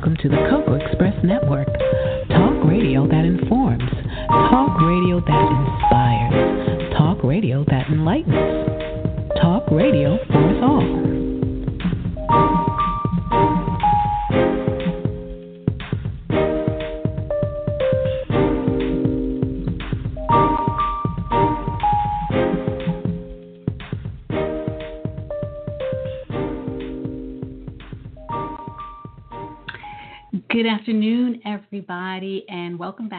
welcome 0.00 0.16
to 0.16 0.30
the 0.30 0.36
Cocoa 0.48 0.69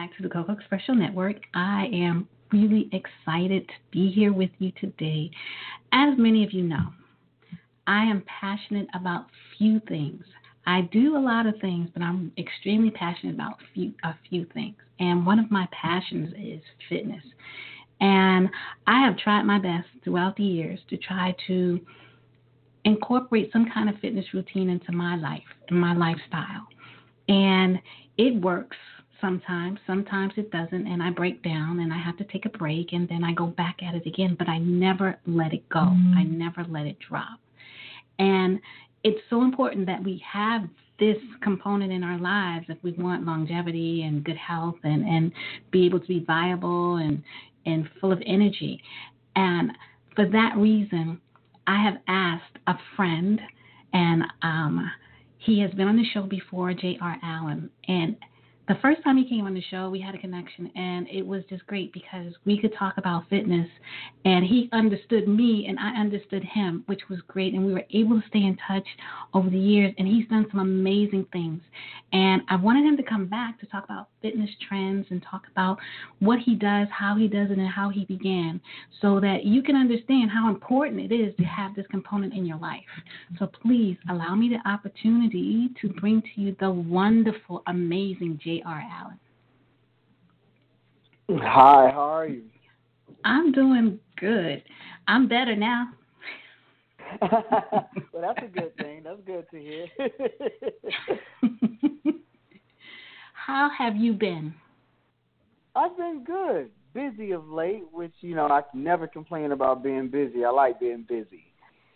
back 0.02 0.16
to 0.16 0.22
the 0.24 0.28
Cocoa 0.28 0.52
Expression 0.52 0.98
Network. 0.98 1.36
I 1.54 1.86
am 1.92 2.26
really 2.52 2.90
excited 2.92 3.68
to 3.68 3.74
be 3.92 4.10
here 4.10 4.32
with 4.32 4.50
you 4.58 4.72
today. 4.80 5.30
As 5.92 6.14
many 6.18 6.42
of 6.42 6.52
you 6.52 6.64
know, 6.64 6.88
I 7.86 8.02
am 8.02 8.24
passionate 8.40 8.88
about 8.94 9.26
few 9.56 9.80
things. 9.86 10.24
I 10.66 10.88
do 10.92 11.16
a 11.16 11.20
lot 11.20 11.46
of 11.46 11.54
things, 11.60 11.88
but 11.94 12.02
I'm 12.02 12.32
extremely 12.36 12.90
passionate 12.90 13.36
about 13.36 13.58
few, 13.74 13.92
a 14.02 14.14
few 14.28 14.44
things. 14.52 14.74
And 14.98 15.24
one 15.24 15.38
of 15.38 15.52
my 15.52 15.68
passions 15.70 16.34
is 16.36 16.62
fitness. 16.88 17.22
And 18.00 18.48
I 18.88 19.06
have 19.06 19.16
tried 19.18 19.44
my 19.44 19.60
best 19.60 19.86
throughout 20.02 20.34
the 20.34 20.42
years 20.42 20.80
to 20.90 20.96
try 20.96 21.32
to 21.46 21.78
incorporate 22.84 23.50
some 23.52 23.70
kind 23.72 23.88
of 23.88 23.94
fitness 24.00 24.26
routine 24.34 24.68
into 24.68 24.90
my 24.90 25.14
life 25.14 25.42
my 25.70 25.94
lifestyle. 25.94 26.66
And 27.28 27.78
it 28.18 28.42
works 28.42 28.76
sometimes, 29.22 29.78
sometimes 29.86 30.34
it 30.36 30.50
doesn't, 30.50 30.86
and 30.86 31.02
I 31.02 31.10
break 31.10 31.42
down 31.42 31.80
and 31.80 31.92
I 31.92 31.98
have 31.98 32.18
to 32.18 32.24
take 32.24 32.44
a 32.44 32.50
break 32.50 32.92
and 32.92 33.08
then 33.08 33.24
I 33.24 33.32
go 33.32 33.46
back 33.46 33.78
at 33.82 33.94
it 33.94 34.06
again, 34.06 34.36
but 34.38 34.48
I 34.48 34.58
never 34.58 35.18
let 35.26 35.54
it 35.54 35.66
go. 35.70 35.78
Mm-hmm. 35.78 36.18
I 36.18 36.24
never 36.24 36.66
let 36.68 36.84
it 36.84 36.98
drop. 37.08 37.40
And 38.18 38.60
it's 39.04 39.20
so 39.30 39.42
important 39.42 39.86
that 39.86 40.04
we 40.04 40.22
have 40.30 40.62
this 40.98 41.16
component 41.42 41.90
in 41.92 42.04
our 42.04 42.18
lives 42.18 42.66
if 42.68 42.78
we 42.82 42.92
want 42.92 43.24
longevity 43.24 44.02
and 44.02 44.22
good 44.22 44.36
health 44.36 44.76
and, 44.84 45.04
and 45.06 45.32
be 45.70 45.86
able 45.86 45.98
to 45.98 46.06
be 46.06 46.24
viable 46.26 46.96
and, 46.96 47.22
and 47.64 47.88
full 48.00 48.12
of 48.12 48.20
energy. 48.26 48.82
And 49.34 49.72
for 50.14 50.28
that 50.28 50.56
reason, 50.56 51.20
I 51.66 51.82
have 51.82 51.94
asked 52.08 52.58
a 52.66 52.74
friend 52.96 53.40
and 53.92 54.24
um, 54.42 54.90
he 55.38 55.60
has 55.60 55.70
been 55.72 55.88
on 55.88 55.96
the 55.96 56.04
show 56.12 56.22
before, 56.22 56.72
J.R. 56.72 57.16
Allen, 57.22 57.70
and 57.88 58.16
the 58.68 58.76
first 58.80 59.02
time 59.02 59.16
he 59.16 59.28
came 59.28 59.44
on 59.44 59.54
the 59.54 59.62
show, 59.70 59.90
we 59.90 60.00
had 60.00 60.14
a 60.14 60.18
connection, 60.18 60.70
and 60.76 61.08
it 61.08 61.26
was 61.26 61.42
just 61.50 61.66
great 61.66 61.92
because 61.92 62.32
we 62.44 62.60
could 62.60 62.72
talk 62.78 62.94
about 62.96 63.28
fitness, 63.28 63.68
and 64.24 64.44
he 64.44 64.68
understood 64.72 65.26
me, 65.26 65.66
and 65.68 65.78
I 65.80 66.00
understood 66.00 66.44
him, 66.44 66.84
which 66.86 67.00
was 67.10 67.18
great. 67.26 67.54
And 67.54 67.66
we 67.66 67.72
were 67.72 67.84
able 67.92 68.20
to 68.20 68.26
stay 68.28 68.38
in 68.38 68.56
touch 68.68 68.86
over 69.34 69.50
the 69.50 69.58
years, 69.58 69.92
and 69.98 70.06
he's 70.06 70.28
done 70.28 70.46
some 70.50 70.60
amazing 70.60 71.26
things. 71.32 71.60
And 72.12 72.42
I 72.48 72.56
wanted 72.56 72.84
him 72.84 72.96
to 72.98 73.02
come 73.02 73.26
back 73.26 73.58
to 73.60 73.66
talk 73.66 73.84
about 73.84 74.08
fitness 74.20 74.50
trends 74.68 75.06
and 75.10 75.20
talk 75.28 75.42
about 75.50 75.78
what 76.20 76.38
he 76.38 76.54
does, 76.54 76.86
how 76.96 77.16
he 77.16 77.26
does 77.26 77.50
it, 77.50 77.58
and 77.58 77.68
how 77.68 77.88
he 77.88 78.04
began, 78.04 78.60
so 79.00 79.18
that 79.18 79.44
you 79.44 79.62
can 79.62 79.74
understand 79.74 80.30
how 80.30 80.48
important 80.48 81.00
it 81.00 81.12
is 81.12 81.34
to 81.36 81.44
have 81.44 81.74
this 81.74 81.86
component 81.90 82.32
in 82.32 82.46
your 82.46 82.58
life. 82.58 82.80
So 83.40 83.46
please 83.46 83.96
allow 84.08 84.36
me 84.36 84.48
the 84.48 84.70
opportunity 84.70 85.70
to 85.80 85.88
bring 85.88 86.22
to 86.22 86.40
you 86.40 86.56
the 86.60 86.70
wonderful, 86.70 87.64
amazing 87.66 88.38
J. 88.42 88.51
J.R. 88.52 88.84
Allen. 89.00 89.18
Hi, 91.42 91.90
how 91.90 92.00
are 92.00 92.26
you? 92.26 92.42
I'm 93.24 93.50
doing 93.52 93.98
good. 94.18 94.62
I'm 95.08 95.26
better 95.26 95.56
now. 95.56 95.88
well, 97.22 97.88
that's 98.20 98.42
a 98.42 98.48
good 98.48 98.76
thing. 98.76 99.04
That's 99.04 99.22
good 99.24 99.46
to 99.52 99.58
hear. 99.58 99.86
how 103.32 103.70
have 103.78 103.96
you 103.96 104.12
been? 104.12 104.52
I've 105.74 105.96
been 105.96 106.22
good. 106.26 106.68
Busy 106.92 107.32
of 107.32 107.48
late, 107.48 107.84
which, 107.90 108.12
you 108.20 108.34
know, 108.34 108.48
I 108.48 108.60
never 108.74 109.06
complain 109.06 109.52
about 109.52 109.82
being 109.82 110.08
busy. 110.08 110.44
I 110.44 110.50
like 110.50 110.78
being 110.78 111.06
busy. 111.08 111.46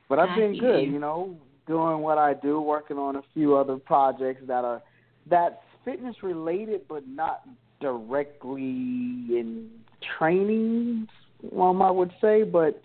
But 0.08 0.20
I've 0.20 0.34
been 0.36 0.58
good, 0.58 0.84
you 0.84 1.00
know, 1.00 1.36
doing 1.66 1.98
what 1.98 2.16
I 2.16 2.32
do, 2.32 2.62
working 2.62 2.96
on 2.96 3.16
a 3.16 3.22
few 3.34 3.56
other 3.56 3.76
projects 3.76 4.40
that 4.46 4.64
are 4.64 4.80
that 5.28 5.60
fitness 5.86 6.16
related, 6.22 6.82
but 6.88 7.08
not 7.08 7.48
directly 7.80 8.60
in 8.60 9.70
training. 10.18 11.08
One 11.40 11.80
I 11.80 11.90
would 11.90 12.12
say, 12.20 12.42
but 12.42 12.82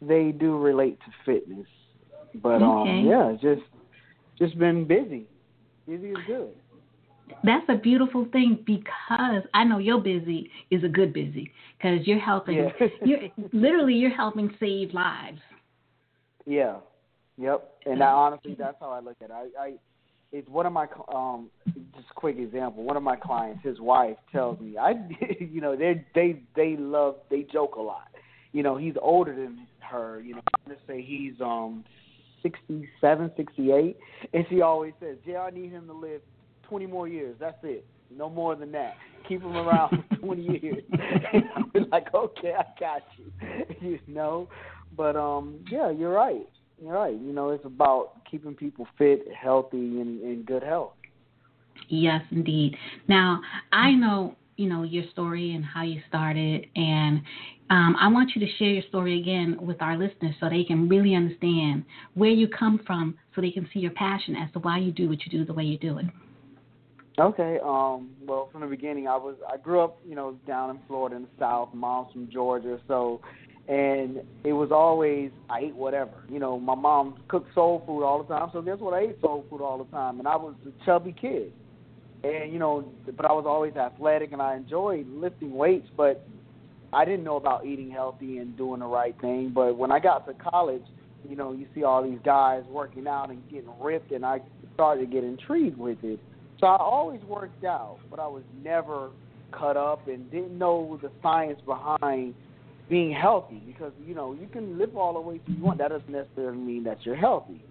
they 0.00 0.30
do 0.30 0.56
relate 0.56 0.98
to 1.00 1.12
fitness. 1.26 1.66
But 2.42 2.62
um, 2.62 2.78
okay. 2.78 2.90
um, 2.90 3.06
yeah, 3.06 3.32
just 3.42 3.66
just 4.38 4.58
been 4.58 4.86
busy. 4.86 5.26
Busy 5.86 6.10
is 6.10 6.16
good. 6.26 6.50
That's 7.44 7.66
a 7.68 7.74
beautiful 7.74 8.26
thing 8.32 8.62
because 8.64 9.42
I 9.52 9.64
know 9.64 9.78
you're 9.78 10.00
busy 10.00 10.50
is 10.70 10.82
a 10.82 10.88
good 10.88 11.12
busy 11.12 11.52
because 11.76 12.06
you're 12.06 12.18
helping. 12.18 12.56
Yeah. 12.56 12.86
you're 13.04 13.20
literally 13.52 13.94
you're 13.94 14.14
helping 14.14 14.54
save 14.60 14.94
lives. 14.94 15.40
Yeah. 16.46 16.76
Yep. 17.36 17.70
And 17.86 18.02
I, 18.02 18.10
honestly, 18.10 18.56
that's 18.58 18.76
how 18.80 18.90
I 18.90 19.00
look 19.00 19.16
at 19.22 19.30
it. 19.30 19.32
I, 19.32 19.62
I 19.62 19.74
it's 20.32 20.48
one 20.48 20.66
of 20.66 20.72
my 20.72 20.86
um 21.12 21.50
just 21.96 22.08
quick 22.14 22.38
example. 22.38 22.82
One 22.84 22.96
of 22.96 23.02
my 23.02 23.16
clients, 23.16 23.64
his 23.64 23.80
wife 23.80 24.16
tells 24.32 24.60
me, 24.60 24.76
I 24.78 24.92
you 25.40 25.60
know 25.60 25.76
they 25.76 26.04
they 26.14 26.42
they 26.56 26.76
love 26.76 27.16
they 27.30 27.42
joke 27.42 27.76
a 27.76 27.80
lot. 27.80 28.08
You 28.52 28.62
know 28.62 28.76
he's 28.76 28.94
older 29.00 29.34
than 29.34 29.66
her. 29.80 30.20
You 30.20 30.36
know 30.36 30.40
gonna 30.66 30.78
say 30.86 31.02
he's 31.02 31.40
um 31.40 31.84
sixty 32.42 32.88
seven, 33.00 33.30
sixty 33.36 33.72
eight, 33.72 33.96
and 34.32 34.44
she 34.48 34.60
always 34.62 34.92
says, 35.00 35.16
"Jay, 35.24 35.36
I 35.36 35.50
need 35.50 35.70
him 35.70 35.86
to 35.86 35.92
live 35.92 36.20
twenty 36.62 36.86
more 36.86 37.08
years. 37.08 37.36
That's 37.40 37.58
it." 37.62 37.86
No 38.10 38.30
more 38.30 38.56
than 38.56 38.72
that. 38.72 38.94
Keep 39.28 39.42
him 39.42 39.56
around 39.56 39.90
for 39.90 40.16
20 40.20 40.42
years. 40.62 40.82
I'm 41.74 41.90
like, 41.90 42.06
okay, 42.14 42.54
I 42.58 42.64
got 42.80 43.02
you. 43.18 43.30
you 43.80 43.98
know, 44.06 44.48
but 44.96 45.14
um, 45.14 45.58
yeah, 45.70 45.90
you're 45.90 46.12
right. 46.12 46.48
You're 46.82 46.94
right. 46.94 47.14
You 47.14 47.32
know, 47.32 47.50
it's 47.50 47.64
about 47.64 48.12
keeping 48.30 48.54
people 48.54 48.86
fit, 48.96 49.26
healthy, 49.34 50.00
and 50.00 50.22
in 50.22 50.44
good 50.46 50.62
health. 50.62 50.92
Yes, 51.88 52.22
indeed. 52.30 52.76
Now, 53.08 53.40
I 53.72 53.92
know 53.92 54.36
you 54.56 54.68
know 54.68 54.82
your 54.82 55.04
story 55.12 55.54
and 55.54 55.64
how 55.64 55.82
you 55.82 56.00
started, 56.08 56.66
and 56.76 57.22
um, 57.70 57.96
I 58.00 58.08
want 58.08 58.30
you 58.34 58.46
to 58.46 58.52
share 58.58 58.68
your 58.68 58.82
story 58.88 59.20
again 59.20 59.56
with 59.60 59.80
our 59.80 59.96
listeners 59.96 60.34
so 60.40 60.48
they 60.48 60.64
can 60.64 60.88
really 60.88 61.14
understand 61.14 61.84
where 62.14 62.30
you 62.30 62.48
come 62.48 62.80
from, 62.86 63.16
so 63.34 63.40
they 63.40 63.50
can 63.50 63.68
see 63.72 63.80
your 63.80 63.92
passion 63.92 64.36
as 64.36 64.52
to 64.52 64.58
why 64.60 64.78
you 64.78 64.92
do 64.92 65.08
what 65.08 65.18
you 65.24 65.30
do 65.30 65.44
the 65.44 65.52
way 65.52 65.64
you 65.64 65.78
do 65.78 65.98
it. 65.98 66.06
Okay. 67.18 67.58
Um, 67.64 68.10
well, 68.24 68.48
from 68.52 68.60
the 68.60 68.68
beginning, 68.68 69.08
I 69.08 69.16
was 69.16 69.36
I 69.52 69.56
grew 69.56 69.80
up, 69.80 69.98
you 70.08 70.14
know, 70.14 70.36
down 70.46 70.70
in 70.70 70.78
Florida 70.86 71.16
in 71.16 71.22
the 71.22 71.28
South. 71.38 71.70
Mom's 71.74 72.12
from 72.12 72.30
Georgia, 72.30 72.78
so 72.86 73.20
and 73.68 74.22
it 74.44 74.52
was 74.54 74.70
always 74.72 75.30
I 75.50 75.60
ate 75.60 75.74
whatever. 75.74 76.24
You 76.30 76.38
know, 76.38 76.58
my 76.58 76.74
mom 76.74 77.20
cooked 77.28 77.54
soul 77.54 77.82
food 77.86 78.02
all 78.02 78.22
the 78.22 78.34
time, 78.34 78.48
so 78.52 78.62
guess 78.62 78.78
what? 78.78 78.94
I 78.94 79.00
ate 79.00 79.20
soul 79.20 79.44
food 79.50 79.60
all 79.60 79.78
the 79.78 79.90
time, 79.90 80.18
and 80.18 80.26
I 80.26 80.36
was 80.36 80.54
a 80.66 80.84
chubby 80.84 81.14
kid. 81.18 81.52
And 82.24 82.52
you 82.52 82.58
know, 82.58 82.90
but 83.14 83.26
I 83.26 83.32
was 83.32 83.44
always 83.46 83.76
athletic, 83.76 84.32
and 84.32 84.40
I 84.40 84.56
enjoyed 84.56 85.06
lifting 85.08 85.52
weights, 85.54 85.88
but 85.96 86.26
I 86.92 87.04
didn't 87.04 87.24
know 87.24 87.36
about 87.36 87.66
eating 87.66 87.90
healthy 87.90 88.38
and 88.38 88.56
doing 88.56 88.80
the 88.80 88.86
right 88.86 89.14
thing. 89.20 89.52
But 89.54 89.76
when 89.76 89.92
I 89.92 89.98
got 89.98 90.26
to 90.26 90.34
college, 90.50 90.82
you 91.28 91.36
know, 91.36 91.52
you 91.52 91.66
see 91.74 91.84
all 91.84 92.02
these 92.02 92.18
guys 92.24 92.64
working 92.70 93.06
out 93.06 93.28
and 93.28 93.46
getting 93.50 93.70
ripped, 93.78 94.12
and 94.12 94.24
I 94.24 94.40
started 94.74 95.02
to 95.02 95.06
get 95.06 95.24
intrigued 95.24 95.76
with 95.76 95.98
it. 96.02 96.18
So 96.58 96.66
I 96.66 96.76
always 96.78 97.20
worked 97.22 97.64
out, 97.64 97.98
but 98.10 98.18
I 98.18 98.26
was 98.26 98.42
never 98.64 99.10
cut 99.52 99.76
up 99.76 100.08
and 100.08 100.30
didn't 100.30 100.56
know 100.56 100.98
the 101.02 101.10
science 101.22 101.60
behind 101.66 102.34
being 102.88 103.12
healthy 103.12 103.62
because 103.66 103.92
you 104.06 104.14
know 104.14 104.32
you 104.32 104.48
can 104.48 104.78
live 104.78 104.96
all 104.96 105.14
the 105.14 105.20
way 105.20 105.40
you 105.46 105.62
want. 105.62 105.78
That 105.78 105.88
doesn't 105.88 106.10
necessarily 106.10 106.58
mean 106.58 106.84
that 106.84 106.98
you're 107.04 107.16
healthy. 107.16 107.62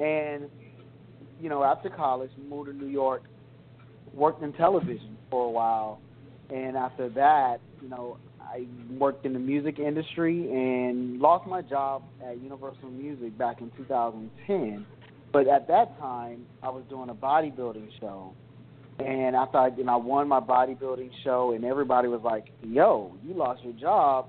And 0.00 0.48
you 1.40 1.48
know, 1.48 1.64
after 1.64 1.88
college, 1.88 2.30
moved 2.48 2.68
to 2.70 2.76
New 2.76 2.90
York, 2.90 3.22
worked 4.12 4.42
in 4.42 4.52
television 4.54 5.16
for 5.30 5.46
a 5.46 5.50
while, 5.50 6.00
and 6.50 6.76
after 6.76 7.08
that, 7.10 7.58
you 7.80 7.88
know, 7.88 8.18
I 8.40 8.66
worked 8.90 9.24
in 9.26 9.32
the 9.32 9.38
music 9.38 9.78
industry 9.78 10.50
and 10.50 11.20
lost 11.20 11.46
my 11.46 11.62
job 11.62 12.02
at 12.24 12.40
Universal 12.40 12.90
Music 12.90 13.36
back 13.36 13.60
in 13.60 13.70
2010. 13.76 14.86
But 15.32 15.46
at 15.46 15.68
that 15.68 15.98
time, 15.98 16.46
I 16.62 16.70
was 16.70 16.82
doing 16.88 17.10
a 17.10 17.14
bodybuilding 17.14 17.88
show. 18.00 18.32
And 18.98 19.36
after 19.36 19.58
I, 19.58 19.68
and 19.68 19.90
I 19.90 19.96
won 19.96 20.26
my 20.26 20.40
bodybuilding 20.40 21.10
show, 21.22 21.52
and 21.52 21.64
everybody 21.64 22.08
was 22.08 22.22
like, 22.24 22.46
"Yo, 22.62 23.12
you 23.24 23.34
lost 23.34 23.62
your 23.62 23.74
job 23.74 24.26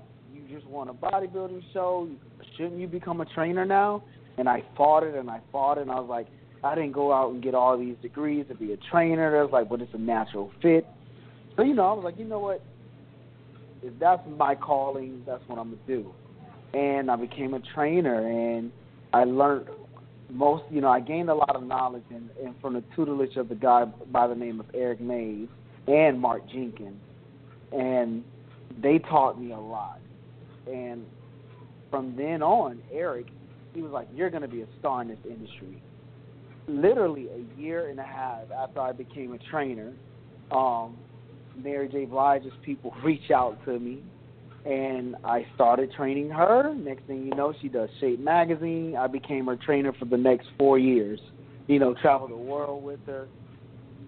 just 0.50 0.66
won 0.66 0.88
a 0.88 0.94
bodybuilding 0.94 1.62
show. 1.72 2.08
Shouldn't 2.56 2.78
you 2.78 2.86
become 2.86 3.20
a 3.20 3.26
trainer 3.26 3.64
now? 3.64 4.02
And 4.38 4.48
I 4.48 4.62
fought 4.76 5.02
it 5.02 5.14
and 5.14 5.30
I 5.30 5.40
fought 5.52 5.78
it 5.78 5.82
and 5.82 5.90
I 5.90 6.00
was 6.00 6.08
like, 6.08 6.26
I 6.62 6.74
didn't 6.74 6.92
go 6.92 7.12
out 7.12 7.32
and 7.32 7.42
get 7.42 7.54
all 7.54 7.78
these 7.78 7.96
degrees 8.02 8.44
to 8.48 8.54
be 8.54 8.72
a 8.72 8.76
trainer. 8.90 9.38
I 9.38 9.42
was 9.42 9.52
like, 9.52 9.68
but 9.68 9.80
it's 9.80 9.94
a 9.94 9.98
natural 9.98 10.50
fit. 10.60 10.86
So 11.56 11.62
you 11.62 11.74
know, 11.74 11.86
I 11.86 11.92
was 11.92 12.04
like, 12.04 12.18
you 12.18 12.24
know 12.24 12.38
what? 12.38 12.62
If 13.82 13.98
that's 13.98 14.22
my 14.36 14.54
calling, 14.54 15.22
that's 15.26 15.42
what 15.46 15.58
I'm 15.58 15.70
gonna 15.70 15.82
do. 15.86 16.12
And 16.74 17.10
I 17.10 17.16
became 17.16 17.54
a 17.54 17.60
trainer, 17.74 18.26
and 18.26 18.70
I 19.12 19.24
learned 19.24 19.68
most. 20.30 20.64
You 20.70 20.80
know, 20.80 20.88
I 20.88 21.00
gained 21.00 21.30
a 21.30 21.34
lot 21.34 21.56
of 21.56 21.62
knowledge 21.62 22.04
and, 22.10 22.30
and 22.44 22.54
from 22.60 22.74
the 22.74 22.84
tutelage 22.94 23.36
of 23.36 23.48
the 23.48 23.54
guy 23.54 23.84
by 23.84 24.26
the 24.26 24.34
name 24.34 24.60
of 24.60 24.66
Eric 24.74 25.00
Mays 25.00 25.48
and 25.88 26.20
Mark 26.20 26.48
Jenkins, 26.48 27.00
and 27.72 28.22
they 28.80 28.98
taught 28.98 29.40
me 29.40 29.52
a 29.52 29.58
lot. 29.58 30.00
And 30.66 31.04
from 31.90 32.14
then 32.16 32.42
on, 32.42 32.82
Eric, 32.92 33.26
he 33.74 33.82
was 33.82 33.92
like, 33.92 34.08
"You're 34.14 34.30
gonna 34.30 34.48
be 34.48 34.62
a 34.62 34.66
star 34.78 35.02
in 35.02 35.08
this 35.08 35.18
industry." 35.24 35.82
Literally 36.68 37.28
a 37.28 37.60
year 37.60 37.88
and 37.88 37.98
a 37.98 38.04
half 38.04 38.50
after 38.52 38.80
I 38.80 38.92
became 38.92 39.32
a 39.32 39.38
trainer, 39.38 39.92
um, 40.50 40.96
Mary 41.56 41.88
J. 41.88 42.04
Blige's 42.04 42.52
people 42.62 42.94
reach 43.04 43.30
out 43.30 43.58
to 43.64 43.78
me, 43.78 44.02
and 44.64 45.16
I 45.24 45.46
started 45.54 45.92
training 45.92 46.30
her. 46.30 46.74
Next 46.74 47.04
thing 47.04 47.24
you 47.26 47.34
know, 47.34 47.52
she 47.60 47.68
does 47.68 47.88
Shape 48.00 48.20
Magazine. 48.20 48.96
I 48.96 49.06
became 49.06 49.46
her 49.46 49.56
trainer 49.56 49.92
for 49.92 50.04
the 50.04 50.16
next 50.16 50.48
four 50.58 50.78
years. 50.78 51.20
You 51.66 51.78
know, 51.78 51.94
traveled 51.94 52.30
the 52.30 52.36
world 52.36 52.82
with 52.82 53.00
her, 53.06 53.28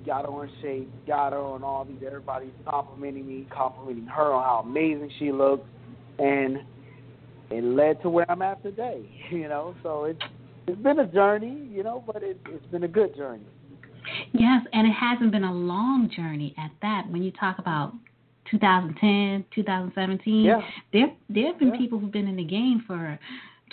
got 0.05 0.25
her 0.25 0.31
on 0.31 0.51
Shape, 0.61 0.91
got 1.07 1.33
her 1.33 1.39
on 1.39 1.63
all 1.63 1.85
these. 1.85 2.03
Everybody's 2.05 2.51
complimenting 2.67 3.27
me, 3.27 3.47
complimenting 3.51 4.07
her 4.07 4.33
on 4.33 4.43
how 4.43 4.69
amazing 4.69 5.11
she 5.19 5.31
looks, 5.33 5.69
and 6.23 6.59
it 7.51 7.65
led 7.65 8.01
to 8.03 8.09
where 8.09 8.31
I'm 8.31 8.43
at 8.43 8.63
today. 8.63 9.03
You 9.31 9.49
know, 9.49 9.75
so 9.83 10.05
it's 10.05 10.21
it's 10.67 10.81
been 10.83 10.99
a 10.99 11.07
journey, 11.07 11.67
you 11.71 11.83
know, 11.83 12.05
but 12.07 12.23
it, 12.23 12.39
it's 12.51 12.67
been 12.67 12.85
a 12.85 12.89
good 12.89 13.17
journey. 13.17 13.47
Yes, 14.33 14.63
and 14.75 14.87
it 14.87 14.93
hasn't 14.93 15.33
been 15.33 15.45
a 15.45 15.53
long 15.53 16.11
journey 16.15 16.55
at 16.59 16.71
that. 16.83 17.05
When 17.11 17.23
you 17.23 17.33
talk 17.33 17.59
about 17.59 17.95
2010, 18.51 19.47
2017, 19.55 20.45
yeah. 20.45 20.61
there 20.93 21.07
there 21.31 21.47
have 21.47 21.59
been 21.59 21.69
yeah. 21.69 21.79
people 21.79 21.99
who've 21.99 22.13
been 22.13 22.29
in 22.29 22.37
the 22.37 22.45
game 22.45 22.85
for 22.87 23.19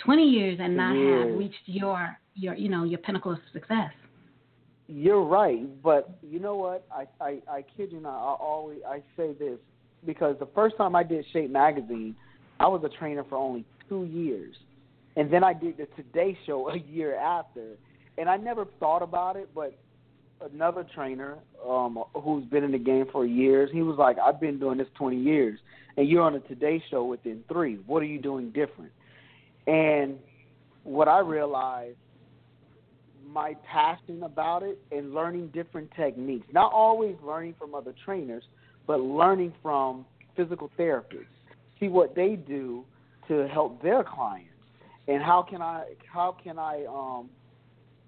20 0.02 0.22
years 0.22 0.58
and 0.60 0.76
not 0.76 0.96
have 0.96 1.38
reached 1.38 1.56
your 1.66 2.16
your 2.34 2.54
you 2.54 2.70
know 2.70 2.84
your 2.84 2.98
pinnacle 2.98 3.32
of 3.32 3.38
success. 3.52 3.92
You're 4.88 5.22
right, 5.22 5.60
but 5.82 6.18
you 6.22 6.40
know 6.40 6.56
what? 6.56 6.86
I 6.90 7.06
I, 7.22 7.38
I 7.48 7.64
kid 7.76 7.92
you 7.92 8.00
not. 8.00 8.16
I 8.16 8.34
always 8.40 8.78
I 8.88 9.02
say 9.16 9.34
this 9.38 9.58
because 10.06 10.36
the 10.38 10.48
first 10.54 10.78
time 10.78 10.96
I 10.96 11.02
did 11.02 11.26
Shape 11.32 11.50
Magazine, 11.50 12.16
I 12.60 12.68
was 12.68 12.82
a 12.84 12.90
trainer 12.90 13.24
for 13.24 13.36
only 13.36 13.64
two 13.88 14.04
years, 14.04 14.54
and 15.16 15.32
then 15.32 15.42
I 15.42 15.54
did 15.54 15.78
the 15.78 15.86
Today 15.96 16.36
Show 16.46 16.68
a 16.68 16.78
year 16.78 17.16
after, 17.16 17.76
and 18.18 18.28
I 18.28 18.36
never 18.36 18.66
thought 18.78 19.02
about 19.02 19.36
it, 19.36 19.48
but 19.54 19.76
another 20.52 20.86
trainer 20.94 21.36
um 21.66 22.02
who's 22.14 22.44
been 22.44 22.64
in 22.64 22.72
the 22.72 22.78
game 22.78 23.06
for 23.10 23.24
years. 23.24 23.70
He 23.72 23.82
was 23.82 23.96
like, 23.98 24.18
"I've 24.18 24.40
been 24.40 24.58
doing 24.58 24.76
this 24.76 24.88
20 24.94 25.16
years, 25.16 25.58
and 25.96 26.06
you're 26.06 26.22
on 26.22 26.34
the 26.34 26.40
Today 26.40 26.82
Show 26.90 27.04
within 27.04 27.42
three. 27.48 27.76
What 27.86 28.02
are 28.02 28.06
you 28.06 28.20
doing 28.20 28.50
different?" 28.50 28.92
And 29.66 30.18
what 30.84 31.08
I 31.08 31.20
realized, 31.20 31.96
my 33.26 33.54
passion 33.66 34.22
about 34.22 34.62
it 34.62 34.78
and 34.92 35.14
learning 35.14 35.48
different 35.48 35.90
techniques. 35.96 36.46
Not 36.52 36.72
always 36.72 37.16
learning 37.22 37.54
from 37.58 37.74
other 37.74 37.94
trainers, 38.04 38.44
but 38.86 39.00
learning 39.00 39.54
from 39.62 40.04
physical 40.36 40.70
therapists. 40.78 41.39
See 41.80 41.88
what 41.88 42.14
they 42.14 42.36
do 42.36 42.84
to 43.28 43.48
help 43.48 43.82
their 43.82 44.04
clients, 44.04 44.50
and 45.08 45.22
how 45.22 45.42
can 45.42 45.62
I 45.62 45.84
how 46.12 46.36
can 46.42 46.58
I 46.58 46.84
um 46.84 47.30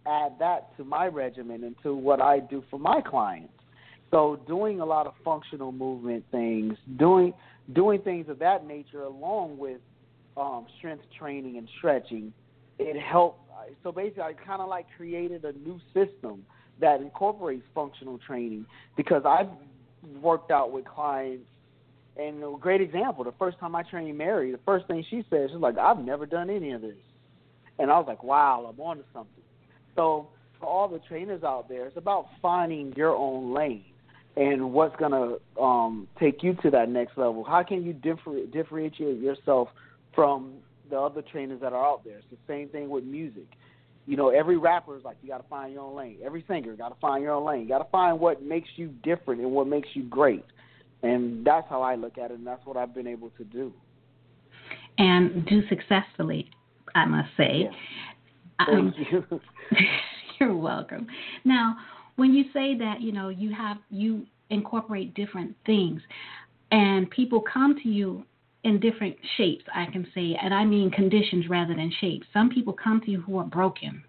add 0.07 0.33
that 0.39 0.77
to 0.77 0.85
my 0.85 1.07
regimen 1.07 1.65
and 1.65 1.77
to 1.83 1.95
what 1.95 2.21
I 2.21 2.41
do 2.41 2.63
for 2.71 2.79
my 2.79 3.01
clients. 3.01 3.53
So 4.11 4.41
doing 4.47 4.81
a 4.81 4.85
lot 4.85 5.07
of 5.07 5.15
functional 5.25 5.73
movement 5.73 6.25
things, 6.31 6.77
doing 6.99 7.33
doing 7.73 8.03
things 8.03 8.29
of 8.29 8.39
that 8.41 8.67
nature 8.67 9.03
along 9.03 9.57
with 9.59 9.81
um, 10.37 10.67
strength 10.79 11.05
training 11.19 11.57
and 11.57 11.69
stretching, 11.79 12.33
it 12.79 13.01
helped. 13.01 13.39
So 13.83 13.93
basically, 13.93 14.23
I 14.23 14.33
kind 14.33 14.61
of 14.61 14.69
like 14.69 14.87
created 14.97 15.45
a 15.45 15.53
new 15.53 15.79
system 15.95 16.45
that 16.81 17.01
incorporates 17.01 17.65
functional 17.75 18.19
training 18.19 18.67
because 18.97 19.23
I've 19.25 19.49
worked 20.21 20.51
out 20.51 20.73
with 20.73 20.85
clients. 20.85 21.45
And 22.17 22.43
a 22.43 22.55
great 22.61 22.81
example, 22.81 23.25
the 23.25 23.33
first 23.39 23.59
time 23.59 23.75
I 23.75 23.83
trained 23.83 24.17
Mary, 24.19 24.53
the 24.53 24.59
first 24.67 24.87
thing 24.87 25.05
she 25.09 25.25
said, 25.31 25.49
she's 25.51 25.59
like, 25.59 25.79
I've 25.79 25.99
never 25.99 26.27
done 26.27 26.51
any 26.51 26.73
of 26.73 26.83
this. 26.83 26.97
And 27.79 27.91
I 27.91 27.99
was 27.99 28.07
like, 28.07 28.23
wow, 28.23 28.71
I'm 28.71 28.81
on 28.81 28.99
to 28.99 29.05
something. 29.15 29.43
So 29.97 30.29
for 30.61 30.67
all 30.67 30.89
the 30.89 31.01
trainers 31.09 31.43
out 31.43 31.69
there, 31.69 31.87
it's 31.87 31.97
about 31.97 32.27
finding 32.41 32.93
your 32.97 33.15
own 33.15 33.55
lane 33.55 33.85
and 34.37 34.73
what's 34.73 34.95
going 34.97 35.13
to 35.13 35.61
um, 35.61 36.07
take 36.19 36.43
you 36.43 36.55
to 36.63 36.71
that 36.71 36.89
next 36.89 37.17
level. 37.17 37.45
How 37.45 37.63
can 37.63 37.83
you 37.85 37.93
differ- 37.93 38.47
differentiate 38.53 39.19
yourself 39.19 39.69
from 40.15 40.55
the 40.91 40.99
other 40.99 41.23
trainers 41.23 41.61
that 41.63 41.73
are 41.73 41.85
out 41.85 42.05
there? 42.05 42.19
It's 42.19 42.27
the 42.31 42.37
same 42.47 42.69
thing 42.69 42.91
with 42.91 43.05
music. 43.05 43.47
You 44.07 44.17
know, 44.17 44.31
every 44.31 44.57
rapper 44.57 44.97
is 44.97 45.05
like, 45.05 45.17
you 45.23 45.29
got 45.29 45.39
to 45.39 45.49
find 45.49 45.73
your 45.73 45.83
own 45.83 45.97
lane. 45.97 46.19
Every 46.25 46.45
singer 46.49 46.75
got 46.75 46.89
to 46.89 47.01
find 47.01 47.23
your 47.23 47.33
own 47.33 47.47
lane. 47.47 47.63
You 47.63 47.69
got 47.69 47.79
to 47.79 47.91
find 47.91 48.21
what 48.21 48.43
makes 48.43 48.69
you 48.77 48.89
different 49.03 49.41
and 49.41 49.53
what 49.53 49.67
makes 49.67 49.89
you 49.95 50.03
great. 50.05 50.45
And 51.03 51.45
that's 51.45 51.69
how 51.69 51.83
I 51.83 51.97
look 51.97 52.19
at 52.19 52.31
it, 52.31 52.39
and 52.39 52.47
that's 52.47 52.65
what 52.65 52.77
I've 52.77 52.95
been 52.95 53.07
able 53.07 53.31
to 53.31 53.45
do. 53.45 53.73
And 54.99 55.45
do 55.47 55.63
successfully, 55.69 56.51
I 56.95 57.07
must 57.07 57.29
say. 57.37 57.65
Yeah. 57.65 58.67
Thank 58.67 58.79
um, 58.79 58.95
you. 59.11 59.41
you're 60.41 60.57
welcome. 60.57 61.07
Now, 61.45 61.77
when 62.17 62.33
you 62.33 62.45
say 62.53 62.77
that, 62.79 63.01
you 63.01 63.13
know, 63.13 63.29
you 63.31 63.53
have 63.55 63.79
you 63.91 64.27
incorporate 64.51 65.15
different 65.15 65.57
things, 65.67 66.01
and 66.71 67.11
people 67.11 67.43
come 67.53 67.77
to 67.83 67.89
you 67.89 68.25
in 68.65 68.79
different 68.79 69.17
shapes, 69.37 69.65
I 69.75 69.87
can 69.87 70.07
say, 70.15 70.37
and 70.41 70.55
I 70.55 70.65
mean 70.65 70.91
conditions 70.91 71.49
rather 71.49 71.75
than 71.75 71.93
shapes. 72.01 72.27
Some 72.33 72.49
people 72.49 72.73
come 72.73 73.01
to 73.05 73.11
you 73.11 73.21
who 73.23 73.39
are 73.39 73.45
broken. 73.45 74.05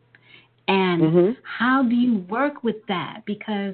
And 0.68 1.02
mm-hmm. 1.02 1.32
how 1.44 1.84
do 1.84 1.96
you 1.96 2.20
work 2.30 2.64
with 2.64 2.78
that? 2.88 3.22
Because 3.26 3.74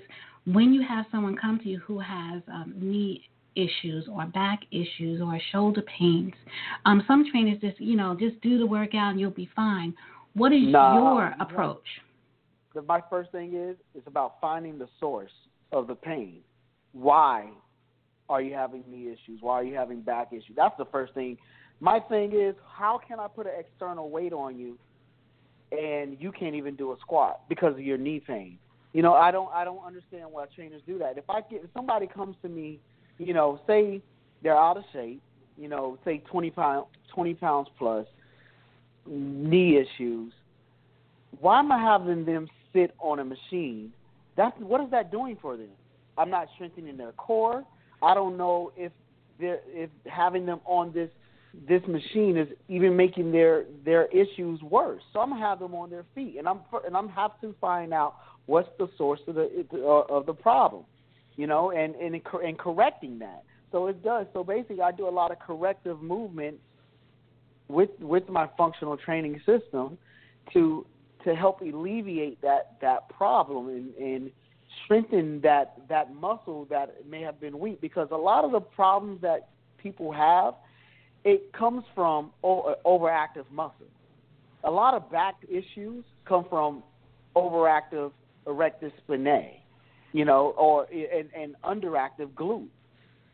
when 0.54 0.74
you 0.74 0.82
have 0.88 1.06
someone 1.12 1.36
come 1.36 1.60
to 1.60 1.70
you 1.70 1.80
who 1.80 2.00
has 2.00 2.42
um, 2.52 2.74
knee 2.76 3.24
issues 3.56 4.08
or 4.12 4.26
back 4.28 4.62
issues 4.72 5.22
or 5.22 5.40
shoulder 5.52 5.84
pains, 5.98 6.34
um, 6.86 7.04
some 7.08 7.26
trainers 7.32 7.60
just, 7.62 7.80
you 7.80 7.96
know, 7.96 8.16
just 8.20 8.40
do 8.42 8.58
the 8.58 8.66
workout 8.66 9.12
and 9.12 9.20
you'll 9.20 9.32
be 9.32 9.50
fine. 9.56 9.94
What 10.34 10.52
is 10.52 10.64
nah, 10.64 10.96
your 10.96 11.36
approach? 11.40 11.84
My 12.88 13.02
first 13.10 13.32
thing 13.32 13.56
is 13.56 13.76
it's 13.94 14.08
about 14.08 14.36
finding 14.40 14.78
the 14.78 14.88
source 15.00 15.32
of 15.72 15.88
the 15.88 15.96
pain. 15.96 16.40
Why 16.94 17.50
are 18.30 18.42
you 18.42 18.54
having 18.54 18.84
knee 18.90 19.08
issues? 19.08 19.42
Why 19.42 19.56
are 19.56 19.64
you 19.64 19.76
having 19.76 20.02
back 20.02 20.30
issues? 20.32 20.54
That's 20.56 20.78
the 20.78 20.86
first 20.86 21.14
thing. 21.14 21.38
My 21.80 22.00
thing 22.00 22.32
is 22.34 22.56
how 22.78 23.00
can 23.06 23.20
I 23.20 23.28
put 23.28 23.48
an 23.48 23.54
external 23.60 24.10
weight 24.10 24.34
on 24.34 24.58
you 24.58 24.78
and 25.72 26.18
you 26.20 26.32
can't 26.32 26.56
even 26.56 26.76
do 26.76 26.92
a 26.94 26.98
squat 27.02 27.42
because 27.50 27.74
of 27.74 27.82
your 27.82 27.98
knee 27.98 28.22
pain? 28.26 28.58
You 28.94 29.04
know, 29.04 29.14
I 29.14 29.32
don't 29.32 29.50
I 29.54 29.64
don't 29.64 29.84
understand 29.86 30.26
why 30.32 30.46
trainers 30.56 30.82
do 30.88 30.98
that. 31.00 31.18
If 31.18 31.30
I 31.30 31.42
get 31.42 31.64
if 31.64 31.70
somebody 31.74 32.08
comes 32.08 32.36
to 32.42 32.50
me, 32.50 32.80
you 33.18 33.34
know, 33.34 33.60
say 33.68 34.02
they're 34.42 34.58
out 34.58 34.78
of 34.78 34.84
shape, 34.92 35.22
you 35.58 35.68
know, 35.68 35.98
say 36.06 36.24
twenty 36.30 36.50
pound 36.50 36.88
twenty 37.14 37.34
pounds 37.34 37.68
plus, 37.78 38.08
knee 39.06 39.78
issues, 39.78 40.34
why 41.40 41.60
am 41.60 41.72
I 41.72 41.80
having 41.80 42.26
them 42.26 42.48
sit 42.74 42.96
on 43.00 43.20
a 43.20 43.26
machine? 43.26 43.92
That's 44.36 44.58
what 44.60 44.82
is 44.82 44.90
that 44.92 45.12
doing 45.12 45.38
for 45.42 45.56
them? 45.56 45.70
I'm 46.18 46.30
not 46.30 46.48
strengthening 46.56 46.98
their 46.98 47.12
core. 47.14 47.64
I 48.02 48.14
don't 48.14 48.38
know 48.38 48.72
if 48.76 48.92
they're 49.40 49.60
if 49.68 49.90
having 50.08 50.46
them 50.46 50.62
on 50.66 50.92
this 50.94 51.10
this 51.68 51.82
machine 51.88 52.38
is 52.38 52.48
even 52.68 52.96
making 52.96 53.32
their 53.32 53.66
their 53.84 54.06
issues 54.08 54.62
worse. 54.62 55.02
So 55.14 55.20
I'm 55.20 55.30
gonna 55.30 55.42
have 55.42 55.60
them 55.60 55.74
on 55.74 55.90
their 55.90 56.06
feet, 56.16 56.36
and 56.38 56.48
I'm 56.48 56.60
and 56.86 56.96
I'm 56.96 57.10
have 57.10 57.40
to 57.42 57.56
find 57.60 57.94
out 57.94 58.16
what's 58.50 58.70
the 58.80 58.90
source 58.98 59.20
of 59.28 59.36
the 59.36 59.66
uh, 59.74 60.16
of 60.16 60.26
the 60.26 60.34
problem, 60.34 60.84
you 61.36 61.46
know, 61.46 61.72
and 61.72 61.96
and 61.96 62.16
and 62.16 62.58
correcting 62.58 63.20
that. 63.20 63.44
So 63.72 63.88
it 63.88 64.04
does. 64.04 64.26
So 64.34 64.44
basically, 64.44 64.82
I 64.82 64.92
do 64.92 65.08
a 65.08 65.12
lot 65.12 65.32
of 65.32 65.40
corrective 65.40 66.02
movement 66.02 66.58
with 67.68 67.92
with 68.00 68.28
my 68.28 68.50
functional 68.58 68.98
training 68.98 69.40
system 69.46 69.98
to 70.54 70.86
to 71.24 71.36
help 71.36 71.62
alleviate 71.62 72.42
that 72.42 72.78
that 72.82 73.08
problem 73.10 73.68
and, 73.68 73.94
and 73.96 74.32
strengthen 74.84 75.42
that 75.42 75.76
that 75.88 76.14
muscle 76.16 76.66
that 76.72 77.06
may 77.08 77.22
have 77.22 77.40
been 77.40 77.60
weak 77.60 77.80
because 77.80 78.08
a 78.12 78.18
lot 78.18 78.44
of 78.44 78.52
the 78.52 78.62
problems 78.62 79.22
that 79.22 79.50
people 79.78 80.12
have 80.12 80.56
it 81.24 81.52
comes 81.54 81.84
from 81.94 82.32
overactive 82.44 83.46
muscle. 83.52 83.92
A 84.64 84.72
lot 84.72 84.94
of 84.94 85.12
back 85.12 85.36
issues 85.50 86.06
come 86.26 86.46
from 86.50 86.82
overactive 87.36 88.12
erector 88.50 88.92
spinae, 89.08 89.60
you 90.12 90.26
know, 90.26 90.54
or 90.58 90.88
and, 90.92 91.30
and 91.36 91.56
underactive 91.64 92.30
glutes. 92.30 92.68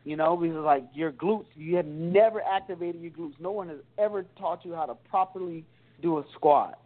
You 0.04 0.16
know, 0.16 0.36
because 0.36 0.64
like 0.64 0.84
your 0.94 1.10
glutes, 1.10 1.46
you 1.56 1.74
have 1.76 1.86
never 1.86 2.40
activated 2.40 3.00
your 3.02 3.10
glutes. 3.10 3.34
No 3.40 3.50
one 3.50 3.68
has 3.68 3.78
ever 3.98 4.24
taught 4.38 4.64
you 4.64 4.72
how 4.72 4.86
to 4.86 4.94
properly 5.10 5.64
do 6.00 6.18
a 6.18 6.24
squat. 6.34 6.78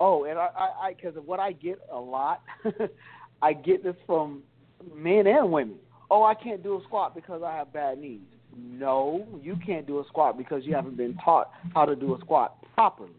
Oh, 0.00 0.24
and 0.24 0.38
I, 0.38 0.48
I, 0.56 0.94
because 0.94 1.16
of 1.16 1.26
what 1.26 1.40
I 1.40 1.52
get 1.52 1.78
a 1.92 1.98
lot, 1.98 2.42
I 3.42 3.52
get 3.52 3.84
this 3.84 3.96
from 4.06 4.42
men 4.94 5.26
and 5.26 5.52
women. 5.52 5.76
Oh, 6.10 6.22
I 6.22 6.34
can't 6.34 6.62
do 6.62 6.76
a 6.76 6.82
squat 6.84 7.14
because 7.14 7.42
I 7.44 7.54
have 7.54 7.72
bad 7.72 7.98
knees. 7.98 8.20
No, 8.56 9.26
you 9.42 9.56
can't 9.64 9.86
do 9.86 10.00
a 10.00 10.04
squat 10.08 10.38
because 10.38 10.64
you 10.64 10.74
haven't 10.74 10.96
been 10.96 11.16
taught 11.24 11.50
how 11.74 11.84
to 11.84 11.94
do 11.94 12.14
a 12.14 12.20
squat 12.20 12.56
properly. 12.74 13.10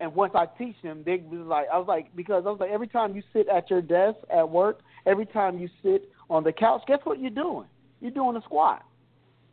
And 0.00 0.14
once 0.14 0.32
I 0.34 0.46
teach 0.46 0.76
them, 0.82 1.02
they 1.04 1.16
was 1.16 1.46
like, 1.46 1.66
I 1.72 1.78
was 1.78 1.88
like, 1.88 2.14
because 2.14 2.44
I 2.46 2.50
was 2.50 2.60
like, 2.60 2.70
every 2.70 2.86
time 2.86 3.16
you 3.16 3.22
sit 3.32 3.48
at 3.48 3.68
your 3.68 3.82
desk 3.82 4.18
at 4.30 4.48
work, 4.48 4.80
every 5.06 5.26
time 5.26 5.58
you 5.58 5.68
sit 5.82 6.08
on 6.30 6.44
the 6.44 6.52
couch, 6.52 6.82
guess 6.86 7.00
what 7.04 7.18
you're 7.18 7.30
doing? 7.30 7.66
You're 8.00 8.12
doing 8.12 8.36
a 8.36 8.42
squat. 8.42 8.84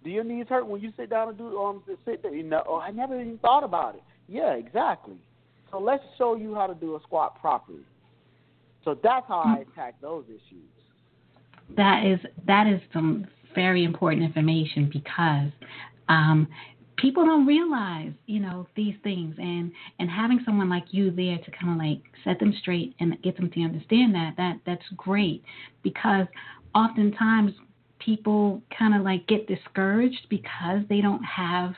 Do 0.04 0.12
your 0.12 0.24
knees 0.24 0.46
hurt 0.48 0.68
when 0.68 0.82
you 0.82 0.94
sit 0.96 1.10
down 1.10 1.30
and 1.30 1.38
do 1.38 1.58
um 1.58 1.82
sit 2.06 2.22
there? 2.22 2.34
You 2.34 2.44
know, 2.44 2.64
oh, 2.68 2.80
I 2.80 2.92
never 2.92 3.20
even 3.20 3.40
thought 3.40 3.64
about 3.64 3.96
it. 3.96 4.04
Yeah, 4.28 4.54
exactly. 4.54 5.16
So 5.72 5.80
let's 5.80 6.04
show 6.18 6.36
you 6.36 6.54
how 6.54 6.68
to 6.68 6.76
do 6.76 6.96
a 6.96 7.00
squat 7.02 7.42
properly. 7.42 7.80
So 8.84 8.98
that's 9.02 9.26
how 9.28 9.40
I 9.40 9.64
attack 9.72 10.00
those 10.00 10.26
issues. 10.28 10.70
That 11.76 12.06
is 12.06 12.20
that 12.46 12.68
is 12.68 12.80
some 12.94 13.26
very 13.56 13.84
important 13.84 14.22
information 14.22 14.92
because 14.94 15.52
um, 16.08 16.48
people 16.98 17.26
don't 17.26 17.46
realize, 17.46 18.12
you 18.26 18.40
know, 18.40 18.68
these 18.76 18.96
things 19.04 19.36
and 19.38 19.72
and 20.00 20.10
having 20.10 20.40
someone 20.46 20.70
like 20.70 20.86
you 20.92 21.12
there 21.12 21.38
to 21.38 21.52
kind 21.52 21.72
of 21.72 21.78
like 21.78 22.02
set 22.24 22.40
them 22.40 22.54
straight 22.62 22.96
and 23.00 23.22
get 23.22 23.36
them 23.38 23.50
to 23.52 23.62
understand 23.62 24.14
that 24.16 24.34
that 24.38 24.60
that's 24.66 24.86
great 24.98 25.44
because 25.84 26.28
oftentimes 26.74 27.52
people 28.00 28.62
kind 28.78 28.96
of 28.96 29.02
like 29.02 29.26
get 29.28 29.48
discouraged 29.48 30.28
because 30.30 30.82
they 30.90 31.02
don't 31.02 31.24
have 31.24 31.74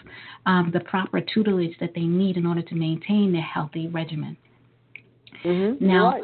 um, 0.45 0.71
the 0.73 0.79
proper 0.81 1.21
tutelage 1.21 1.75
that 1.79 1.91
they 1.95 2.01
need 2.01 2.37
in 2.37 2.45
order 2.45 2.61
to 2.61 2.75
maintain 2.75 3.31
their 3.31 3.41
healthy 3.41 3.87
regimen. 3.87 4.35
Mm-hmm. 5.45 5.85
Now, 5.85 6.11
right. 6.11 6.23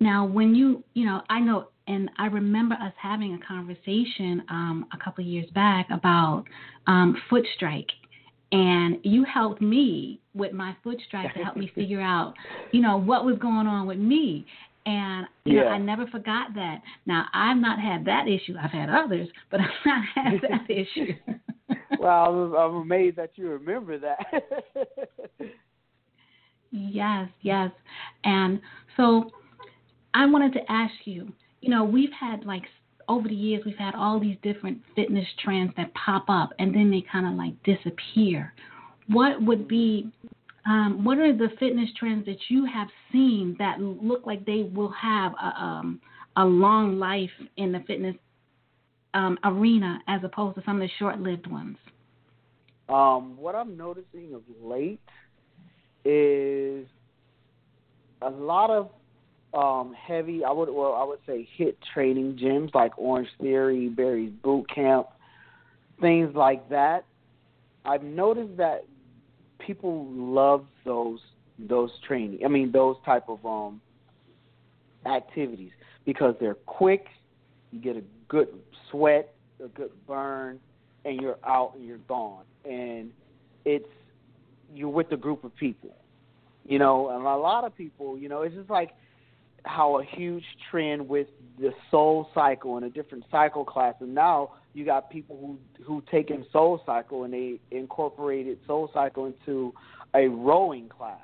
now 0.00 0.26
when 0.26 0.54
you 0.54 0.82
you 0.94 1.04
know 1.04 1.22
I 1.28 1.40
know 1.40 1.68
and 1.90 2.08
I 2.18 2.26
remember 2.26 2.76
us 2.76 2.92
having 3.02 3.34
a 3.34 3.44
conversation 3.44 4.44
um, 4.48 4.86
a 4.92 5.04
couple 5.04 5.24
of 5.24 5.28
years 5.28 5.50
back 5.56 5.88
about 5.90 6.44
um, 6.86 7.20
foot 7.28 7.44
strike. 7.56 7.88
And 8.52 8.98
you 9.02 9.24
helped 9.24 9.60
me 9.60 10.20
with 10.32 10.52
my 10.52 10.76
foot 10.84 10.98
strike 11.08 11.34
to 11.34 11.40
help 11.40 11.56
me 11.56 11.68
figure 11.74 12.00
out, 12.00 12.34
you 12.70 12.80
know, 12.80 12.96
what 12.96 13.24
was 13.24 13.38
going 13.38 13.66
on 13.66 13.88
with 13.88 13.98
me. 13.98 14.46
And 14.86 15.26
you 15.44 15.56
yeah. 15.56 15.64
know, 15.64 15.68
I 15.70 15.78
never 15.78 16.06
forgot 16.06 16.54
that. 16.54 16.80
Now 17.06 17.26
I've 17.34 17.56
not 17.56 17.80
had 17.80 18.04
that 18.04 18.28
issue. 18.28 18.54
I've 18.60 18.70
had 18.70 18.88
others, 18.88 19.28
but 19.50 19.60
I've 19.60 19.66
not 19.84 20.04
had 20.14 20.34
that 20.48 20.70
issue. 20.70 21.12
well, 21.98 22.54
I'm 22.56 22.76
amazed 22.76 23.16
that 23.16 23.32
you 23.34 23.48
remember 23.48 23.98
that. 23.98 24.18
yes, 26.70 27.28
yes. 27.42 27.72
And 28.22 28.60
so 28.96 29.32
I 30.14 30.26
wanted 30.26 30.52
to 30.52 30.60
ask 30.70 30.94
you, 31.04 31.32
you 31.60 31.70
know, 31.70 31.84
we've 31.84 32.12
had 32.18 32.44
like 32.44 32.62
over 33.08 33.28
the 33.28 33.34
years, 33.34 33.62
we've 33.66 33.76
had 33.76 33.94
all 33.94 34.20
these 34.20 34.36
different 34.42 34.78
fitness 34.94 35.26
trends 35.42 35.72
that 35.76 35.92
pop 35.94 36.24
up 36.28 36.50
and 36.58 36.74
then 36.74 36.90
they 36.90 37.04
kind 37.10 37.26
of 37.26 37.34
like 37.34 37.60
disappear. 37.64 38.52
What 39.08 39.42
would 39.42 39.66
be, 39.66 40.10
um, 40.64 41.04
what 41.04 41.18
are 41.18 41.36
the 41.36 41.48
fitness 41.58 41.90
trends 41.98 42.24
that 42.26 42.38
you 42.48 42.64
have 42.66 42.88
seen 43.10 43.56
that 43.58 43.80
look 43.80 44.26
like 44.26 44.46
they 44.46 44.70
will 44.72 44.92
have 44.92 45.32
a, 45.32 45.60
um, 45.60 46.00
a 46.36 46.44
long 46.44 46.98
life 46.98 47.30
in 47.56 47.72
the 47.72 47.80
fitness 47.86 48.14
um, 49.14 49.36
arena 49.42 49.98
as 50.06 50.20
opposed 50.22 50.54
to 50.56 50.62
some 50.64 50.80
of 50.80 50.82
the 50.82 50.94
short 50.98 51.20
lived 51.20 51.48
ones? 51.48 51.76
Um, 52.88 53.36
what 53.36 53.56
I'm 53.56 53.76
noticing 53.76 54.34
of 54.34 54.42
late 54.62 55.00
is 56.04 56.86
a 58.22 58.30
lot 58.30 58.70
of 58.70 58.90
um, 59.54 59.94
heavy. 59.94 60.44
I 60.44 60.52
would 60.52 60.68
well, 60.68 60.94
I 60.94 61.04
would 61.04 61.18
say 61.26 61.48
HIIT 61.58 61.76
training 61.92 62.38
gyms 62.40 62.74
like 62.74 62.92
Orange 62.96 63.28
Theory, 63.40 63.88
Barry's 63.88 64.32
Bootcamp, 64.44 65.06
things 66.00 66.34
like 66.34 66.68
that. 66.68 67.04
I've 67.84 68.02
noticed 68.02 68.56
that 68.58 68.84
people 69.58 70.06
love 70.10 70.66
those 70.84 71.20
those 71.58 71.90
training. 72.06 72.40
I 72.44 72.48
mean 72.48 72.72
those 72.72 72.96
type 73.04 73.28
of 73.28 73.44
um 73.44 73.80
activities 75.06 75.72
because 76.04 76.34
they're 76.40 76.54
quick. 76.54 77.06
You 77.72 77.80
get 77.80 77.96
a 77.96 78.02
good 78.28 78.48
sweat, 78.90 79.32
a 79.62 79.68
good 79.68 79.90
burn, 80.06 80.60
and 81.04 81.20
you're 81.20 81.38
out 81.46 81.74
and 81.76 81.86
you're 81.86 81.98
gone. 81.98 82.44
And 82.64 83.10
it's 83.64 83.88
you're 84.74 84.88
with 84.88 85.10
a 85.12 85.16
group 85.16 85.44
of 85.44 85.54
people, 85.56 85.94
you 86.64 86.78
know. 86.78 87.10
And 87.10 87.24
a 87.26 87.36
lot 87.36 87.64
of 87.64 87.76
people, 87.76 88.16
you 88.16 88.28
know, 88.28 88.42
it's 88.42 88.54
just 88.54 88.70
like 88.70 88.90
how 89.64 89.98
a 89.98 90.04
huge 90.04 90.44
trend 90.70 91.08
with 91.08 91.28
the 91.58 91.72
SoulCycle 91.92 92.76
and 92.76 92.84
a 92.84 92.90
different 92.90 93.24
cycle 93.30 93.64
class. 93.64 93.94
And 94.00 94.14
now 94.14 94.52
you 94.72 94.84
got 94.84 95.10
people 95.10 95.36
who 95.38 95.84
who 95.84 96.02
taken 96.10 96.44
SoulCycle 96.54 97.24
and 97.24 97.32
they 97.32 97.60
incorporated 97.70 98.58
SoulCycle 98.66 99.32
into 99.32 99.74
a 100.14 100.28
rowing 100.28 100.88
class. 100.88 101.18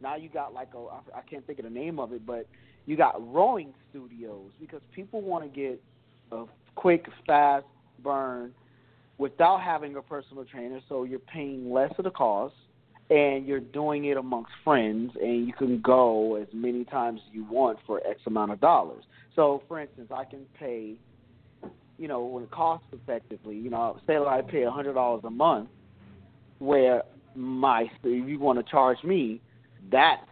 Now 0.00 0.16
you 0.16 0.28
got 0.28 0.54
like 0.54 0.74
a 0.74 1.16
i 1.16 1.20
can't 1.28 1.46
think 1.46 1.58
of 1.58 1.64
the 1.64 1.70
name 1.70 1.98
of 1.98 2.12
it 2.12 2.24
but 2.24 2.46
you 2.86 2.96
got 2.96 3.14
rowing 3.32 3.74
studios 3.90 4.50
because 4.60 4.80
people 4.94 5.20
want 5.20 5.44
to 5.44 5.60
get 5.60 5.82
a 6.32 6.44
quick 6.74 7.06
fast 7.26 7.66
burn 8.02 8.54
without 9.18 9.60
having 9.60 9.96
a 9.96 10.02
personal 10.02 10.44
trainer. 10.44 10.80
So 10.88 11.04
you're 11.04 11.18
paying 11.18 11.72
less 11.72 11.92
of 11.98 12.04
the 12.04 12.10
cost 12.10 12.54
and 13.10 13.46
you're 13.46 13.60
doing 13.60 14.04
it 14.06 14.16
amongst 14.16 14.50
friends 14.62 15.12
and 15.20 15.46
you 15.46 15.52
can 15.52 15.80
go 15.80 16.36
as 16.36 16.46
many 16.52 16.84
times 16.84 17.20
as 17.26 17.34
you 17.34 17.44
want 17.44 17.78
for 17.86 18.06
X 18.06 18.20
amount 18.26 18.52
of 18.52 18.60
dollars. 18.60 19.04
So 19.34 19.62
for 19.68 19.80
instance, 19.80 20.10
I 20.14 20.24
can 20.24 20.40
pay 20.58 20.96
you 21.98 22.06
know, 22.06 22.24
when 22.24 22.46
cost 22.46 22.84
effectively, 22.92 23.56
you 23.56 23.70
know, 23.70 23.98
say 24.06 24.14
that 24.14 24.26
I 24.26 24.40
pay 24.40 24.62
a 24.62 24.70
hundred 24.70 24.94
dollars 24.94 25.22
a 25.24 25.30
month 25.30 25.68
where 26.60 27.02
my 27.34 27.82
if 28.04 28.28
you 28.28 28.38
want 28.38 28.64
to 28.64 28.70
charge 28.70 29.02
me, 29.04 29.40
that 29.90 30.22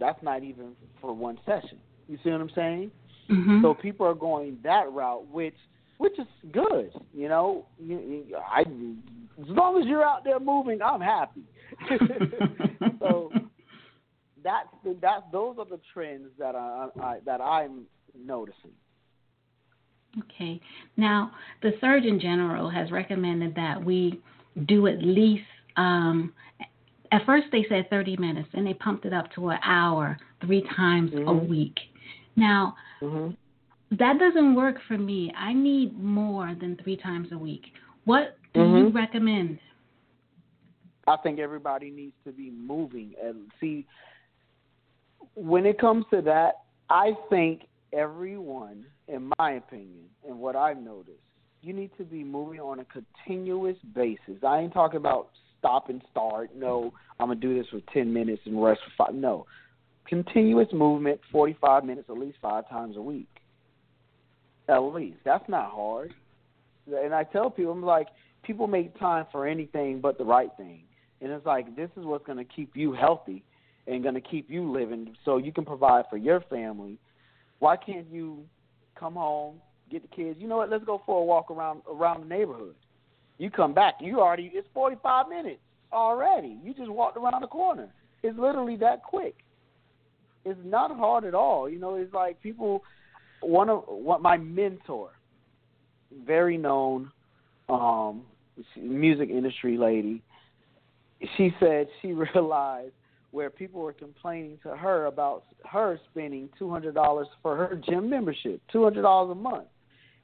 that's 0.00 0.20
not 0.22 0.42
even 0.42 0.72
for 1.00 1.12
one 1.14 1.38
session. 1.44 1.78
You 2.08 2.18
see 2.24 2.30
what 2.30 2.40
I'm 2.40 2.50
saying? 2.54 2.90
Mm-hmm. 3.30 3.62
So 3.62 3.74
people 3.74 4.06
are 4.06 4.14
going 4.14 4.58
that 4.64 4.90
route, 4.90 5.30
which 5.30 5.54
which 5.98 6.18
is 6.18 6.26
good. 6.52 6.90
You 7.12 7.28
know, 7.28 7.66
you 7.78 8.24
I 8.50 8.60
as 8.60 9.48
long 9.48 9.80
as 9.80 9.86
you're 9.86 10.02
out 10.02 10.24
there 10.24 10.40
moving, 10.40 10.80
I'm 10.82 11.00
happy. 11.00 11.42
so 12.98 13.30
that's 14.42 14.68
the, 14.84 14.96
that 15.00 15.30
those 15.32 15.56
are 15.58 15.66
the 15.66 15.80
trends 15.92 16.28
that 16.38 16.54
I, 16.54 16.88
I 17.00 17.18
that 17.24 17.40
I'm 17.40 17.86
noticing. 18.16 18.72
Okay. 20.18 20.60
Now, 20.96 21.32
the 21.62 21.72
Surgeon 21.80 22.18
General 22.20 22.68
has 22.68 22.90
recommended 22.90 23.54
that 23.54 23.84
we 23.84 24.20
do 24.66 24.86
at 24.86 25.02
least. 25.02 25.44
Um, 25.76 26.32
at 27.12 27.24
first, 27.26 27.46
they 27.52 27.64
said 27.68 27.88
30 27.90 28.16
minutes, 28.16 28.48
and 28.52 28.66
they 28.66 28.74
pumped 28.74 29.04
it 29.04 29.12
up 29.12 29.32
to 29.34 29.50
an 29.50 29.58
hour 29.64 30.16
three 30.44 30.64
times 30.76 31.12
mm-hmm. 31.12 31.28
a 31.28 31.34
week. 31.34 31.76
Now, 32.36 32.74
mm-hmm. 33.02 33.34
that 33.96 34.18
doesn't 34.18 34.54
work 34.54 34.76
for 34.88 34.98
me. 34.98 35.32
I 35.36 35.52
need 35.52 35.98
more 35.98 36.56
than 36.60 36.76
three 36.82 36.96
times 36.96 37.28
a 37.32 37.38
week. 37.38 37.62
What 38.04 38.36
do 38.54 38.60
mm-hmm. 38.60 38.76
you 38.76 38.88
recommend? 38.90 39.58
I 41.10 41.16
think 41.22 41.38
everybody 41.38 41.90
needs 41.90 42.14
to 42.24 42.32
be 42.32 42.50
moving. 42.50 43.14
And 43.22 43.50
see, 43.60 43.86
when 45.34 45.66
it 45.66 45.78
comes 45.78 46.04
to 46.12 46.22
that, 46.22 46.62
I 46.88 47.12
think 47.28 47.62
everyone, 47.92 48.84
in 49.08 49.32
my 49.38 49.52
opinion, 49.52 50.04
and 50.26 50.38
what 50.38 50.54
I've 50.54 50.78
noticed, 50.78 51.18
you 51.62 51.72
need 51.72 51.90
to 51.98 52.04
be 52.04 52.22
moving 52.22 52.60
on 52.60 52.78
a 52.78 52.84
continuous 52.84 53.76
basis. 53.94 54.42
I 54.46 54.60
ain't 54.60 54.72
talking 54.72 54.96
about 54.98 55.30
stop 55.58 55.88
and 55.88 56.00
start. 56.10 56.50
No, 56.54 56.92
I'm 57.18 57.28
gonna 57.28 57.40
do 57.40 57.58
this 57.58 57.66
for 57.70 57.80
ten 57.92 58.12
minutes 58.12 58.42
and 58.46 58.62
rest 58.62 58.80
for 58.84 59.06
five. 59.06 59.14
No, 59.14 59.46
continuous 60.06 60.68
movement, 60.72 61.20
45 61.30 61.84
minutes 61.84 62.08
at 62.08 62.18
least 62.18 62.38
five 62.40 62.68
times 62.68 62.96
a 62.96 63.02
week. 63.02 63.28
At 64.68 64.78
least 64.78 65.18
that's 65.24 65.48
not 65.48 65.70
hard. 65.70 66.14
And 66.86 67.14
I 67.14 67.24
tell 67.24 67.50
people, 67.50 67.72
I'm 67.72 67.82
like, 67.82 68.06
people 68.42 68.66
make 68.66 68.98
time 68.98 69.26
for 69.30 69.46
anything 69.46 70.00
but 70.00 70.18
the 70.18 70.24
right 70.24 70.50
thing. 70.56 70.84
And 71.20 71.30
it's 71.30 71.44
like 71.46 71.76
this 71.76 71.90
is 71.96 72.04
what's 72.04 72.24
going 72.26 72.38
to 72.38 72.44
keep 72.44 72.76
you 72.76 72.92
healthy 72.92 73.42
and 73.86 74.02
going 74.02 74.14
to 74.14 74.20
keep 74.20 74.50
you 74.50 74.70
living, 74.70 75.14
so 75.24 75.36
you 75.36 75.52
can 75.52 75.64
provide 75.64 76.04
for 76.08 76.16
your 76.16 76.40
family. 76.42 76.98
Why 77.58 77.76
can't 77.76 78.06
you 78.10 78.44
come 78.98 79.14
home, 79.14 79.56
get 79.90 80.02
the 80.02 80.08
kids? 80.08 80.38
You 80.40 80.48
know 80.48 80.58
what? 80.58 80.70
Let's 80.70 80.84
go 80.84 81.02
for 81.04 81.20
a 81.20 81.24
walk 81.24 81.50
around 81.50 81.82
around 81.90 82.22
the 82.22 82.26
neighborhood. 82.26 82.74
You 83.38 83.50
come 83.50 83.74
back, 83.74 83.94
you 84.00 84.20
already 84.20 84.50
it's 84.54 84.68
45 84.74 85.28
minutes 85.28 85.60
already. 85.92 86.58
You 86.62 86.74
just 86.74 86.90
walked 86.90 87.16
around 87.16 87.42
the 87.42 87.48
corner. 87.48 87.88
It's 88.22 88.38
literally 88.38 88.76
that 88.76 89.02
quick. 89.02 89.34
It's 90.44 90.60
not 90.64 90.94
hard 90.96 91.24
at 91.24 91.34
all. 91.34 91.68
You 91.68 91.78
know, 91.78 91.96
it's 91.96 92.12
like 92.12 92.40
people. 92.42 92.82
One 93.42 93.70
of 93.70 93.84
what 93.86 94.20
my 94.20 94.36
mentor, 94.36 95.12
very 96.26 96.58
known, 96.58 97.10
um, 97.70 98.22
music 98.76 99.30
industry 99.30 99.78
lady 99.78 100.22
she 101.36 101.54
said 101.60 101.88
she 102.02 102.12
realized 102.34 102.92
where 103.30 103.48
people 103.48 103.80
were 103.80 103.92
complaining 103.92 104.58
to 104.62 104.76
her 104.76 105.06
about 105.06 105.44
her 105.70 106.00
spending 106.10 106.48
two 106.58 106.70
hundred 106.70 106.94
dollars 106.94 107.28
for 107.42 107.56
her 107.56 107.80
gym 107.88 108.10
membership, 108.10 108.60
two 108.72 108.82
hundred 108.82 109.02
dollars 109.02 109.30
a 109.32 109.34
month, 109.34 109.68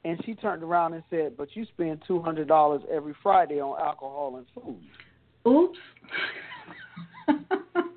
and 0.05 0.21
she 0.25 0.35
turned 0.35 0.63
around 0.63 0.95
and 0.95 1.03
said, 1.11 1.37
"But 1.37 1.55
you 1.55 1.65
spend 1.67 2.03
two 2.07 2.21
hundred 2.21 2.49
dollars 2.49 2.83
every 2.93 3.15
Friday 3.23 3.61
on 3.61 3.81
alcohol 3.81 4.37
and 4.37 4.47
food." 4.55 4.81
Oops. 5.47 5.79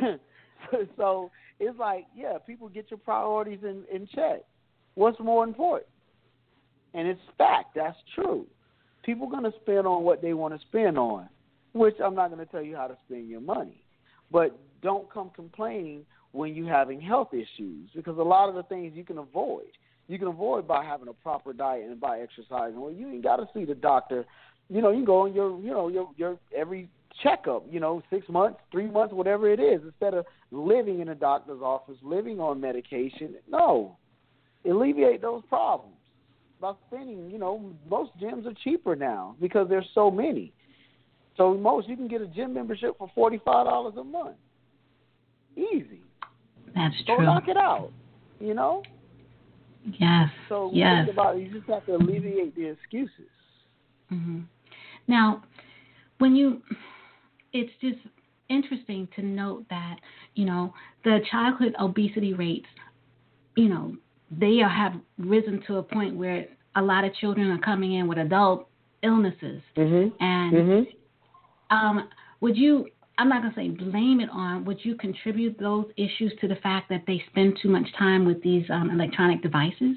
so 0.96 1.30
it's 1.58 1.78
like, 1.78 2.06
yeah, 2.14 2.38
people 2.38 2.68
get 2.68 2.90
your 2.90 2.98
priorities 2.98 3.60
in, 3.62 3.84
in 3.92 4.08
check. 4.14 4.42
What's 4.94 5.18
more 5.20 5.44
important? 5.44 5.88
And 6.94 7.06
it's 7.06 7.20
fact. 7.38 7.74
That's 7.74 7.96
true. 8.14 8.46
People 9.04 9.28
are 9.28 9.30
going 9.30 9.44
to 9.44 9.58
spend 9.62 9.86
on 9.86 10.02
what 10.02 10.20
they 10.22 10.34
want 10.34 10.54
to 10.54 10.60
spend 10.66 10.98
on, 10.98 11.28
which 11.72 11.96
I'm 12.04 12.14
not 12.14 12.30
going 12.30 12.44
to 12.44 12.50
tell 12.50 12.62
you 12.62 12.76
how 12.76 12.86
to 12.86 12.96
spend 13.06 13.28
your 13.28 13.40
money. 13.40 13.82
But 14.30 14.58
don't 14.82 15.12
come 15.12 15.30
complaining 15.34 16.04
when 16.32 16.54
you're 16.54 16.72
having 16.72 17.00
health 17.00 17.32
issues 17.32 17.90
because 17.94 18.18
a 18.18 18.22
lot 18.22 18.48
of 18.48 18.54
the 18.54 18.62
things 18.64 18.92
you 18.94 19.04
can 19.04 19.18
avoid. 19.18 19.66
You 20.08 20.18
can 20.18 20.28
avoid 20.28 20.66
by 20.66 20.84
having 20.84 21.08
a 21.08 21.12
proper 21.12 21.52
diet 21.52 21.88
and 21.88 22.00
by 22.00 22.20
exercising. 22.20 22.80
Well, 22.80 22.92
you 22.92 23.08
ain't 23.08 23.22
got 23.22 23.36
to 23.36 23.48
see 23.54 23.64
the 23.64 23.74
doctor. 23.74 24.24
You 24.68 24.82
know, 24.82 24.90
you 24.90 24.98
can 24.98 25.04
go 25.04 25.20
on 25.22 25.34
your, 25.34 25.58
you 25.60 25.70
know, 25.70 25.88
your 25.88 26.10
your 26.16 26.38
every 26.56 26.88
checkup, 27.22 27.64
you 27.70 27.80
know, 27.80 28.02
six 28.10 28.28
months, 28.28 28.58
three 28.72 28.88
months, 28.88 29.12
whatever 29.12 29.48
it 29.52 29.60
is, 29.60 29.80
instead 29.84 30.14
of 30.14 30.24
living 30.50 31.00
in 31.00 31.10
a 31.10 31.14
doctor's 31.14 31.60
office, 31.60 31.96
living 32.02 32.40
on 32.40 32.60
medication. 32.60 33.34
No, 33.48 33.96
alleviate 34.68 35.22
those 35.22 35.42
problems 35.48 35.96
by 36.60 36.72
spending. 36.88 37.30
You 37.30 37.38
know, 37.38 37.72
most 37.88 38.10
gyms 38.20 38.46
are 38.46 38.54
cheaper 38.64 38.96
now 38.96 39.36
because 39.40 39.68
there's 39.68 39.88
so 39.94 40.10
many. 40.10 40.52
So 41.36 41.54
most 41.54 41.88
you 41.88 41.96
can 41.96 42.08
get 42.08 42.20
a 42.20 42.26
gym 42.26 42.54
membership 42.54 42.96
for 42.98 43.10
forty 43.14 43.38
five 43.44 43.66
dollars 43.66 43.94
a 43.98 44.04
month. 44.04 44.36
Easy. 45.56 46.02
That's 46.74 46.94
so 47.06 47.16
true. 47.16 47.24
knock 47.24 47.48
it 47.48 47.56
out. 47.56 47.90
You 48.38 48.54
know. 48.54 48.82
Yes. 49.98 50.28
So 50.48 50.70
yes. 50.74 51.06
think 51.06 51.16
about 51.16 51.36
it, 51.36 51.42
you 51.42 51.58
just 51.58 51.68
have 51.70 51.86
to 51.86 51.96
alleviate 51.96 52.54
the 52.54 52.66
excuses. 52.66 53.30
Mm-hmm. 54.12 54.40
Now, 55.08 55.42
when 56.18 56.36
you 56.36 56.62
it's 57.52 57.72
just 57.80 57.98
interesting 58.48 59.08
to 59.16 59.22
note 59.22 59.64
that 59.70 59.96
you 60.34 60.44
know 60.44 60.74
the 61.04 61.20
childhood 61.30 61.74
obesity 61.80 62.34
rates, 62.34 62.68
you 63.56 63.68
know, 63.68 63.96
they 64.30 64.58
have 64.58 64.92
risen 65.18 65.62
to 65.66 65.76
a 65.76 65.82
point 65.82 66.16
where 66.16 66.46
a 66.76 66.82
lot 66.82 67.04
of 67.04 67.14
children 67.14 67.50
are 67.50 67.58
coming 67.58 67.94
in 67.94 68.06
with 68.06 68.18
adult 68.18 68.68
illnesses, 69.02 69.62
mm-hmm. 69.76 70.14
and 70.22 70.52
mm-hmm. 70.52 70.90
Um, 71.70 72.08
would 72.40 72.56
you? 72.56 72.88
I'm 73.18 73.28
not 73.28 73.42
gonna 73.42 73.54
say 73.54 73.68
blame 73.68 74.20
it 74.20 74.30
on. 74.32 74.64
Would 74.64 74.84
you 74.84 74.96
contribute 74.96 75.58
those 75.58 75.86
issues 75.96 76.32
to 76.40 76.48
the 76.48 76.56
fact 76.56 76.88
that 76.88 77.02
they 77.06 77.22
spend 77.30 77.58
too 77.62 77.68
much 77.68 77.86
time 77.98 78.24
with 78.24 78.42
these 78.42 78.64
um, 78.70 78.90
electronic 78.90 79.42
devices? 79.42 79.96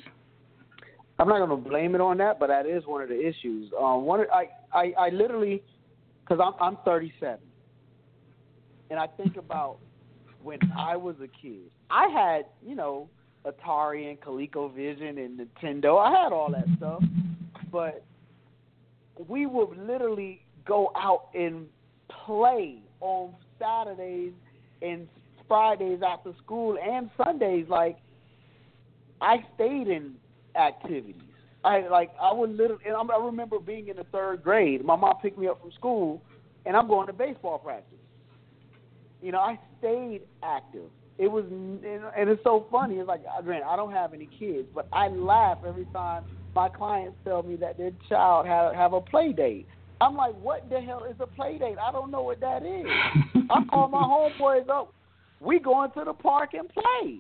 I'm 1.20 1.28
not 1.28 1.46
going 1.46 1.64
to 1.64 1.70
blame 1.70 1.94
it 1.96 2.02
on 2.02 2.18
that, 2.18 2.40
but 2.40 2.48
that 2.48 2.66
is 2.66 2.86
one 2.86 3.02
of 3.02 3.10
the 3.10 3.20
issues. 3.20 3.72
Um, 3.80 4.04
one, 4.04 4.26
I, 4.34 4.50
I, 4.74 4.94
I 5.00 5.10
literally 5.10 5.62
because 6.24 6.44
I'm 6.44 6.54
I'm 6.60 6.78
37, 6.84 7.38
and 8.90 9.00
I 9.00 9.08
think 9.08 9.38
about 9.38 9.78
when 10.42 10.60
I 10.78 10.96
was 10.96 11.16
a 11.22 11.28
kid. 11.28 11.70
I 11.90 12.08
had 12.08 12.46
you 12.66 12.76
know 12.76 13.10
Atari 13.46 14.10
and 14.10 14.20
ColecoVision 14.20 15.24
and 15.24 15.40
Nintendo. 15.40 16.00
I 16.00 16.24
had 16.24 16.32
all 16.32 16.52
that 16.52 16.66
stuff, 16.78 17.04
but 17.72 18.04
we 19.28 19.46
would 19.46 19.78
literally 19.78 20.43
go 20.66 20.92
out 20.96 21.30
and 21.34 21.68
play 22.26 22.80
on 23.02 23.34
Saturdays 23.60 24.34
and 24.82 25.08
Fridays 25.48 26.00
after 26.06 26.34
school 26.44 26.78
and 26.82 27.10
Sundays. 27.24 27.66
Like 27.70 27.98
I 29.22 29.46
stayed 29.56 29.88
in 29.88 30.16
activities. 30.56 31.16
I 31.64 31.88
like 31.88 32.12
I 32.22 32.34
would 32.34 32.52
literally. 32.52 32.84
And 32.86 32.96
I 32.96 33.18
remember 33.18 33.60
being 33.60 33.88
in 33.88 33.98
the 33.98 34.04
third 34.06 34.44
grade. 34.44 34.84
My 34.84 34.96
mom 34.96 35.16
picked 35.22 35.38
me 35.38 35.48
up 35.48 35.62
from 35.62 35.72
school, 35.72 36.22
and 36.66 36.76
I'm 36.76 36.88
going 36.88 37.08
to 37.08 37.14
baseball 37.14 37.58
practice. 37.58 37.98
You 39.22 39.32
know, 39.32 39.40
I 39.40 39.58
stayed 39.80 40.22
active. 40.44 40.90
It 41.18 41.28
was, 41.28 41.46
and 41.46 42.30
it's 42.30 42.44
so 42.44 42.66
funny. 42.72 42.96
It's 42.96 43.08
like, 43.08 43.22
granted, 43.44 43.68
I 43.68 43.76
don't 43.76 43.94
have 43.94 44.14
any 44.14 44.28
kids, 44.38 44.68
but 44.74 44.88
I 44.92 45.08
laugh 45.08 45.60
every 45.66 45.86
time 45.94 46.24
my 46.56 46.68
clients 46.68 47.18
tell 47.24 47.44
me 47.44 47.56
that 47.58 47.78
their 47.78 47.92
child 48.10 48.46
have 48.48 48.74
have 48.76 48.94
a 48.94 49.00
play 49.00 49.32
date. 49.32 49.68
I'm 50.04 50.18
like, 50.18 50.36
what 50.42 50.70
the 50.70 50.82
hell 50.82 51.06
is 51.10 51.16
a 51.22 51.28
play 51.28 51.58
date? 51.58 51.78
I 51.82 51.92
don't 51.94 52.12
know 52.12 52.24
what 52.24 52.42
that 52.42 52.64
is. 52.64 52.86
I 53.50 53.64
call 53.70 53.88
my 53.88 54.02
homeboys 54.02 54.68
up. 54.68 54.94
We 55.40 55.60
going 55.60 55.92
to 55.92 56.04
the 56.04 56.14
park 56.14 56.50
and 56.54 56.68
play. 56.68 57.20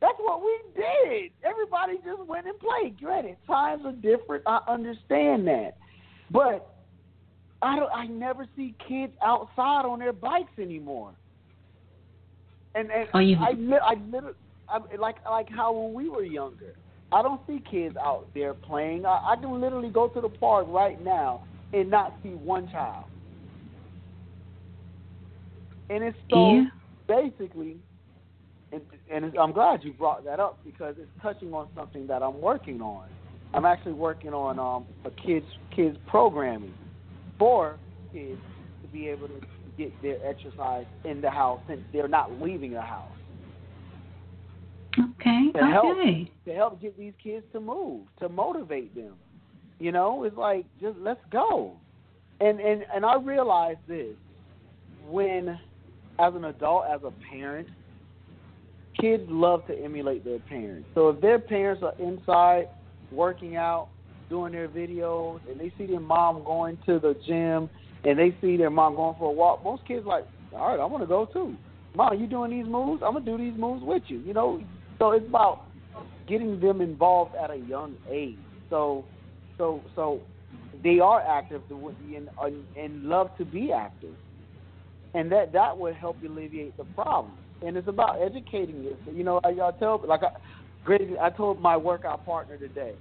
That's 0.00 0.16
what 0.18 0.42
we 0.42 0.58
did. 0.74 1.32
Everybody 1.44 1.96
just 2.04 2.26
went 2.26 2.46
and 2.46 2.58
played. 2.58 2.98
Granted, 2.98 3.36
times 3.46 3.82
are 3.84 3.92
different. 3.92 4.42
I 4.46 4.60
understand 4.68 5.46
that, 5.48 5.76
but 6.30 6.74
I 7.60 7.76
don't. 7.76 7.92
I 7.92 8.06
never 8.06 8.46
see 8.56 8.74
kids 8.88 9.12
outside 9.22 9.84
on 9.84 9.98
their 9.98 10.12
bikes 10.12 10.58
anymore. 10.58 11.12
And 12.74 12.90
and 12.90 13.08
oh, 13.14 13.18
you... 13.18 13.36
I 13.36 13.50
I 13.50 13.94
literally 14.10 14.36
I, 14.68 14.78
like 14.98 15.16
like 15.24 15.48
how 15.50 15.72
when 15.72 15.94
we 15.94 16.08
were 16.08 16.24
younger, 16.24 16.74
I 17.12 17.22
don't 17.22 17.40
see 17.46 17.62
kids 17.70 17.96
out 17.96 18.28
there 18.34 18.52
playing. 18.52 19.06
I, 19.06 19.32
I 19.32 19.36
can 19.36 19.60
literally 19.60 19.90
go 19.90 20.08
to 20.08 20.20
the 20.20 20.28
park 20.28 20.66
right 20.68 21.02
now 21.02 21.44
and 21.74 21.90
not 21.90 22.14
see 22.22 22.30
one 22.30 22.68
child. 22.70 23.04
And 25.90 26.02
it's 26.02 26.16
so 26.30 26.54
yeah. 26.54 26.64
basically 27.06 27.76
and, 28.74 28.82
and 29.10 29.38
I'm 29.38 29.52
glad 29.52 29.84
you 29.84 29.92
brought 29.92 30.24
that 30.24 30.40
up 30.40 30.58
because 30.64 30.96
it's 30.98 31.10
touching 31.22 31.52
on 31.54 31.68
something 31.76 32.06
that 32.06 32.22
I'm 32.22 32.40
working 32.40 32.80
on. 32.80 33.06
I'm 33.52 33.64
actually 33.64 33.92
working 33.92 34.30
on 34.34 34.58
um, 34.58 34.86
a 35.04 35.10
kids 35.22 35.46
kids 35.74 35.96
programming 36.08 36.74
for 37.38 37.76
kids 38.12 38.40
to 38.82 38.88
be 38.88 39.08
able 39.08 39.28
to 39.28 39.40
get 39.78 39.92
their 40.02 40.16
exercise 40.26 40.86
in 41.04 41.20
the 41.20 41.30
house 41.30 41.60
since 41.68 41.80
they're 41.92 42.08
not 42.08 42.40
leaving 42.40 42.72
the 42.72 42.80
house. 42.80 43.10
Okay. 44.98 45.50
To 45.54 45.58
okay. 45.58 45.70
help 45.70 45.96
to 46.46 46.54
help 46.54 46.82
get 46.82 46.98
these 46.98 47.14
kids 47.22 47.44
to 47.52 47.60
move, 47.60 48.06
to 48.20 48.28
motivate 48.28 48.94
them. 48.94 49.14
You 49.84 49.92
know, 49.92 50.24
it's 50.24 50.34
like 50.34 50.64
just 50.80 50.96
let's 50.98 51.20
go. 51.30 51.76
And 52.40 52.58
and 52.58 52.86
and 52.94 53.04
I 53.04 53.16
realize 53.16 53.76
this 53.86 54.14
when 55.06 55.60
as 56.18 56.34
an 56.34 56.46
adult, 56.46 56.84
as 56.90 57.02
a 57.04 57.12
parent, 57.30 57.68
kids 58.98 59.24
love 59.28 59.66
to 59.66 59.78
emulate 59.78 60.24
their 60.24 60.38
parents. 60.38 60.88
So 60.94 61.10
if 61.10 61.20
their 61.20 61.38
parents 61.38 61.82
are 61.82 61.92
inside 62.02 62.68
working 63.12 63.56
out, 63.56 63.88
doing 64.30 64.52
their 64.52 64.68
videos, 64.68 65.40
and 65.50 65.60
they 65.60 65.70
see 65.76 65.84
their 65.84 66.00
mom 66.00 66.42
going 66.44 66.78
to 66.86 66.98
the 66.98 67.14
gym, 67.26 67.68
and 68.04 68.18
they 68.18 68.34
see 68.40 68.56
their 68.56 68.70
mom 68.70 68.96
going 68.96 69.16
for 69.18 69.28
a 69.28 69.32
walk, 69.32 69.62
most 69.62 69.86
kids 69.86 70.06
like, 70.06 70.24
all 70.54 70.70
right, 70.70 70.80
I 70.80 70.86
want 70.86 71.02
to 71.02 71.06
go 71.06 71.26
too. 71.26 71.54
Mom, 71.94 72.18
you 72.18 72.26
doing 72.26 72.52
these 72.52 72.66
moves? 72.66 73.02
I'm 73.04 73.12
gonna 73.12 73.26
do 73.26 73.36
these 73.36 73.60
moves 73.60 73.82
with 73.84 74.04
you. 74.06 74.20
You 74.20 74.32
know, 74.32 74.62
so 74.98 75.10
it's 75.10 75.26
about 75.28 75.66
getting 76.26 76.58
them 76.58 76.80
involved 76.80 77.34
at 77.36 77.50
a 77.50 77.56
young 77.56 77.96
age. 78.10 78.38
So, 78.70 79.04
so, 79.58 79.82
so 79.94 80.20
they 80.82 80.98
are 81.00 81.20
active 81.20 81.62
and, 81.70 82.28
and 82.76 83.02
love 83.04 83.30
to 83.38 83.44
be 83.44 83.72
active, 83.72 84.14
and 85.14 85.30
that 85.32 85.52
that 85.52 85.76
would 85.76 85.94
help 85.94 86.16
alleviate 86.24 86.76
the 86.76 86.84
problem 86.84 87.34
and 87.64 87.76
it's 87.76 87.88
about 87.88 88.20
educating 88.20 88.82
you. 88.82 88.96
You 89.12 89.24
know, 89.24 89.40
I, 89.44 89.48
I 89.48 89.70
tell 89.78 90.02
like 90.06 90.22
I. 90.22 90.28
I 90.86 91.30
told 91.30 91.62
my 91.62 91.78
workout 91.78 92.26
partner 92.26 92.58
today. 92.58 92.92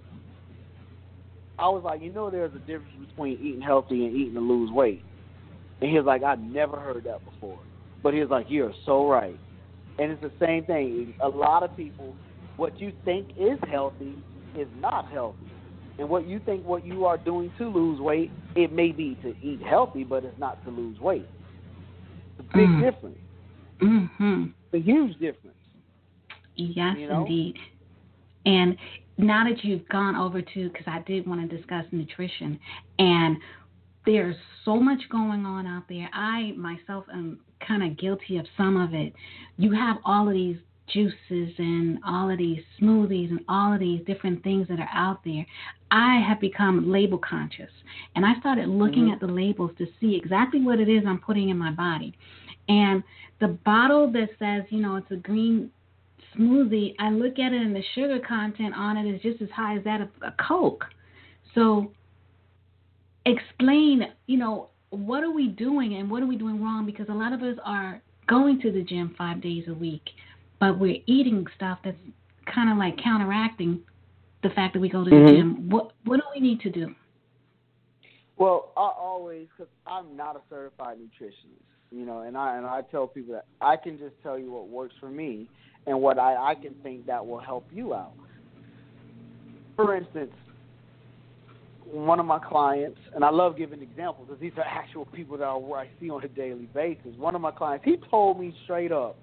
I 1.60 1.68
was 1.68 1.84
like, 1.84 2.02
you 2.02 2.14
know, 2.14 2.30
there's 2.30 2.56
a 2.56 2.60
difference 2.60 2.96
between 3.10 3.38
eating 3.42 3.62
healthy 3.62 4.06
and 4.06 4.16
eating 4.16 4.36
to 4.36 4.40
lose 4.40 4.72
weight. 4.72 5.04
And 5.82 5.90
he 5.90 5.98
was 5.98 6.06
like, 6.06 6.24
I've 6.24 6.40
never 6.40 6.80
heard 6.80 7.04
that 7.04 7.20
before. 7.26 7.60
But 8.02 8.14
he 8.14 8.22
was 8.22 8.30
like, 8.30 8.46
you're 8.48 8.72
so 8.86 9.10
right. 9.10 9.38
And 10.00 10.14
it's 10.14 10.22
the 10.22 10.32
same 10.40 10.64
thing. 10.64 11.14
A 11.22 11.28
lot 11.28 11.64
of 11.64 11.76
people, 11.76 12.16
what 12.56 12.80
you 12.80 12.94
think 13.04 13.28
is 13.38 13.60
healthy 13.70 14.16
is 14.58 14.70
not 14.80 15.12
healthy. 15.12 15.52
And 16.00 16.10
what 16.10 16.28
you 16.28 16.40
think 16.40 16.66
what 16.66 16.86
you 16.86 17.06
are 17.06 17.18
doing 17.18 17.52
to 17.58 17.70
lose 17.70 18.00
weight, 18.00 18.32
it 18.56 18.72
may 18.72 18.92
be 18.92 19.16
to 19.22 19.36
eat 19.42 19.62
healthy, 19.62 20.04
but 20.04 20.24
it's 20.24 20.40
not 20.40 20.64
to 20.66 20.72
lose 20.72 21.00
weight. 21.00 21.28
It's 22.38 22.40
a 22.40 22.58
big 22.58 22.68
mm. 22.68 22.92
difference. 22.92 23.18
Mm-hmm. 23.82 24.44
a 24.74 24.80
huge 24.80 25.14
difference. 25.14 25.58
Yes, 26.56 26.96
you 26.98 27.10
know? 27.10 27.22
indeed. 27.22 27.56
And 28.46 28.78
now 29.18 29.44
that 29.48 29.64
you've 29.64 29.88
gone 29.90 30.16
over 30.16 30.42
to, 30.42 30.70
because 30.70 30.86
I 30.88 31.00
did 31.06 31.28
want 31.28 31.50
to 31.50 31.58
discuss 31.58 31.86
nutrition, 31.92 32.60
and 33.00 33.38
there's 34.06 34.36
so 34.66 34.76
much 34.76 35.00
going 35.10 35.46
on 35.46 35.68
out 35.68 35.84
there. 35.90 36.10
I 36.14 36.54
myself 36.58 37.06
am 37.14 37.40
kind 37.66 37.84
of 37.84 37.98
guilty 37.98 38.38
of 38.38 38.46
some 38.58 38.78
of 38.78 38.94
it. 38.94 39.14
You 39.58 39.72
have 39.74 39.98
all 40.06 40.28
of 40.28 40.34
these 40.34 40.58
juices 40.88 41.54
and 41.58 42.00
all 42.06 42.30
of 42.30 42.38
these 42.38 42.62
smoothies 42.82 43.30
and 43.30 43.40
all 43.48 43.74
of 43.74 43.80
these 43.80 44.02
different 44.06 44.44
things 44.44 44.68
that 44.68 44.80
are 44.80 44.90
out 44.94 45.24
there, 45.24 45.46
I 45.94 46.20
have 46.28 46.42
become 46.42 46.92
label 46.92 47.20
conscious. 47.20 47.70
And 48.16 48.26
I 48.26 48.34
started 48.40 48.68
looking 48.68 49.04
mm-hmm. 49.04 49.14
at 49.14 49.20
the 49.20 49.28
labels 49.28 49.72
to 49.78 49.86
see 50.02 50.16
exactly 50.16 50.60
what 50.60 50.80
it 50.80 50.90
is 50.90 51.04
I'm 51.08 51.20
putting 51.20 51.50
in 51.50 51.58
my 51.58 51.72
body. 51.72 52.18
And 52.68 53.04
the 53.40 53.50
bottle 53.64 54.12
that 54.12 54.30
says, 54.40 54.64
you 54.72 54.82
know, 54.82 54.96
it's 54.96 55.12
a 55.12 55.18
green 55.18 55.70
smoothie, 56.36 56.96
I 56.98 57.12
look 57.12 57.38
at 57.38 57.54
it 57.54 57.62
and 57.62 57.76
the 57.76 57.84
sugar 57.94 58.20
content 58.28 58.74
on 58.76 58.98
it 58.98 59.08
is 59.08 59.22
just 59.22 59.40
as 59.42 59.50
high 59.56 59.78
as 59.78 59.84
that 59.84 60.02
of 60.02 60.08
a 60.24 60.34
Coke. 60.48 60.84
So 61.54 61.92
explain, 63.28 64.02
you 64.26 64.40
know, 64.40 64.70
what 64.90 65.24
are 65.24 65.32
we 65.32 65.50
doing 65.50 65.96
and 65.98 66.10
what 66.10 66.24
are 66.24 66.28
we 66.28 66.38
doing 66.38 66.64
wrong? 66.64 66.88
Because 66.88 67.06
a 67.10 67.14
lot 67.14 67.34
of 67.34 67.44
us 67.44 67.58
are 67.64 68.02
going 68.28 68.60
to 68.62 68.72
the 68.72 68.82
gym 68.82 69.14
five 69.16 69.44
days 69.44 69.66
a 69.68 69.74
week, 69.76 70.10
but 70.60 70.80
we're 70.80 71.02
eating 71.06 71.46
stuff 71.56 71.78
that's 71.84 71.98
kind 72.52 72.72
of 72.72 72.78
like 72.78 72.98
counteracting 73.04 73.82
the 74.44 74.50
fact 74.50 74.74
that 74.74 74.80
we 74.80 74.90
go 74.90 75.04
to 75.04 75.10
the 75.10 75.16
mm-hmm. 75.16 75.36
gym. 75.36 75.70
What 75.70 75.92
what 76.04 76.18
do 76.18 76.24
we 76.34 76.42
need 76.42 76.60
to 76.62 76.70
do? 76.70 76.94
Well, 78.38 78.72
I 78.76 78.92
always, 78.98 79.48
because 79.56 79.72
I'm 79.86 80.18
not 80.18 80.36
a 80.36 80.42
certified 80.50 80.98
nutritionist, 80.98 81.64
you 81.92 82.06
know, 82.06 82.22
and 82.22 82.38
I 82.38 82.58
and 82.58 82.66
I 82.66 82.82
tell 82.92 83.08
people 83.08 83.34
that 83.34 83.46
I 83.62 83.78
can 83.78 83.98
just 83.98 84.16
tell 84.22 84.38
you 84.38 84.52
what 84.52 84.68
works 84.68 84.96
for 85.00 85.10
me 85.10 85.48
and 85.88 86.00
what 86.02 86.20
I 86.20 86.52
I 86.52 86.56
can 86.56 86.74
think 86.84 87.06
that 87.08 87.26
will 87.26 87.40
help 87.40 87.66
you 87.72 87.94
out. 87.94 88.14
For 89.76 89.96
instance, 89.96 90.32
one 91.86 92.20
of 92.20 92.26
my 92.26 92.40
clients, 92.40 93.00
and 93.16 93.24
I 93.24 93.30
love 93.30 93.58
giving 93.58 93.82
examples 93.82 94.28
because 94.28 94.42
these 94.42 94.54
are 94.58 94.64
actual 94.64 95.06
people 95.06 95.38
that 95.38 95.46
I 95.46 95.88
see 96.00 96.10
on 96.10 96.24
a 96.24 96.28
daily 96.28 96.68
basis. 96.74 97.16
One 97.18 97.36
of 97.36 97.42
my 97.42 97.52
clients, 97.52 97.86
he 97.86 97.98
told 98.10 98.40
me 98.40 98.54
straight 98.64 98.92
up, 98.92 99.18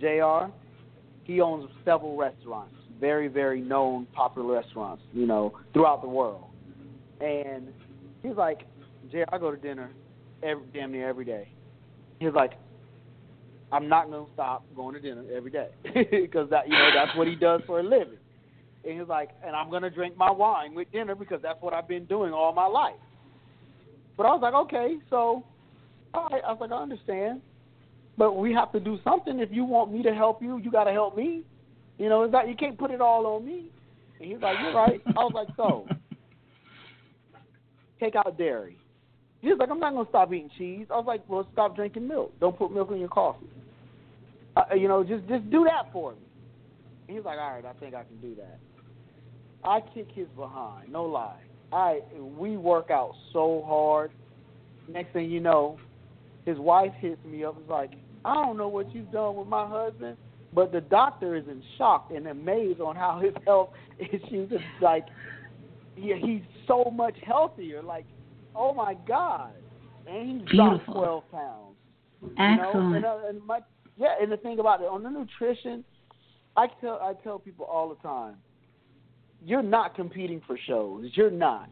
J.R. 0.00 0.50
He 1.24 1.40
owns 1.40 1.70
several 1.84 2.16
restaurants, 2.16 2.74
very 3.02 3.26
very 3.26 3.60
known 3.60 4.06
popular 4.14 4.54
restaurants, 4.54 5.02
you 5.12 5.26
know, 5.26 5.52
throughout 5.74 6.00
the 6.00 6.08
world. 6.08 6.44
And 7.20 7.68
he's 8.22 8.36
like, 8.36 8.60
J.R. 9.10 9.26
I 9.32 9.38
go 9.38 9.50
to 9.50 9.56
dinner 9.56 9.90
every 10.42 10.64
damn 10.72 10.92
near 10.92 11.08
every 11.08 11.24
day. 11.24 11.48
He's 12.20 12.32
like, 12.32 12.52
I'm 13.72 13.88
not 13.88 14.08
gonna 14.08 14.26
stop 14.32 14.64
going 14.76 14.94
to 14.94 15.00
dinner 15.00 15.24
every 15.34 15.50
day 15.50 15.68
because 16.10 16.48
that 16.50 16.68
you 16.68 16.74
know 16.74 16.90
that's 16.94 17.16
what 17.16 17.26
he 17.26 17.34
does 17.34 17.60
for 17.66 17.80
a 17.80 17.82
living. 17.82 18.18
And 18.84 19.00
he's 19.00 19.08
like, 19.08 19.30
and 19.44 19.56
I'm 19.56 19.68
gonna 19.68 19.90
drink 19.90 20.16
my 20.16 20.30
wine 20.30 20.72
with 20.72 20.90
dinner 20.92 21.16
because 21.16 21.40
that's 21.42 21.60
what 21.60 21.74
I've 21.74 21.88
been 21.88 22.04
doing 22.04 22.32
all 22.32 22.52
my 22.54 22.66
life. 22.66 22.94
But 24.16 24.26
I 24.26 24.32
was 24.32 24.40
like, 24.42 24.54
okay, 24.54 24.98
so 25.10 25.44
all 26.14 26.28
right. 26.30 26.42
I 26.46 26.52
was 26.52 26.60
like, 26.60 26.70
I 26.70 26.80
understand, 26.80 27.40
but 28.16 28.34
we 28.34 28.52
have 28.52 28.70
to 28.72 28.80
do 28.80 29.00
something. 29.02 29.40
If 29.40 29.48
you 29.50 29.64
want 29.64 29.92
me 29.92 30.04
to 30.04 30.14
help 30.14 30.40
you, 30.40 30.58
you 30.58 30.70
got 30.70 30.84
to 30.84 30.92
help 30.92 31.16
me. 31.16 31.42
You 32.02 32.08
know, 32.08 32.24
it's 32.24 32.32
not 32.32 32.48
you 32.48 32.56
can't 32.56 32.76
put 32.76 32.90
it 32.90 33.00
all 33.00 33.24
on 33.28 33.46
me. 33.46 33.70
And 34.18 34.28
he's 34.28 34.40
like, 34.40 34.56
you're 34.60 34.74
right. 34.74 35.00
I 35.06 35.20
was 35.20 35.30
like, 35.36 35.46
so 35.56 35.86
take 38.00 38.16
out 38.16 38.36
dairy. 38.36 38.76
He 39.40 39.48
was 39.50 39.58
like, 39.60 39.70
I'm 39.70 39.78
not 39.78 39.92
gonna 39.92 40.08
stop 40.08 40.32
eating 40.32 40.50
cheese. 40.58 40.88
I 40.90 40.96
was 40.96 41.04
like, 41.06 41.22
well, 41.28 41.46
stop 41.52 41.76
drinking 41.76 42.08
milk. 42.08 42.32
Don't 42.40 42.58
put 42.58 42.72
milk 42.72 42.90
in 42.90 42.98
your 42.98 43.08
coffee. 43.08 43.46
Uh, 44.56 44.74
you 44.74 44.88
know, 44.88 45.04
just 45.04 45.28
just 45.28 45.48
do 45.48 45.62
that 45.62 45.92
for 45.92 46.14
me. 46.14 46.18
And 47.06 47.16
he's 47.16 47.24
like, 47.24 47.38
all 47.38 47.52
right, 47.52 47.64
I 47.64 47.72
think 47.74 47.94
I 47.94 48.02
can 48.02 48.20
do 48.20 48.34
that. 48.34 48.58
I 49.62 49.80
kick 49.94 50.08
his 50.12 50.26
behind, 50.36 50.90
no 50.90 51.04
lie. 51.04 51.38
I 51.72 52.00
we 52.36 52.56
work 52.56 52.90
out 52.90 53.12
so 53.32 53.62
hard. 53.64 54.10
Next 54.88 55.12
thing 55.12 55.30
you 55.30 55.38
know, 55.38 55.78
his 56.46 56.58
wife 56.58 56.92
hits 56.98 57.24
me 57.24 57.44
up. 57.44 57.56
It's 57.60 57.70
like, 57.70 57.92
I 58.24 58.34
don't 58.34 58.56
know 58.56 58.66
what 58.66 58.92
you've 58.92 59.12
done 59.12 59.36
with 59.36 59.46
my 59.46 59.68
husband, 59.68 60.16
but 60.54 60.72
the 60.72 60.80
doctor 60.80 61.34
is 61.36 61.44
in 61.48 61.62
shock 61.78 62.10
and 62.14 62.26
amazed 62.26 62.80
on 62.80 62.96
how 62.96 63.20
his 63.20 63.32
health 63.46 63.70
issues. 63.98 64.52
is 64.52 64.60
like, 64.80 65.06
yeah, 65.96 66.16
he's 66.16 66.42
so 66.66 66.92
much 66.94 67.14
healthier. 67.24 67.82
Like, 67.82 68.06
oh 68.54 68.72
my 68.74 68.94
god, 69.06 69.52
and 70.06 70.40
he's 70.40 70.56
dropped 70.56 70.86
twelve 70.86 71.30
pounds. 71.30 71.76
Excellent. 72.38 72.64
You 72.64 72.78
know? 72.78 72.94
and, 72.94 73.04
uh, 73.04 73.18
and 73.28 73.46
my 73.46 73.60
yeah, 73.96 74.14
and 74.20 74.30
the 74.30 74.36
thing 74.36 74.58
about 74.58 74.80
it 74.80 74.86
on 74.86 75.02
the 75.02 75.10
nutrition, 75.10 75.84
I 76.56 76.66
tell 76.80 76.98
I 77.02 77.14
tell 77.22 77.38
people 77.38 77.66
all 77.66 77.88
the 77.88 77.96
time 77.96 78.36
you're 79.44 79.62
not 79.62 79.94
competing 79.94 80.40
for 80.46 80.56
shows. 80.66 81.06
You're 81.14 81.30
not. 81.30 81.68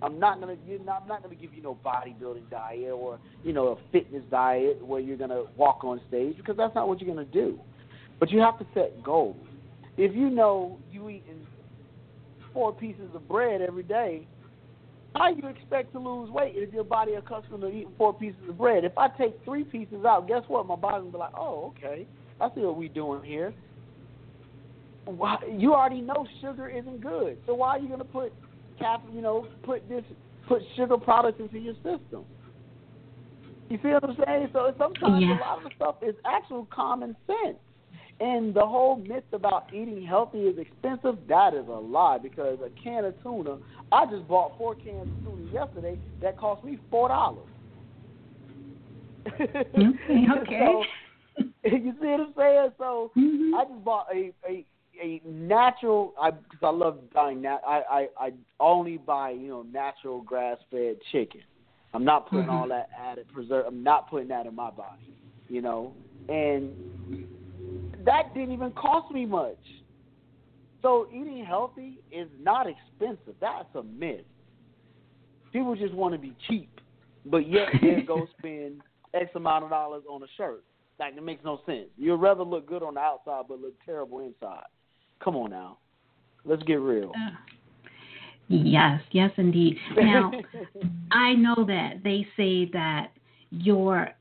I'm 0.00 0.18
not 0.20 0.40
gonna. 0.40 0.56
You're 0.66 0.78
not, 0.80 1.02
I'm 1.02 1.08
not 1.08 1.22
gonna 1.22 1.34
give 1.34 1.52
you 1.54 1.62
no 1.62 1.76
bodybuilding 1.84 2.50
diet 2.50 2.92
or 2.92 3.18
you 3.42 3.52
know 3.52 3.68
a 3.68 3.76
fitness 3.90 4.22
diet 4.30 4.84
where 4.84 5.00
you're 5.00 5.16
gonna 5.16 5.44
walk 5.56 5.82
on 5.82 6.00
stage 6.08 6.36
because 6.36 6.56
that's 6.56 6.74
not 6.74 6.86
what 6.86 7.00
you're 7.00 7.12
gonna 7.12 7.26
do. 7.26 7.58
But 8.20 8.30
you 8.30 8.40
have 8.40 8.58
to 8.58 8.66
set 8.74 9.02
goals. 9.02 9.36
If 9.96 10.14
you 10.14 10.30
know 10.30 10.78
you 10.90 11.08
eating 11.08 11.46
four 12.52 12.72
pieces 12.72 13.10
of 13.14 13.28
bread 13.28 13.60
every 13.60 13.82
day, 13.82 14.26
how 15.14 15.30
you 15.30 15.46
expect 15.48 15.92
to 15.92 15.98
lose 15.98 16.30
weight 16.30 16.54
if 16.56 16.72
your 16.72 16.84
body 16.84 17.14
accustomed 17.14 17.62
to 17.62 17.68
eating 17.68 17.92
four 17.96 18.12
pieces 18.12 18.40
of 18.48 18.58
bread? 18.58 18.84
If 18.84 18.96
I 18.96 19.08
take 19.08 19.42
three 19.44 19.64
pieces 19.64 20.04
out, 20.04 20.28
guess 20.28 20.42
what? 20.48 20.66
My 20.66 20.76
body 20.76 21.04
will 21.04 21.12
be 21.12 21.18
like, 21.18 21.32
oh, 21.36 21.72
okay, 21.76 22.06
I 22.40 22.48
see 22.54 22.60
what 22.60 22.76
we're 22.76 22.88
doing 22.88 23.22
here 23.24 23.54
why, 25.16 25.38
you 25.56 25.74
already 25.74 26.00
know 26.00 26.26
sugar 26.40 26.68
isn't 26.68 27.00
good. 27.00 27.38
So 27.46 27.54
why 27.54 27.70
are 27.70 27.78
you 27.78 27.88
going 27.88 28.00
to 28.00 28.04
put 28.04 28.32
you 29.12 29.20
know, 29.20 29.46
put 29.64 29.88
this 29.88 30.04
put 30.46 30.62
sugar 30.76 30.98
products 30.98 31.40
into 31.40 31.58
your 31.58 31.74
system? 31.76 32.24
You 33.68 33.78
see 33.82 33.88
what 33.88 34.04
I'm 34.04 34.16
saying? 34.26 34.48
So 34.52 34.72
sometimes 34.78 35.22
yes. 35.22 35.38
a 35.40 35.48
lot 35.48 35.58
of 35.58 35.64
the 35.64 35.70
stuff 35.76 35.96
is 36.02 36.14
actual 36.24 36.66
common 36.70 37.16
sense. 37.26 37.58
And 38.20 38.52
the 38.52 38.66
whole 38.66 38.96
myth 38.96 39.24
about 39.32 39.72
eating 39.72 40.04
healthy 40.04 40.38
is 40.40 40.58
expensive, 40.58 41.18
that 41.28 41.54
is 41.54 41.66
a 41.68 41.70
lie 41.70 42.18
because 42.18 42.58
a 42.64 42.70
can 42.82 43.04
of 43.04 43.22
tuna, 43.22 43.58
I 43.92 44.06
just 44.06 44.26
bought 44.26 44.58
four 44.58 44.74
cans 44.74 45.08
of 45.08 45.24
tuna 45.24 45.52
yesterday 45.52 45.98
that 46.20 46.36
cost 46.36 46.64
me 46.64 46.78
four 46.90 47.08
dollars. 47.08 47.46
Okay, 49.34 49.46
okay. 50.42 50.66
so, 50.66 51.44
you 51.64 51.92
see 52.00 52.06
what 52.06 52.20
I'm 52.20 52.34
saying? 52.36 52.68
So 52.78 53.12
mm-hmm. 53.16 53.54
I 53.54 53.64
just 53.64 53.84
bought 53.84 54.06
a, 54.12 54.32
a 54.48 54.64
a 55.00 55.20
natural. 55.24 56.12
I 56.20 56.32
because 56.32 56.58
I 56.62 56.70
love 56.70 56.98
buying 57.12 57.42
that. 57.42 57.60
I, 57.66 57.82
I 57.88 58.08
I 58.18 58.32
only 58.58 58.96
buy 58.96 59.30
you 59.30 59.48
know 59.48 59.62
natural 59.62 60.22
grass 60.22 60.58
fed 60.72 60.96
chicken. 61.12 61.42
I'm 61.94 62.04
not 62.04 62.28
putting 62.28 62.46
mm-hmm. 62.46 62.54
all 62.54 62.68
that 62.68 62.90
added 62.98 63.26
preserve. 63.32 63.66
I'm 63.66 63.82
not 63.84 64.10
putting 64.10 64.28
that 64.28 64.46
in 64.46 64.54
my 64.56 64.70
body. 64.70 65.14
You 65.48 65.62
know, 65.62 65.94
and 66.28 66.74
that 68.08 68.32
didn't 68.32 68.52
even 68.52 68.72
cost 68.72 69.12
me 69.12 69.26
much. 69.26 69.58
So 70.80 71.08
eating 71.10 71.44
healthy 71.46 71.98
is 72.10 72.28
not 72.40 72.66
expensive. 72.66 73.34
That's 73.38 73.68
a 73.74 73.82
myth. 73.82 74.24
People 75.52 75.76
just 75.76 75.92
want 75.92 76.14
to 76.14 76.18
be 76.18 76.34
cheap, 76.48 76.70
but 77.26 77.48
yet 77.48 77.68
they 77.82 78.00
go 78.00 78.26
spend 78.38 78.80
X 79.12 79.30
amount 79.34 79.64
of 79.64 79.70
dollars 79.70 80.04
on 80.08 80.22
a 80.22 80.26
shirt. 80.38 80.64
Like 80.98 81.16
it 81.16 81.22
makes 81.22 81.44
no 81.44 81.60
sense. 81.66 81.88
You'd 81.98 82.16
rather 82.16 82.44
look 82.44 82.66
good 82.66 82.82
on 82.82 82.94
the 82.94 83.00
outside 83.00 83.42
but 83.46 83.60
look 83.60 83.74
terrible 83.84 84.20
inside. 84.20 84.64
Come 85.22 85.36
on 85.36 85.50
now. 85.50 85.78
Let's 86.44 86.62
get 86.62 86.80
real. 86.80 87.10
Uh, 87.10 87.36
yes, 88.48 89.02
yes, 89.10 89.30
indeed. 89.36 89.76
Now, 89.96 90.32
I 91.12 91.34
know 91.34 91.56
that 91.66 92.00
they 92.04 92.26
say 92.36 92.70
that 92.72 93.08
your 93.50 94.12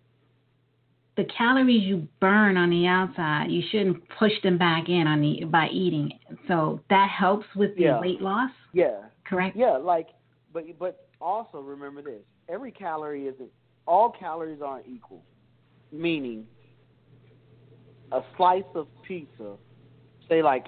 the 1.17 1.25
calories 1.35 1.83
you 1.83 2.07
burn 2.21 2.55
on 2.55 2.69
the 2.69 2.85
outside, 2.87 3.47
you 3.49 3.61
shouldn't 3.71 4.01
push 4.17 4.31
them 4.43 4.57
back 4.57 4.87
in 4.87 5.07
on 5.07 5.19
the 5.19 5.45
by 5.45 5.67
eating. 5.69 6.11
So 6.47 6.79
that 6.89 7.09
helps 7.09 7.45
with 7.55 7.75
the 7.75 7.83
yeah. 7.83 7.99
weight 7.99 8.21
loss. 8.21 8.51
Yeah. 8.73 9.01
Correct. 9.25 9.57
Yeah, 9.57 9.77
like, 9.77 10.07
but 10.53 10.63
but 10.79 11.07
also 11.19 11.59
remember 11.59 12.01
this: 12.01 12.21
every 12.47 12.71
calorie 12.71 13.27
isn't 13.27 13.49
all 13.87 14.11
calories 14.11 14.61
aren't 14.63 14.87
equal. 14.87 15.23
Meaning, 15.91 16.45
a 18.11 18.21
slice 18.35 18.63
of 18.75 18.87
pizza, 19.07 19.55
say 20.27 20.43
like 20.43 20.67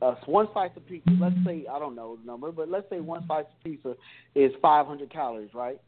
uh, 0.00 0.14
one 0.26 0.48
slice 0.52 0.70
of 0.76 0.86
pizza, 0.86 1.10
let's 1.20 1.34
say 1.44 1.64
I 1.70 1.78
don't 1.78 1.96
know 1.96 2.16
the 2.16 2.26
number, 2.26 2.52
but 2.52 2.68
let's 2.68 2.88
say 2.88 3.00
one 3.00 3.26
slice 3.26 3.44
of 3.44 3.64
pizza 3.64 3.96
is 4.34 4.52
500 4.62 5.10
calories, 5.10 5.50
right? 5.52 5.80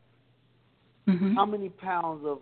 Mm-hmm. 1.08 1.34
How 1.34 1.46
many 1.46 1.68
pounds 1.68 2.24
of 2.26 2.40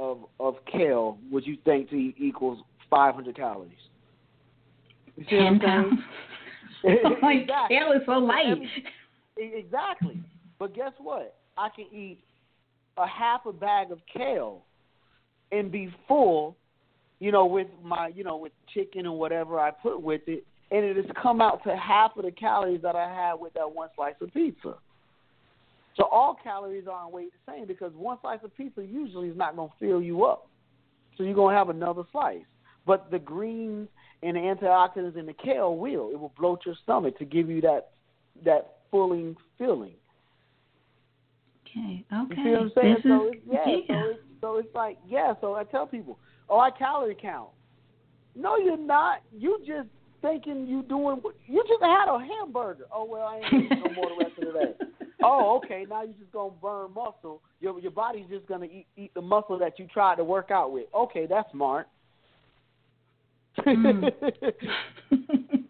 of 0.00 0.24
of 0.40 0.54
kale 0.64 1.18
would 1.30 1.46
you 1.46 1.56
think 1.64 1.90
to 1.90 1.96
equals 1.96 2.58
500 2.88 3.36
calories? 3.36 3.72
Ten 5.28 5.60
pounds. 5.60 6.00
my 7.22 7.32
exactly. 7.34 7.76
kale 7.76 7.92
is 7.92 8.02
so 8.06 8.12
light. 8.12 8.56
Exactly. 9.36 10.18
But 10.58 10.74
guess 10.74 10.92
what? 10.98 11.36
I 11.56 11.68
can 11.68 11.84
eat 11.92 12.18
a 12.96 13.06
half 13.06 13.44
a 13.46 13.52
bag 13.52 13.92
of 13.92 13.98
kale 14.12 14.62
and 15.52 15.70
be 15.70 15.92
full, 16.08 16.56
you 17.18 17.30
know, 17.30 17.44
with 17.44 17.68
my, 17.82 18.08
you 18.08 18.24
know, 18.24 18.36
with 18.36 18.52
chicken 18.72 19.04
and 19.04 19.14
whatever 19.14 19.60
I 19.60 19.70
put 19.70 20.00
with 20.00 20.22
it, 20.26 20.44
and 20.70 20.84
it 20.84 20.96
has 20.96 21.06
come 21.20 21.40
out 21.40 21.62
to 21.64 21.76
half 21.76 22.16
of 22.16 22.24
the 22.24 22.30
calories 22.30 22.80
that 22.82 22.96
I 22.96 23.12
had 23.12 23.34
with 23.34 23.52
that 23.54 23.70
one 23.70 23.88
slice 23.94 24.14
of 24.20 24.32
pizza. 24.32 24.76
So 25.96 26.04
all 26.04 26.36
calories 26.42 26.84
aren't 26.90 27.12
weighed 27.12 27.30
the 27.46 27.52
same 27.52 27.66
because 27.66 27.92
one 27.94 28.18
slice 28.20 28.38
of 28.44 28.56
pizza 28.56 28.84
usually 28.84 29.28
is 29.28 29.36
not 29.36 29.56
going 29.56 29.68
to 29.68 29.74
fill 29.78 30.00
you 30.00 30.24
up. 30.24 30.48
So 31.16 31.24
you're 31.24 31.34
going 31.34 31.52
to 31.52 31.58
have 31.58 31.68
another 31.68 32.02
slice. 32.12 32.44
But 32.86 33.10
the 33.10 33.18
greens 33.18 33.88
and 34.22 34.36
the 34.36 34.40
antioxidants 34.40 35.16
in 35.16 35.26
the 35.26 35.32
kale 35.32 35.76
will. 35.76 36.10
It 36.12 36.18
will 36.18 36.32
bloat 36.38 36.60
your 36.64 36.74
stomach 36.82 37.18
to 37.18 37.24
give 37.24 37.48
you 37.48 37.60
that 37.62 37.90
that 38.44 38.76
filling 38.90 39.36
feeling. 39.58 39.94
Okay. 41.66 42.04
Okay. 42.12 42.34
You 42.36 42.44
see 42.44 42.50
what 42.50 42.60
I'm 42.60 42.72
saying? 42.74 42.94
This 42.94 43.02
so 43.04 43.26
is, 43.26 43.32
it's, 43.34 43.46
yeah, 43.46 43.64
yeah. 43.66 44.02
So 44.02 44.10
it's, 44.10 44.20
so 44.40 44.56
it's 44.58 44.74
like 44.74 44.98
yeah. 45.08 45.34
So 45.40 45.54
I 45.54 45.64
tell 45.64 45.86
people, 45.86 46.18
oh, 46.48 46.58
I 46.58 46.70
calorie 46.70 47.16
count. 47.20 47.50
No, 48.34 48.56
you're 48.56 48.76
not. 48.76 49.22
You 49.36 49.58
just 49.66 49.88
thinking 50.22 50.66
you 50.66 50.82
doing. 50.82 51.20
You 51.46 51.64
just 51.68 51.82
had 51.82 52.08
a 52.08 52.18
hamburger. 52.18 52.86
Oh 52.92 53.04
well, 53.04 53.26
I 53.26 53.36
ain't 53.36 53.64
eating 53.64 53.82
no 53.84 53.92
more 53.92 54.08
the 54.08 54.24
rest 54.24 54.38
of 54.38 54.52
the 54.52 54.52
day. 54.52 55.06
Oh, 55.22 55.60
okay. 55.64 55.86
Now 55.88 56.02
you're 56.02 56.14
just 56.14 56.32
gonna 56.32 56.52
burn 56.62 56.92
muscle. 56.94 57.42
Your 57.60 57.78
your 57.80 57.90
body's 57.90 58.26
just 58.28 58.46
gonna 58.46 58.66
eat 58.66 58.86
eat 58.96 59.12
the 59.14 59.20
muscle 59.20 59.58
that 59.58 59.78
you 59.78 59.86
tried 59.86 60.16
to 60.16 60.24
work 60.24 60.50
out 60.50 60.72
with. 60.72 60.86
Okay, 60.94 61.26
that's 61.26 61.50
smart. 61.52 61.88
Mm. 63.58 64.10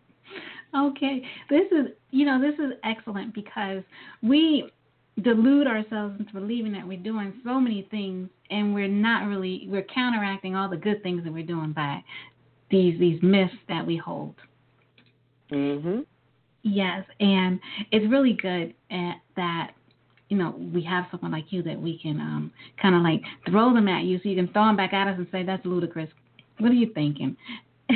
okay. 0.76 1.22
This 1.48 1.66
is, 1.72 1.86
you 2.10 2.26
know, 2.26 2.40
this 2.40 2.54
is 2.54 2.72
excellent 2.84 3.34
because 3.34 3.82
we 4.22 4.70
delude 5.22 5.66
ourselves 5.66 6.14
into 6.18 6.32
believing 6.32 6.72
that 6.72 6.86
we're 6.86 6.98
doing 6.98 7.34
so 7.44 7.60
many 7.60 7.86
things 7.90 8.28
and 8.50 8.74
we're 8.74 8.88
not 8.88 9.26
really 9.26 9.66
we're 9.68 9.86
counteracting 9.94 10.56
all 10.56 10.68
the 10.68 10.76
good 10.76 11.02
things 11.02 11.22
that 11.24 11.32
we're 11.32 11.44
doing 11.44 11.72
by 11.72 12.02
these 12.70 12.98
these 12.98 13.20
myths 13.22 13.52
that 13.68 13.84
we 13.86 13.96
hold. 13.96 14.34
mhm. 15.50 16.06
Yes, 16.62 17.04
and 17.20 17.58
it's 17.90 18.10
really 18.10 18.34
good 18.34 18.74
at 18.90 19.14
that 19.36 19.72
you 20.28 20.36
know 20.36 20.54
we 20.72 20.82
have 20.84 21.06
someone 21.10 21.32
like 21.32 21.46
you 21.50 21.62
that 21.62 21.80
we 21.80 21.98
can 21.98 22.20
um 22.20 22.52
kind 22.80 22.94
of 22.94 23.02
like 23.02 23.22
throw 23.48 23.74
them 23.74 23.88
at 23.88 24.04
you 24.04 24.18
so 24.22 24.28
you 24.28 24.36
can 24.36 24.52
throw 24.52 24.66
them 24.66 24.76
back 24.76 24.92
at 24.92 25.08
us 25.08 25.14
and 25.18 25.26
say 25.32 25.42
that's 25.42 25.64
ludicrous. 25.64 26.08
What 26.58 26.70
are 26.70 26.74
you 26.74 26.92
thinking? 26.94 27.36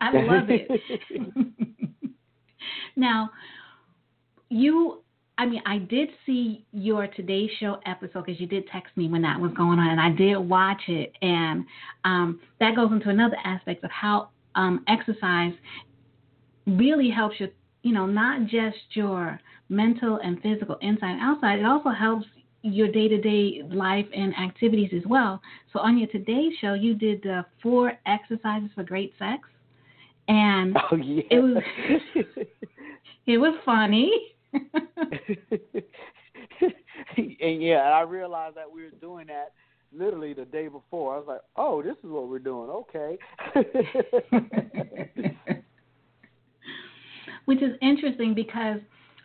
I 0.00 0.10
love 0.12 0.48
it. 0.48 0.68
now, 2.96 3.30
you 4.48 5.02
I 5.38 5.44
mean, 5.44 5.60
I 5.66 5.78
did 5.78 6.08
see 6.24 6.64
your 6.72 7.06
Today 7.08 7.50
Show 7.60 7.78
episode 7.84 8.24
because 8.24 8.40
you 8.40 8.46
did 8.46 8.66
text 8.68 8.96
me 8.96 9.08
when 9.08 9.20
that 9.22 9.38
was 9.38 9.52
going 9.54 9.78
on, 9.78 9.90
and 9.90 10.00
I 10.00 10.10
did 10.10 10.38
watch 10.38 10.80
it. 10.88 11.12
And 11.20 11.66
um, 12.04 12.40
that 12.58 12.74
goes 12.74 12.90
into 12.90 13.10
another 13.10 13.36
aspect 13.44 13.84
of 13.84 13.90
how 13.90 14.30
um, 14.54 14.82
exercise 14.88 15.52
really 16.66 17.10
helps 17.10 17.38
you, 17.38 17.48
you 17.86 17.92
know, 17.92 18.04
not 18.04 18.48
just 18.48 18.76
your 18.94 19.40
mental 19.68 20.18
and 20.24 20.42
physical 20.42 20.76
inside 20.80 21.12
and 21.12 21.20
outside, 21.20 21.60
it 21.60 21.64
also 21.64 21.90
helps 21.90 22.26
your 22.62 22.90
day 22.90 23.06
to 23.06 23.20
day 23.20 23.62
life 23.70 24.06
and 24.12 24.36
activities 24.36 24.90
as 24.92 25.06
well. 25.06 25.40
So 25.72 25.78
on 25.78 25.96
your 25.96 26.08
Today 26.08 26.48
Show, 26.60 26.74
you 26.74 26.94
did 26.94 27.22
the 27.22 27.44
four 27.62 27.92
exercises 28.06 28.70
for 28.74 28.82
great 28.82 29.14
sex. 29.20 29.42
And 30.26 30.76
Oh 30.90 30.96
yeah. 30.96 31.22
It 31.30 31.38
was- 31.38 31.62
it 33.26 33.38
was 33.38 33.54
funny. 33.64 34.10
and 34.52 34.68
yeah, 37.62 37.92
I 37.94 38.00
realized 38.00 38.56
that 38.56 38.68
we 38.68 38.82
were 38.82 38.90
doing 39.00 39.28
that 39.28 39.52
literally 39.96 40.34
the 40.34 40.44
day 40.44 40.66
before. 40.66 41.14
I 41.14 41.18
was 41.18 41.26
like, 41.28 41.42
"Oh, 41.54 41.82
this 41.82 41.94
is 42.02 42.10
what 42.10 42.26
we're 42.28 42.40
doing." 42.40 42.68
Okay. 42.68 43.16
which 47.46 47.62
is 47.62 47.72
interesting 47.80 48.34
because 48.34 48.78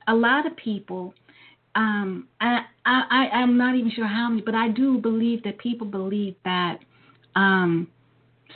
a 0.08 0.14
lot 0.14 0.48
of 0.48 0.56
people 0.56 1.14
um 1.76 2.28
I, 2.40 2.62
I 2.86 3.04
I 3.10 3.38
I'm 3.38 3.58
not 3.58 3.76
even 3.76 3.92
sure 3.92 4.08
how 4.08 4.30
many 4.30 4.42
but 4.42 4.56
I 4.56 4.70
do 4.70 4.98
believe 4.98 5.44
that 5.44 5.58
people 5.58 5.86
believe 5.86 6.36
that 6.46 6.80
um 7.36 7.88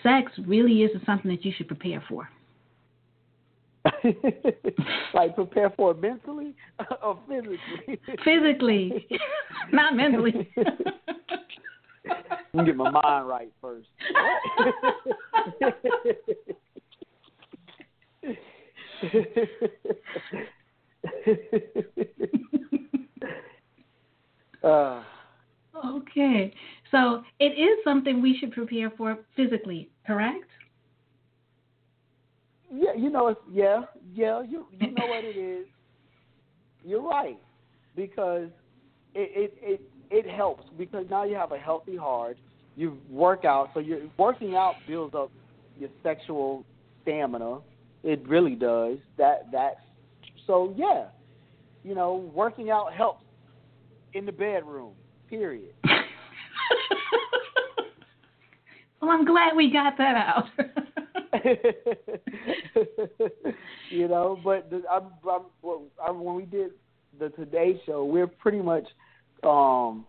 sex 0.04 0.32
really 0.46 0.84
isn't 0.84 1.06
something 1.06 1.30
that 1.32 1.44
you 1.46 1.52
should 1.56 1.68
prepare 1.68 2.04
for. 2.08 2.30
like 5.14 5.36
prepare 5.36 5.70
for 5.78 5.92
it 5.92 6.02
mentally 6.02 6.56
or 7.04 7.20
physically. 7.28 8.00
Physically, 8.24 9.08
not 9.72 9.96
mentally. 9.96 10.50
Let 10.58 12.54
me 12.54 12.66
get 12.66 12.76
my 12.76 12.90
mind 12.90 13.28
right 13.28 13.52
first. 13.62 13.88
uh, 24.64 25.04
okay. 25.86 26.54
So 26.92 27.24
it 27.40 27.46
is 27.46 27.84
something 27.84 28.22
we 28.22 28.38
should 28.40 28.52
prepare 28.52 28.92
for 28.92 29.18
physically, 29.36 29.90
correct? 30.06 30.46
yeah, 32.76 32.94
you 32.98 33.10
know, 33.10 33.28
it's, 33.28 33.40
yeah, 33.52 33.84
yeah, 34.14 34.42
you 34.42 34.66
you 34.72 34.92
know 34.92 35.06
what 35.06 35.24
it 35.24 35.38
is. 35.38 35.66
You're 36.84 37.02
right 37.02 37.38
because 37.96 38.50
it 39.14 39.32
it 39.36 39.58
it 39.62 39.82
it 40.12 40.30
helps 40.30 40.64
because 40.78 41.06
now 41.10 41.24
you 41.24 41.36
have 41.36 41.52
a 41.52 41.58
healthy 41.58 41.96
heart. 41.96 42.38
You 42.76 42.98
work 43.10 43.46
out, 43.46 43.70
so 43.74 43.80
you're 43.80 44.02
working 44.18 44.56
out 44.56 44.76
builds 44.88 45.16
up 45.16 45.32
your 45.80 45.90
sexual 46.04 46.66
stamina. 47.02 47.60
It 48.06 48.26
really 48.28 48.56
does. 48.56 49.00
That 49.18 49.48
that's 49.52 49.82
so 50.46 50.74
yeah. 50.78 51.08
You 51.84 51.96
know, 51.96 52.32
working 52.34 52.70
out 52.70 52.94
helps 52.94 53.26
in 54.14 54.28
the 54.28 54.32
bedroom. 54.32 54.94
Period. 55.28 55.74
well, 59.02 59.10
I'm 59.10 59.26
glad 59.26 59.56
we 59.56 59.72
got 59.72 59.98
that 59.98 60.16
out. 60.16 60.46
you 63.90 64.08
know, 64.08 64.40
but 64.44 64.70
the, 64.70 64.84
I'm, 64.90 65.06
I'm, 65.30 65.42
well, 65.64 65.84
I, 66.04 66.12
when 66.12 66.36
we 66.36 66.46
did 66.46 66.72
the 67.20 67.30
Today 67.30 67.82
Show, 67.88 68.06
we're 68.06 68.28
pretty 68.28 68.62
much 68.62 68.86
um, 69.44 70.06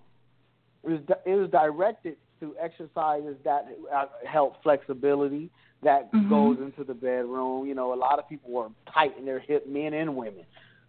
it 0.85 0.91
was 0.91 1.01
it 1.25 1.35
was 1.35 1.49
directed 1.51 2.17
to 2.41 2.55
exercises 2.61 3.37
that 3.45 3.67
uh, 3.95 4.05
help 4.27 4.63
flexibility 4.63 5.51
that 5.83 6.11
Mhm. 6.12 6.29
goes 6.29 6.59
into 6.59 6.85
the 6.85 6.95
bedroom. 6.95 7.67
You 7.67 7.75
know, 7.75 7.93
a 7.93 7.97
lot 7.97 8.19
of 8.19 8.29
people 8.29 8.51
were 8.51 8.69
tight 8.93 9.17
in 9.19 9.25
their 9.25 9.39
hip, 9.39 9.67
men 9.67 9.93
and 9.95 10.17
women, 10.17 10.45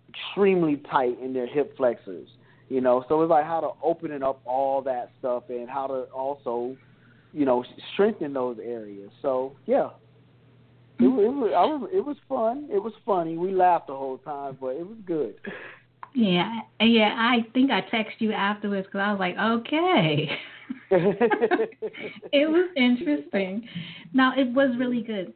extremely 0.09 0.77
tight 0.77 1.19
in 1.19 1.33
their 1.33 1.45
hip 1.47 1.75
flexors. 1.77 2.29
You 2.69 2.81
know, 2.81 3.05
so 3.07 3.21
it's 3.21 3.29
like 3.29 3.45
how 3.45 3.61
to 3.61 3.69
open 3.81 4.11
it 4.11 4.21
up 4.23 4.41
all 4.45 4.81
that 4.81 5.11
stuff 5.19 5.43
and 5.49 5.69
how 5.69 5.87
to 5.87 6.03
also, 6.13 6.75
you 7.31 7.45
know, 7.45 7.63
strengthen 7.93 8.33
those 8.33 8.57
areas. 8.59 9.11
So 9.21 9.55
yeah, 9.65 9.89
it, 10.99 11.07
wa- 11.07 11.21
it 11.21 11.33
was 11.33 11.51
I 11.55 11.65
was 11.65 11.89
it 11.93 12.05
was 12.05 12.17
fun. 12.27 12.67
It 12.71 12.81
was 12.81 12.93
funny. 13.05 13.37
We 13.37 13.51
laughed 13.51 13.87
the 13.87 13.95
whole 13.95 14.17
time, 14.17 14.57
but 14.59 14.75
it 14.75 14.85
was 14.85 14.97
good. 15.05 15.35
yeah, 16.13 16.59
yeah. 16.81 17.15
I 17.17 17.45
think 17.53 17.71
I 17.71 17.81
texted 17.81 18.19
you 18.19 18.33
afterwards 18.33 18.87
because 18.87 19.01
I 19.01 19.11
was 19.11 19.19
like, 19.19 19.37
okay. 19.37 20.29
it 20.91 22.49
was 22.49 22.69
interesting. 22.75 23.67
Now 24.13 24.33
it 24.37 24.53
was 24.53 24.75
really 24.77 25.01
good, 25.01 25.33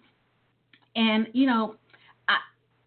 and 0.95 1.27
you 1.33 1.47
know, 1.47 1.75
I 2.27 2.37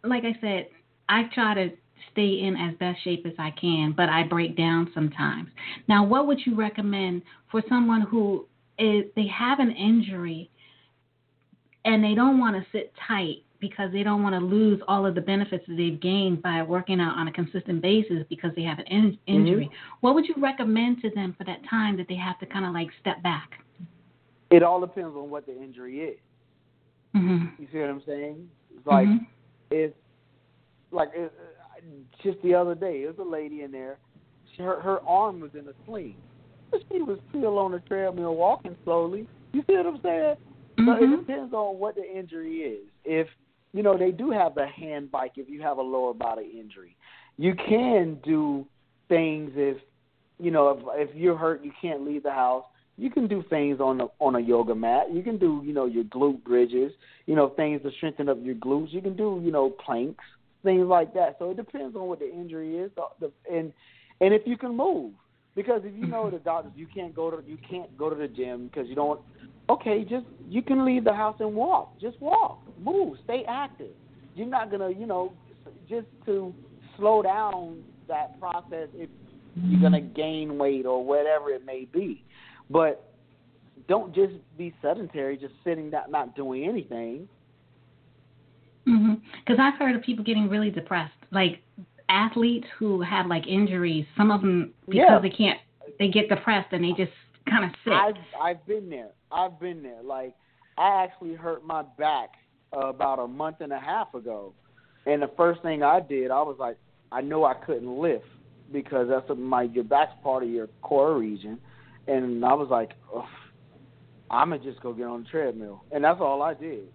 like 0.06 0.24
I 0.24 0.38
said, 0.40 0.68
I 1.08 1.24
try 1.34 1.54
to 1.54 1.70
stay 2.12 2.40
in 2.42 2.56
as 2.56 2.74
best 2.78 3.02
shape 3.02 3.26
as 3.26 3.32
I 3.38 3.50
can, 3.60 3.92
but 3.96 4.08
I 4.08 4.22
break 4.24 4.56
down 4.56 4.90
sometimes. 4.94 5.48
Now, 5.88 6.04
what 6.04 6.26
would 6.26 6.40
you 6.46 6.54
recommend 6.54 7.22
for 7.50 7.62
someone 7.68 8.02
who 8.02 8.46
is 8.78 9.04
they 9.16 9.26
have 9.26 9.60
an 9.60 9.70
injury 9.70 10.50
and 11.84 12.02
they 12.02 12.14
don't 12.14 12.38
want 12.38 12.56
to 12.56 12.66
sit 12.72 12.92
tight 13.06 13.44
because 13.68 13.90
they 13.92 14.02
don't 14.02 14.22
want 14.22 14.34
to 14.34 14.40
lose 14.40 14.78
all 14.88 15.06
of 15.06 15.14
the 15.14 15.20
benefits 15.22 15.64
that 15.66 15.76
they've 15.76 15.98
gained 16.00 16.42
by 16.42 16.62
working 16.62 17.00
out 17.00 17.16
on 17.16 17.28
a 17.28 17.32
consistent 17.32 17.80
basis 17.80 18.18
because 18.28 18.50
they 18.54 18.62
have 18.62 18.78
an 18.78 18.84
in- 18.88 19.18
injury. 19.26 19.70
What 20.02 20.14
would 20.14 20.26
you 20.28 20.34
recommend 20.36 21.00
to 21.00 21.08
them 21.10 21.34
for 21.38 21.44
that 21.44 21.60
time 21.70 21.96
that 21.96 22.06
they 22.06 22.14
have 22.16 22.38
to 22.40 22.46
kind 22.46 22.66
of 22.66 22.72
like 22.74 22.88
step 23.00 23.22
back? 23.22 23.50
it 24.50 24.62
all 24.62 24.80
depends 24.80 25.16
on 25.16 25.30
what 25.30 25.46
the 25.46 25.56
injury 25.60 26.00
is. 26.00 26.18
hmm 27.14 27.46
You 27.58 27.66
see 27.72 27.78
what 27.78 27.88
I'm 27.90 28.02
saying? 28.06 28.48
It's 28.76 28.86
like 28.86 29.08
Mhm. 29.08 29.26
it's 29.70 29.96
like 30.92 31.10
it, 31.14 31.32
just 32.22 32.40
the 32.42 32.54
other 32.54 32.74
day, 32.74 33.00
there 33.00 33.12
was 33.12 33.18
a 33.18 33.22
lady 33.22 33.62
in 33.62 33.72
there. 33.72 33.98
She, 34.52 34.62
her 34.62 34.78
her 34.80 35.00
arm 35.02 35.40
was 35.40 35.54
in 35.54 35.66
a 35.66 35.74
sling. 35.86 36.16
She 36.92 37.02
was 37.02 37.18
still 37.30 37.58
on 37.58 37.72
the 37.72 37.80
treadmill 37.80 38.34
walking 38.36 38.76
slowly. 38.84 39.26
You 39.54 39.62
see 39.66 39.76
what 39.76 39.86
I'm 39.86 40.00
saying? 40.02 40.34
So 40.78 40.92
it 40.92 41.00
Mhm. 41.02 41.18
depends 41.20 41.54
on 41.54 41.78
what 41.78 41.94
the 41.94 42.04
injury 42.04 42.62
is. 42.62 42.88
If 43.04 43.28
you 43.74 43.82
know 43.82 43.98
they 43.98 44.12
do 44.12 44.30
have 44.30 44.54
the 44.54 44.66
hand 44.66 45.10
bike, 45.10 45.32
if 45.36 45.50
you 45.50 45.60
have 45.60 45.78
a 45.78 45.82
lower 45.82 46.14
body 46.14 46.58
injury, 46.58 46.96
you 47.36 47.54
can 47.54 48.18
do 48.24 48.64
things. 49.08 49.50
If 49.56 49.78
you 50.38 50.52
know 50.52 50.70
if 50.70 51.10
if 51.10 51.16
you're 51.16 51.36
hurt, 51.36 51.62
you 51.64 51.72
can't 51.82 52.06
leave 52.06 52.22
the 52.22 52.30
house. 52.30 52.64
You 52.96 53.10
can 53.10 53.26
do 53.26 53.42
things 53.50 53.80
on 53.80 54.00
a 54.00 54.06
on 54.20 54.36
a 54.36 54.40
yoga 54.40 54.76
mat. 54.76 55.12
You 55.12 55.22
can 55.22 55.38
do 55.38 55.60
you 55.64 55.74
know 55.74 55.86
your 55.86 56.04
glute 56.04 56.44
bridges. 56.44 56.92
You 57.26 57.34
know 57.34 57.48
things 57.48 57.82
to 57.82 57.90
strengthen 57.96 58.28
up 58.28 58.38
your 58.40 58.54
glutes. 58.54 58.92
You 58.92 59.02
can 59.02 59.16
do 59.16 59.42
you 59.44 59.50
know 59.50 59.70
planks, 59.70 60.24
things 60.62 60.86
like 60.86 61.12
that. 61.14 61.36
So 61.40 61.50
it 61.50 61.56
depends 61.56 61.96
on 61.96 62.06
what 62.06 62.20
the 62.20 62.32
injury 62.32 62.78
is, 62.78 62.92
the, 62.94 63.02
the, 63.20 63.32
and 63.52 63.72
and 64.20 64.32
if 64.32 64.42
you 64.46 64.56
can 64.56 64.76
move. 64.76 65.12
Because 65.54 65.82
if 65.84 65.94
you 65.94 66.06
know 66.06 66.30
the 66.30 66.38
doctors, 66.38 66.72
you 66.74 66.86
can't 66.92 67.14
go 67.14 67.30
to 67.30 67.42
you 67.46 67.58
can't 67.68 67.96
go 67.96 68.10
to 68.10 68.16
the 68.16 68.28
gym 68.28 68.68
because 68.68 68.88
you 68.88 68.94
don't. 68.94 69.20
Okay, 69.70 70.04
just 70.04 70.26
you 70.48 70.62
can 70.62 70.84
leave 70.84 71.04
the 71.04 71.12
house 71.12 71.36
and 71.40 71.54
walk. 71.54 71.98
Just 72.00 72.20
walk, 72.20 72.60
move, 72.78 73.16
stay 73.24 73.44
active. 73.48 73.92
You're 74.34 74.48
not 74.48 74.70
gonna, 74.70 74.90
you 74.90 75.06
know, 75.06 75.32
just 75.88 76.06
to 76.26 76.52
slow 76.96 77.22
down 77.22 77.82
that 78.08 78.38
process 78.40 78.88
if 78.94 79.08
you're 79.54 79.80
gonna 79.80 80.00
gain 80.00 80.58
weight 80.58 80.86
or 80.86 81.04
whatever 81.04 81.50
it 81.50 81.64
may 81.64 81.86
be. 81.92 82.24
But 82.68 83.12
don't 83.88 84.14
just 84.14 84.34
be 84.58 84.74
sedentary, 84.82 85.36
just 85.36 85.54
sitting 85.62 85.90
down, 85.90 86.10
not 86.10 86.34
doing 86.34 86.64
anything. 86.64 87.28
Because 88.84 88.98
mm-hmm. 89.00 89.60
I've 89.60 89.78
heard 89.78 89.94
of 89.94 90.02
people 90.02 90.24
getting 90.24 90.48
really 90.48 90.70
depressed, 90.70 91.14
like 91.30 91.62
athletes 92.14 92.66
who 92.78 93.02
have 93.02 93.26
like 93.26 93.46
injuries. 93.46 94.06
Some 94.16 94.30
of 94.30 94.40
them 94.40 94.72
because 94.86 94.96
yeah. 94.96 95.18
they 95.20 95.30
can't, 95.30 95.58
they 95.98 96.08
get 96.08 96.28
depressed 96.28 96.72
and 96.72 96.84
they 96.84 96.92
just 96.96 97.12
kind 97.48 97.64
of 97.64 97.70
sit. 97.84 97.92
I've 97.92 98.14
I've 98.40 98.66
been 98.66 98.88
there. 98.88 99.10
I've 99.32 99.58
been 99.58 99.82
there. 99.82 100.02
Like 100.02 100.34
I 100.78 101.04
actually 101.04 101.34
hurt 101.34 101.64
my 101.64 101.82
back 101.98 102.30
uh, 102.76 102.86
about 102.86 103.18
a 103.18 103.26
month 103.26 103.56
and 103.60 103.72
a 103.72 103.78
half 103.78 104.14
ago, 104.14 104.52
and 105.06 105.20
the 105.20 105.30
first 105.36 105.62
thing 105.62 105.82
I 105.82 106.00
did, 106.00 106.30
I 106.30 106.42
was 106.42 106.56
like, 106.58 106.76
I 107.12 107.20
know 107.20 107.44
I 107.44 107.54
couldn't 107.54 108.00
lift 108.00 108.24
because 108.72 109.08
that's 109.08 109.26
my 109.36 109.62
your 109.62 109.84
back's 109.84 110.12
part 110.22 110.42
of 110.42 110.48
your 110.48 110.68
core 110.82 111.18
region, 111.18 111.58
and 112.06 112.44
I 112.44 112.54
was 112.54 112.68
like, 112.70 112.92
I'm 114.30 114.50
gonna 114.50 114.62
just 114.62 114.80
go 114.80 114.92
get 114.92 115.06
on 115.06 115.24
the 115.24 115.28
treadmill, 115.28 115.84
and 115.92 116.04
that's 116.04 116.20
all 116.20 116.42
I 116.42 116.54
did. 116.54 116.88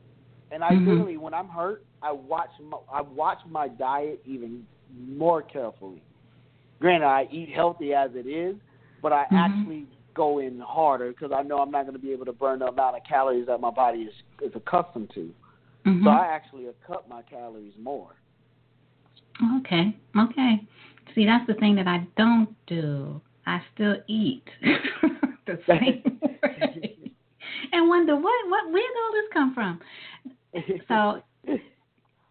And 0.52 0.64
I 0.64 0.72
mm-hmm. 0.72 0.90
literally, 0.90 1.18
when 1.18 1.36
I'm 1.36 1.48
hurt, 1.48 1.86
I 2.02 2.12
watch 2.12 2.50
my, 2.60 2.78
I 2.92 3.02
watch 3.02 3.38
my 3.48 3.68
diet 3.68 4.20
even 4.26 4.66
more 4.98 5.42
carefully. 5.42 6.02
Granted, 6.80 7.06
I 7.06 7.28
eat 7.32 7.50
healthy 7.54 7.94
as 7.94 8.12
it 8.14 8.28
is, 8.28 8.56
but 9.02 9.12
I 9.12 9.26
mm-hmm. 9.26 9.36
actually 9.36 9.86
go 10.14 10.40
in 10.40 10.60
harder 10.60 11.10
because 11.10 11.32
I 11.36 11.44
know 11.44 11.60
I'm 11.60 11.72
not 11.72 11.84
going 11.84 11.94
to 11.94 12.00
be 12.00 12.12
able 12.12 12.26
to 12.26 12.34
burn 12.34 12.60
the 12.60 12.68
amount 12.68 12.98
of 12.98 13.04
calories 13.08 13.48
that 13.48 13.60
my 13.60 13.72
body 13.72 14.00
is 14.00 14.14
is 14.42 14.52
accustomed 14.56 15.12
to. 15.16 15.34
Mm-hmm. 15.86 16.04
So 16.04 16.10
I 16.10 16.28
actually 16.28 16.68
cut 16.86 17.08
my 17.10 17.22
calories 17.22 17.74
more. 17.82 18.16
Okay, 19.60 19.96
okay. 20.18 20.56
See, 21.16 21.26
that's 21.26 21.48
the 21.48 21.54
thing 21.56 21.76
that 21.76 21.88
I 21.88 22.06
don't 22.18 22.54
do. 22.68 23.22
I 23.46 23.62
still 23.74 23.96
eat 24.08 24.44
the 25.48 25.60
same 25.68 26.20
way, 26.44 26.98
and 27.72 27.90
wonder 27.90 28.16
what 28.16 28.50
what 28.50 28.72
where 28.72 28.82
did 28.82 28.98
all 28.98 29.12
this 29.14 29.30
come 29.34 29.54
from. 29.54 29.80
So 30.88 31.22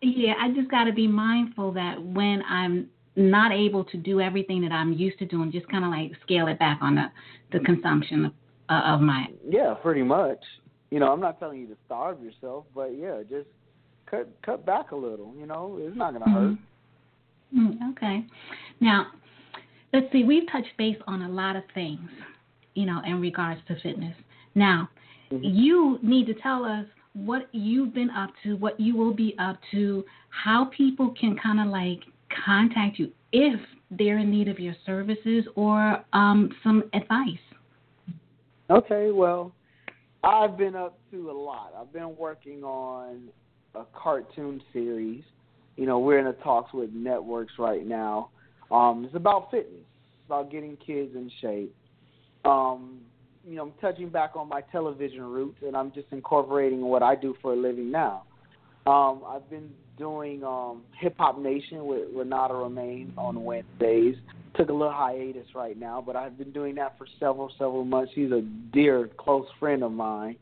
yeah, 0.01 0.35
I 0.41 0.53
just 0.53 0.71
got 0.71 0.85
to 0.85 0.93
be 0.93 1.07
mindful 1.07 1.73
that 1.73 2.03
when 2.03 2.43
I'm 2.49 2.89
not 3.17 3.53
able 3.53 3.85
to 3.85 3.97
do 3.97 4.21
everything 4.21 4.61
that 4.63 4.73
I'm 4.73 4.93
used 4.93 5.19
to 5.19 5.27
doing, 5.27 5.51
just 5.51 5.69
kind 5.69 5.85
of 5.85 5.91
like 5.91 6.13
scale 6.23 6.47
it 6.47 6.59
back 6.59 6.79
on 6.81 6.95
the 6.95 7.07
the 7.53 7.65
consumption 7.65 8.27
of, 8.27 8.33
uh, 8.69 8.95
of 8.95 9.01
my. 9.01 9.27
Yeah, 9.49 9.75
pretty 9.75 10.03
much. 10.03 10.39
You 10.91 11.01
know, 11.01 11.13
I'm 11.13 11.21
not 11.21 11.39
telling 11.39 11.61
you 11.61 11.67
to 11.69 11.77
starve 11.87 12.23
yourself, 12.23 12.65
but 12.75 12.97
yeah, 12.97 13.23
just 13.29 13.49
cut 14.07 14.29
cut 14.45 14.65
back 14.65 14.93
a 14.93 14.97
little. 14.97 15.35
You 15.39 15.47
know, 15.47 15.79
it's 15.81 15.97
not 15.97 16.13
going 16.13 16.25
to 16.25 16.31
hurt. 16.31 16.51
Mm-hmm. 16.53 16.65
Mm, 17.55 17.93
okay. 17.93 18.25
Now, 18.81 19.07
let's 19.93 20.07
see. 20.13 20.25
We've 20.25 20.51
touched 20.53 20.77
base 20.77 20.99
on 21.07 21.23
a 21.23 21.29
lot 21.29 21.57
of 21.57 21.63
things, 21.75 22.09
you 22.75 22.87
know, 22.87 23.01
in 23.07 23.21
regards 23.21 23.61
to 23.69 23.75
fitness. 23.81 24.15
Now, 24.55 24.89
mm-hmm. 25.33 25.43
you 25.43 25.99
need 26.03 26.27
to 26.27 26.35
tell 26.35 26.65
us 26.65 26.85
what 27.25 27.49
you've 27.53 27.95
been 27.95 28.11
up 28.11 28.31
to, 28.43 28.55
what 28.57 28.79
you 28.79 28.97
will 28.97 29.15
be 29.15 29.35
up 29.39 29.59
to, 29.73 30.05
how 30.31 30.71
people 30.77 31.15
can 31.19 31.37
kind 31.43 31.61
of 31.61 31.67
like 31.67 32.01
contact 32.45 32.99
you 32.99 33.11
if 33.33 33.61
they're 33.91 34.19
in 34.19 34.31
need 34.31 34.49
of 34.49 34.59
your 34.59 34.75
services 34.85 35.45
or 35.55 36.05
um, 36.13 36.51
some 36.63 36.85
advice. 36.93 37.39
Okay, 38.71 39.11
well, 39.11 39.53
I've 40.23 40.59
been 40.59 40.77
up 40.77 40.99
to 41.11 41.31
a 41.31 41.33
lot. 41.33 41.73
I've 41.79 41.93
been 41.93 42.17
working 42.17 42.63
on 42.63 43.29
a 43.75 43.85
cartoon 43.95 44.61
series. 44.73 45.23
You 45.77 45.87
know, 45.87 45.99
we're 45.99 46.19
in 46.19 46.27
the 46.27 46.33
talks 46.45 46.73
with 46.75 46.91
networks 46.93 47.55
right 47.59 47.87
now. 47.87 48.31
Um, 48.71 49.05
it's 49.07 49.15
about 49.15 49.51
fitness, 49.51 49.81
it's 49.81 50.27
about 50.27 50.51
getting 50.51 50.77
kids 50.77 51.15
in 51.15 51.31
shape. 51.41 51.75
Um, 52.45 53.01
you 53.49 53.57
know, 53.57 53.63
I'm 53.63 53.73
touching 53.81 54.11
back 54.11 54.37
on 54.37 54.49
my 54.49 54.61
television 54.61 55.23
roots, 55.23 55.59
and 55.67 55.75
I'm 55.77 55.91
just 55.93 56.09
incorporating 56.11 56.83
what 56.83 57.03
I 57.03 57.15
do 57.15 57.35
for 57.41 57.55
a 57.55 57.57
living 57.57 57.91
now. 57.91 58.25
Um, 58.87 59.23
I've 59.27 59.49
been 59.49 59.71
doing 59.97 60.45
um, 60.45 60.83
Hip 61.01 61.15
Hop 61.19 61.39
Nation 61.39 61.87
with 61.87 62.09
Renata 62.15 62.55
Romaine 62.55 63.13
on 63.17 63.45
Wednesdays. 63.45 64.17
Took 64.57 64.69
a 64.69 64.73
little 64.73 64.93
hiatus 64.93 65.47
right 65.55 65.79
now, 65.79 66.03
but 66.05 66.15
I've 66.15 66.37
been 66.37 66.53
doing 66.53 66.75
that 66.77 66.99
for 66.99 67.07
several, 67.19 67.51
several 67.59 67.85
months. 67.85 68.13
She's 68.15 68.31
a 68.31 68.43
dear, 68.73 69.09
close 69.19 69.47
friend 69.59 69.83
of 69.83 69.93
mine. 69.93 70.37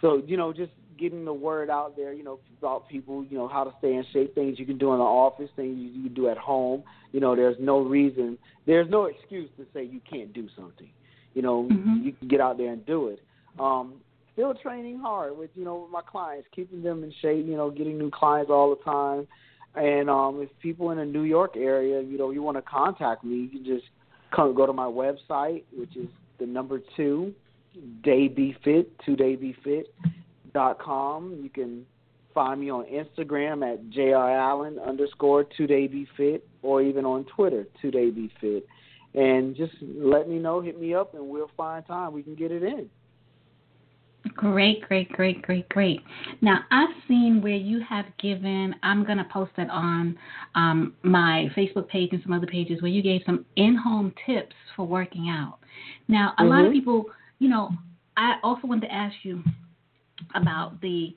So, 0.00 0.22
you 0.26 0.36
know, 0.36 0.52
just 0.52 0.72
getting 0.98 1.24
the 1.24 1.32
word 1.32 1.70
out 1.70 1.96
there, 1.96 2.12
you 2.12 2.22
know, 2.22 2.38
about 2.58 2.88
people, 2.88 3.24
you 3.24 3.36
know, 3.36 3.48
how 3.48 3.64
to 3.64 3.72
stay 3.78 3.94
in 3.94 4.04
shape, 4.12 4.34
things 4.34 4.58
you 4.58 4.66
can 4.66 4.78
do 4.78 4.92
in 4.92 4.98
the 4.98 5.04
office, 5.04 5.50
things 5.56 5.78
you 5.78 6.04
can 6.04 6.14
do 6.14 6.28
at 6.28 6.38
home. 6.38 6.82
You 7.12 7.20
know, 7.20 7.34
there's 7.34 7.56
no 7.60 7.80
reason, 7.80 8.38
there's 8.66 8.90
no 8.90 9.06
excuse 9.06 9.48
to 9.58 9.66
say 9.72 9.84
you 9.84 10.00
can't 10.08 10.32
do 10.32 10.48
something. 10.56 10.90
You 11.34 11.42
know, 11.42 11.68
mm-hmm. 11.70 12.04
you 12.04 12.12
can 12.12 12.28
get 12.28 12.40
out 12.40 12.58
there 12.58 12.72
and 12.72 12.84
do 12.86 13.08
it. 13.08 13.20
Um, 13.58 13.94
still 14.32 14.54
training 14.54 14.98
hard 14.98 15.36
with 15.36 15.50
you 15.54 15.64
know 15.64 15.76
with 15.82 15.90
my 15.90 16.02
clients, 16.02 16.48
keeping 16.54 16.82
them 16.82 17.04
in 17.04 17.12
shape. 17.22 17.46
You 17.46 17.56
know, 17.56 17.70
getting 17.70 17.98
new 17.98 18.10
clients 18.10 18.50
all 18.50 18.70
the 18.70 18.82
time. 18.82 19.26
And 19.74 20.10
um, 20.10 20.42
if 20.42 20.50
people 20.60 20.90
in 20.90 20.98
the 20.98 21.04
New 21.04 21.22
York 21.22 21.56
area, 21.56 22.02
you 22.02 22.18
know, 22.18 22.30
you 22.30 22.42
want 22.42 22.58
to 22.58 22.62
contact 22.62 23.24
me, 23.24 23.36
you 23.36 23.48
can 23.48 23.64
just 23.64 23.84
come 24.34 24.54
go 24.54 24.66
to 24.66 24.72
my 24.72 24.84
website, 24.84 25.62
which 25.74 25.96
is 25.96 26.08
the 26.38 26.44
number 26.44 26.80
two, 26.94 27.32
daybefit, 28.02 28.86
two 29.04 29.16
daybefit 29.16 29.84
dot 30.52 30.78
com. 30.78 31.38
You 31.42 31.48
can 31.48 31.86
find 32.34 32.60
me 32.60 32.70
on 32.70 32.84
Instagram 32.84 33.62
at 33.70 33.90
jr 33.90 34.16
allen 34.16 34.78
underscore 34.78 35.44
two 35.44 35.66
daybefit, 35.66 36.42
or 36.62 36.82
even 36.82 37.04
on 37.06 37.24
Twitter, 37.24 37.66
two 37.80 37.90
daybefit 37.90 38.62
and 39.14 39.54
just 39.54 39.74
let 39.82 40.28
me 40.28 40.38
know, 40.38 40.60
hit 40.60 40.80
me 40.80 40.94
up, 40.94 41.14
and 41.14 41.28
we'll 41.28 41.50
find 41.56 41.86
time. 41.86 42.12
We 42.12 42.22
can 42.22 42.34
get 42.34 42.50
it 42.50 42.62
in. 42.62 42.88
Great, 44.34 44.82
great, 44.82 45.10
great, 45.10 45.42
great, 45.42 45.68
great. 45.68 46.00
Now, 46.40 46.60
I've 46.70 46.94
seen 47.08 47.40
where 47.42 47.56
you 47.56 47.80
have 47.88 48.06
given, 48.18 48.74
I'm 48.82 49.04
going 49.04 49.18
to 49.18 49.26
post 49.32 49.50
it 49.58 49.68
on 49.68 50.16
um, 50.54 50.94
my 51.02 51.48
Facebook 51.56 51.88
page 51.88 52.10
and 52.12 52.22
some 52.22 52.32
other 52.32 52.46
pages 52.46 52.80
where 52.80 52.90
you 52.90 53.02
gave 53.02 53.22
some 53.26 53.44
in 53.56 53.76
home 53.76 54.14
tips 54.24 54.54
for 54.76 54.86
working 54.86 55.28
out. 55.28 55.58
Now, 56.08 56.34
a 56.38 56.42
mm-hmm. 56.42 56.50
lot 56.50 56.60
of 56.60 56.66
mm-hmm. 56.66 56.74
people, 56.74 57.06
you 57.40 57.48
know, 57.48 57.70
I 58.16 58.36
also 58.44 58.66
want 58.66 58.82
to 58.82 58.92
ask 58.92 59.14
you 59.22 59.42
about 60.34 60.80
the 60.80 61.14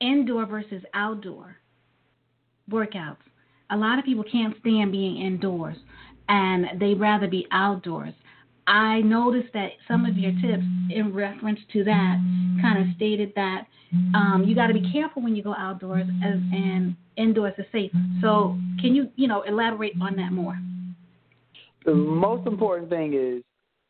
indoor 0.00 0.46
versus 0.46 0.82
outdoor 0.94 1.56
workouts. 2.70 3.16
A 3.70 3.76
lot 3.76 3.98
of 3.98 4.04
people 4.06 4.24
can't 4.24 4.56
stand 4.60 4.90
being 4.90 5.18
indoors 5.18 5.76
and 6.28 6.80
they'd 6.80 7.00
rather 7.00 7.26
be 7.26 7.46
outdoors. 7.50 8.14
I 8.66 9.00
noticed 9.00 9.52
that 9.54 9.70
some 9.88 10.04
of 10.04 10.16
your 10.16 10.32
tips 10.32 10.64
in 10.90 11.12
reference 11.14 11.58
to 11.72 11.84
that 11.84 12.16
kind 12.60 12.78
of 12.78 12.94
stated 12.96 13.32
that 13.34 13.66
um, 14.14 14.44
you 14.46 14.54
got 14.54 14.66
to 14.66 14.74
be 14.74 14.92
careful 14.92 15.22
when 15.22 15.34
you 15.34 15.42
go 15.42 15.54
outdoors 15.54 16.06
as, 16.22 16.34
and 16.52 16.94
indoors 17.16 17.54
is 17.56 17.64
safe. 17.72 17.90
So, 18.20 18.58
can 18.78 18.94
you, 18.94 19.08
you 19.16 19.26
know, 19.26 19.42
elaborate 19.42 19.94
on 20.02 20.16
that 20.16 20.32
more? 20.32 20.58
The 21.86 21.94
most 21.94 22.46
important 22.46 22.90
thing 22.90 23.14
is 23.14 23.42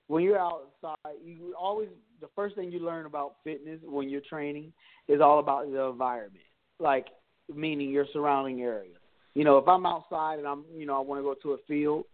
when 0.07 0.22
you're 0.22 0.38
outside, 0.38 0.94
you 1.24 1.55
always 1.59 1.88
the 2.20 2.29
first 2.35 2.55
thing 2.55 2.70
you 2.70 2.81
learn 2.81 3.07
about 3.07 3.37
fitness 3.44 3.81
when 3.85 4.09
you're 4.09 4.20
training 4.20 4.72
is 5.09 5.20
all 5.20 5.38
about 5.38 5.70
the 5.70 5.81
environment, 5.83 6.44
like 6.79 7.07
meaning 7.53 7.90
your 7.90 8.07
surrounding 8.12 8.61
area. 8.61 8.94
You 9.35 9.44
know, 9.44 9.59
if 9.59 9.68
I'm 9.68 9.87
outside 9.87 10.38
and 10.38 10.46
I'm, 10.46 10.64
you 10.77 10.87
know, 10.87 10.96
I 10.96 11.01
want 11.01 11.20
to 11.20 11.22
go 11.22 11.35
to 11.42 11.53
a 11.53 11.59
field, 11.66 12.05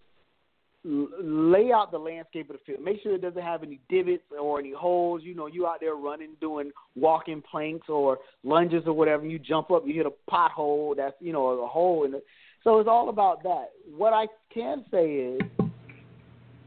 lay 0.84 1.72
out 1.72 1.90
the 1.90 1.98
landscape 1.98 2.50
of 2.50 2.56
the 2.56 2.62
field. 2.64 2.84
Make 2.84 3.02
sure 3.02 3.14
it 3.14 3.22
doesn't 3.22 3.42
have 3.42 3.62
any 3.62 3.80
divots 3.88 4.22
or 4.38 4.58
any 4.58 4.72
holes. 4.72 5.22
You 5.24 5.34
know, 5.34 5.46
you 5.46 5.66
out 5.66 5.80
there 5.80 5.94
running, 5.94 6.30
doing 6.40 6.72
walking 6.94 7.42
planks 7.50 7.88
or 7.88 8.18
lunges 8.42 8.82
or 8.86 8.92
whatever. 8.92 9.24
You 9.24 9.38
jump 9.38 9.70
up, 9.70 9.84
you 9.86 9.94
hit 9.94 10.06
a 10.06 10.30
pothole. 10.30 10.96
That's 10.96 11.14
you 11.20 11.32
know 11.32 11.46
a 11.46 11.66
hole 11.66 12.04
in 12.04 12.14
it. 12.14 12.24
So 12.62 12.78
it's 12.80 12.88
all 12.88 13.08
about 13.08 13.42
that. 13.42 13.70
What 13.96 14.12
I 14.12 14.26
can 14.52 14.84
say 14.90 15.06
is 15.06 15.40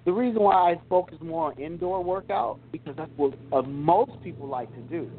the 0.06 0.14
reason 0.14 0.42
why 0.42 0.72
I 0.72 0.82
focus 0.90 1.18
more 1.22 1.52
on 1.52 1.60
indoor 1.60 2.04
workout 2.04 2.60
because 2.72 2.96
that's 2.96 3.12
what 3.18 3.34
uh, 3.52 3.62
most 3.64 4.12
people 4.24 4.48
like 4.48 4.74
to 4.76 4.82
do. 4.82 5.12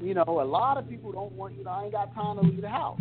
You 0.00 0.14
know, 0.14 0.24
a 0.26 0.44
lot 0.44 0.78
of 0.78 0.88
people 0.88 1.12
don't 1.12 1.32
want. 1.32 1.56
You 1.56 1.64
know, 1.64 1.70
I 1.70 1.84
ain't 1.84 1.92
got 1.92 2.14
time 2.14 2.36
to 2.36 2.42
leave 2.42 2.60
the 2.60 2.68
house. 2.68 3.00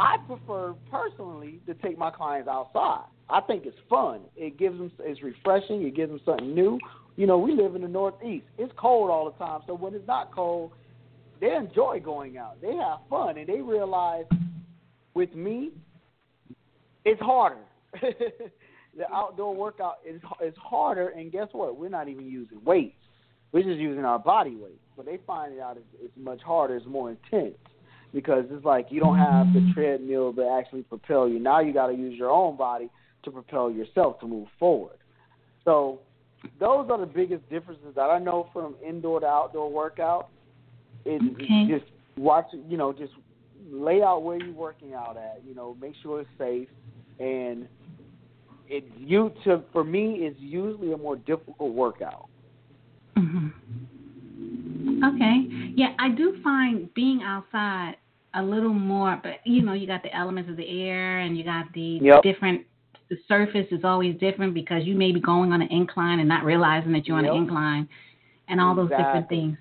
I 0.00 0.16
prefer 0.26 0.74
personally 0.90 1.60
to 1.66 1.74
take 1.74 1.98
my 1.98 2.10
clients 2.10 2.48
outside. 2.48 3.04
I 3.32 3.40
think 3.40 3.64
it's 3.64 3.78
fun. 3.88 4.20
It 4.36 4.58
gives 4.58 4.76
them 4.76 4.92
it's 5.00 5.22
refreshing. 5.22 5.82
It 5.82 5.96
gives 5.96 6.10
them 6.10 6.20
something 6.24 6.54
new. 6.54 6.78
You 7.16 7.26
know, 7.26 7.38
we 7.38 7.54
live 7.54 7.74
in 7.74 7.80
the 7.80 7.88
Northeast. 7.88 8.44
It's 8.58 8.72
cold 8.76 9.10
all 9.10 9.24
the 9.24 9.44
time. 9.44 9.62
So 9.66 9.74
when 9.74 9.94
it's 9.94 10.06
not 10.06 10.34
cold, 10.34 10.72
they 11.40 11.54
enjoy 11.54 12.00
going 12.04 12.36
out. 12.36 12.60
They 12.60 12.74
have 12.76 12.98
fun, 13.08 13.38
and 13.38 13.48
they 13.48 13.60
realize 13.60 14.26
with 15.14 15.34
me, 15.34 15.70
it's 17.06 17.20
harder. 17.22 17.62
the 18.00 19.10
outdoor 19.10 19.54
workout 19.54 19.96
is 20.06 20.20
is 20.44 20.54
harder, 20.62 21.08
and 21.08 21.32
guess 21.32 21.48
what? 21.52 21.78
We're 21.78 21.88
not 21.88 22.08
even 22.08 22.26
using 22.26 22.62
weights. 22.64 22.96
We're 23.52 23.64
just 23.64 23.80
using 23.80 24.04
our 24.04 24.18
body 24.18 24.56
weight. 24.56 24.80
But 24.94 25.06
they 25.06 25.18
find 25.26 25.54
it 25.54 25.60
out 25.60 25.78
it's, 25.78 25.86
it's 26.02 26.16
much 26.18 26.42
harder. 26.42 26.76
It's 26.76 26.86
more 26.86 27.10
intense 27.10 27.56
because 28.12 28.44
it's 28.50 28.64
like 28.64 28.88
you 28.90 29.00
don't 29.00 29.16
have 29.16 29.54
the 29.54 29.72
treadmill 29.72 30.34
to 30.34 30.58
actually 30.60 30.82
propel 30.82 31.26
you. 31.28 31.38
Now 31.38 31.60
you 31.60 31.72
got 31.72 31.86
to 31.86 31.94
use 31.94 32.18
your 32.18 32.30
own 32.30 32.58
body 32.58 32.90
to 33.24 33.30
propel 33.30 33.70
yourself 33.70 34.18
to 34.20 34.26
move 34.26 34.48
forward. 34.58 34.96
So 35.64 36.00
those 36.58 36.88
are 36.90 36.98
the 36.98 37.06
biggest 37.06 37.48
differences 37.48 37.94
that 37.94 38.10
I 38.10 38.18
know 38.18 38.48
from 38.52 38.74
indoor 38.86 39.20
to 39.20 39.26
outdoor 39.26 39.70
workout. 39.70 40.28
It's 41.04 41.24
okay. 41.40 41.66
just 41.68 41.84
watch, 42.16 42.46
you 42.68 42.76
know, 42.76 42.92
just 42.92 43.12
lay 43.70 44.02
out 44.02 44.22
where 44.22 44.38
you're 44.38 44.54
working 44.54 44.94
out 44.94 45.16
at. 45.16 45.42
You 45.46 45.54
know, 45.54 45.76
make 45.80 45.94
sure 46.02 46.20
it's 46.20 46.30
safe, 46.38 46.68
and 47.18 47.68
it 48.68 48.84
you 48.96 49.32
to 49.44 49.62
for 49.72 49.84
me 49.84 50.14
is 50.26 50.34
usually 50.38 50.92
a 50.92 50.96
more 50.96 51.16
difficult 51.16 51.74
workout. 51.74 52.28
hmm 53.16 53.48
Okay. 55.04 55.46
Yeah, 55.74 55.94
I 55.98 56.10
do 56.10 56.36
find 56.42 56.92
being 56.94 57.22
outside 57.22 57.96
a 58.34 58.42
little 58.42 58.72
more, 58.72 59.20
but 59.22 59.34
you 59.44 59.62
know, 59.62 59.72
you 59.72 59.86
got 59.86 60.02
the 60.02 60.14
elements 60.14 60.48
of 60.50 60.56
the 60.56 60.82
air 60.82 61.20
and 61.20 61.36
you 61.36 61.44
got 61.44 61.66
the 61.74 61.98
Yep. 62.00 62.22
different. 62.22 62.62
The 63.12 63.18
surface 63.28 63.66
is 63.70 63.84
always 63.84 64.18
different 64.18 64.54
because 64.54 64.86
you 64.86 64.94
may 64.94 65.12
be 65.12 65.20
going 65.20 65.52
on 65.52 65.60
an 65.60 65.68
incline 65.70 66.18
and 66.18 66.26
not 66.26 66.46
realizing 66.46 66.92
that 66.92 67.06
you're 67.06 67.18
on 67.18 67.26
an 67.26 67.36
incline, 67.36 67.86
and 68.48 68.58
all 68.58 68.74
those 68.74 68.88
different 68.88 69.28
things. 69.28 69.58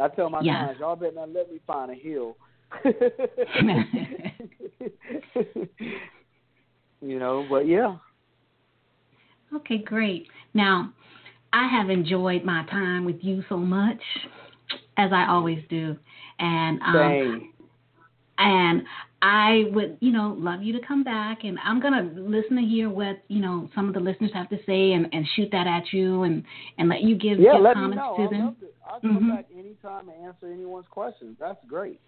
I 0.00 0.08
tell 0.08 0.28
my 0.28 0.40
Yeah. 0.40 0.58
clients, 0.58 0.80
y'all 0.80 0.96
better 0.96 1.14
not 1.14 1.32
let 1.32 1.48
me 1.52 1.60
find 1.64 1.92
a 1.92 1.94
hill. 1.94 2.36
you 7.00 7.20
know, 7.20 7.46
but 7.48 7.68
yeah. 7.68 7.98
Okay, 9.54 9.78
great. 9.78 10.26
Now, 10.54 10.92
I 11.52 11.68
have 11.68 11.88
enjoyed 11.88 12.42
my 12.42 12.64
time 12.64 13.04
with 13.04 13.22
you 13.22 13.44
so 13.48 13.56
much, 13.56 14.02
as 14.96 15.12
I 15.12 15.28
always 15.28 15.62
do, 15.70 15.96
and 16.40 16.80
um, 16.82 17.52
and 18.38 18.82
I 19.26 19.64
would, 19.72 19.96
you 20.00 20.12
know, 20.12 20.36
love 20.38 20.62
you 20.62 20.78
to 20.78 20.86
come 20.86 21.02
back, 21.02 21.44
and 21.44 21.58
I'm 21.64 21.80
gonna 21.80 22.10
listen 22.14 22.56
to 22.56 22.62
hear 22.62 22.90
what 22.90 23.22
you 23.28 23.40
know 23.40 23.70
some 23.74 23.88
of 23.88 23.94
the 23.94 24.00
listeners 24.00 24.30
have 24.34 24.50
to 24.50 24.58
say, 24.66 24.92
and, 24.92 25.08
and 25.14 25.26
shoot 25.34 25.48
that 25.50 25.66
at 25.66 25.94
you, 25.94 26.24
and 26.24 26.44
and 26.76 26.90
let 26.90 27.00
you 27.00 27.16
give, 27.16 27.38
Yeah, 27.38 27.54
give 27.56 27.72
comments 27.72 28.04
to 28.18 28.28
them. 28.28 28.56
I'll 28.86 29.00
come 29.00 29.18
Mhm. 29.18 29.36
back 29.36 29.46
anytime 29.56 30.10
and 30.10 30.26
answer 30.26 30.52
anyone's 30.52 30.86
questions. 30.88 31.38
That's 31.40 31.58
great. 31.66 32.00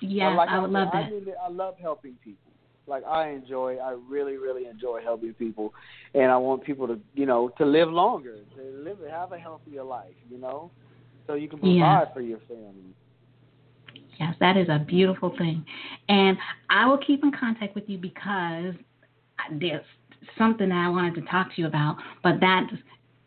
Yeah, 0.00 0.34
like 0.34 0.48
I 0.48 0.58
would 0.58 0.68
said, 0.68 0.72
love 0.72 0.88
I, 0.94 1.02
that. 1.02 1.10
mean, 1.10 1.34
I 1.42 1.48
love 1.50 1.74
helping 1.78 2.14
people. 2.24 2.50
Like 2.86 3.04
I 3.04 3.28
enjoy, 3.30 3.76
I 3.76 3.92
really, 4.08 4.38
really 4.38 4.66
enjoy 4.66 5.02
helping 5.02 5.34
people, 5.34 5.74
and 6.14 6.32
I 6.32 6.36
want 6.38 6.64
people 6.64 6.86
to, 6.86 6.98
you 7.14 7.26
know, 7.26 7.50
to 7.58 7.66
live 7.66 7.90
longer, 7.90 8.36
to 8.56 8.62
live, 8.82 8.98
have 9.10 9.32
a 9.32 9.38
healthier 9.38 9.84
life, 9.84 10.14
you 10.30 10.38
know, 10.38 10.70
so 11.26 11.34
you 11.34 11.48
can 11.48 11.58
provide 11.58 11.76
Yeah. 11.76 12.04
for 12.14 12.22
your 12.22 12.38
family. 12.48 12.94
Yes, 14.18 14.34
that 14.40 14.56
is 14.56 14.68
a 14.68 14.78
beautiful 14.78 15.34
thing. 15.36 15.64
And 16.08 16.36
I 16.70 16.86
will 16.86 16.98
keep 16.98 17.22
in 17.22 17.32
contact 17.32 17.74
with 17.74 17.84
you 17.86 17.98
because 17.98 18.74
there's 19.60 19.84
something 20.38 20.68
that 20.68 20.86
I 20.86 20.88
wanted 20.88 21.14
to 21.16 21.22
talk 21.22 21.54
to 21.54 21.60
you 21.60 21.66
about, 21.66 21.96
but 22.22 22.34
that's, 22.40 22.72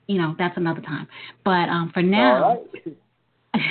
you 0.07 0.19
know, 0.19 0.35
that's 0.37 0.57
another 0.57 0.81
time. 0.81 1.07
But 1.43 1.69
um, 1.69 1.91
for 1.93 2.01
now, 2.01 2.63
right. 2.83 2.97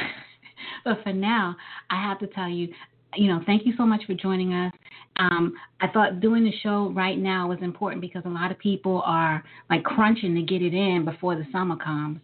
but 0.84 1.02
for 1.02 1.12
now, 1.12 1.56
I 1.90 2.02
have 2.02 2.18
to 2.20 2.26
tell 2.28 2.48
you, 2.48 2.68
you 3.14 3.28
know, 3.28 3.40
thank 3.46 3.64
you 3.64 3.72
so 3.76 3.86
much 3.86 4.02
for 4.06 4.14
joining 4.14 4.52
us. 4.52 4.72
Um, 5.18 5.54
I 5.80 5.88
thought 5.88 6.20
doing 6.20 6.44
the 6.44 6.52
show 6.62 6.92
right 6.94 7.18
now 7.18 7.48
was 7.48 7.58
important 7.62 8.02
because 8.02 8.22
a 8.26 8.28
lot 8.28 8.50
of 8.50 8.58
people 8.58 9.02
are 9.06 9.42
like 9.70 9.82
crunching 9.82 10.34
to 10.34 10.42
get 10.42 10.60
it 10.60 10.74
in 10.74 11.04
before 11.04 11.34
the 11.36 11.46
summer 11.50 11.76
comes, 11.76 12.20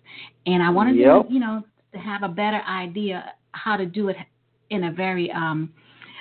and 0.47 0.63
I 0.63 0.69
wanted 0.69 0.97
Yep. 0.97 1.29
to, 1.29 1.33
you 1.33 1.41
know, 1.41 1.65
to 1.95 1.99
have 1.99 2.23
a 2.23 2.29
better 2.29 2.61
idea 2.69 3.33
how 3.53 3.77
to 3.77 3.87
do 3.87 4.09
it 4.09 4.17
in 4.73 4.85
a 4.85 4.93
very, 4.93 5.31
um, 5.31 5.73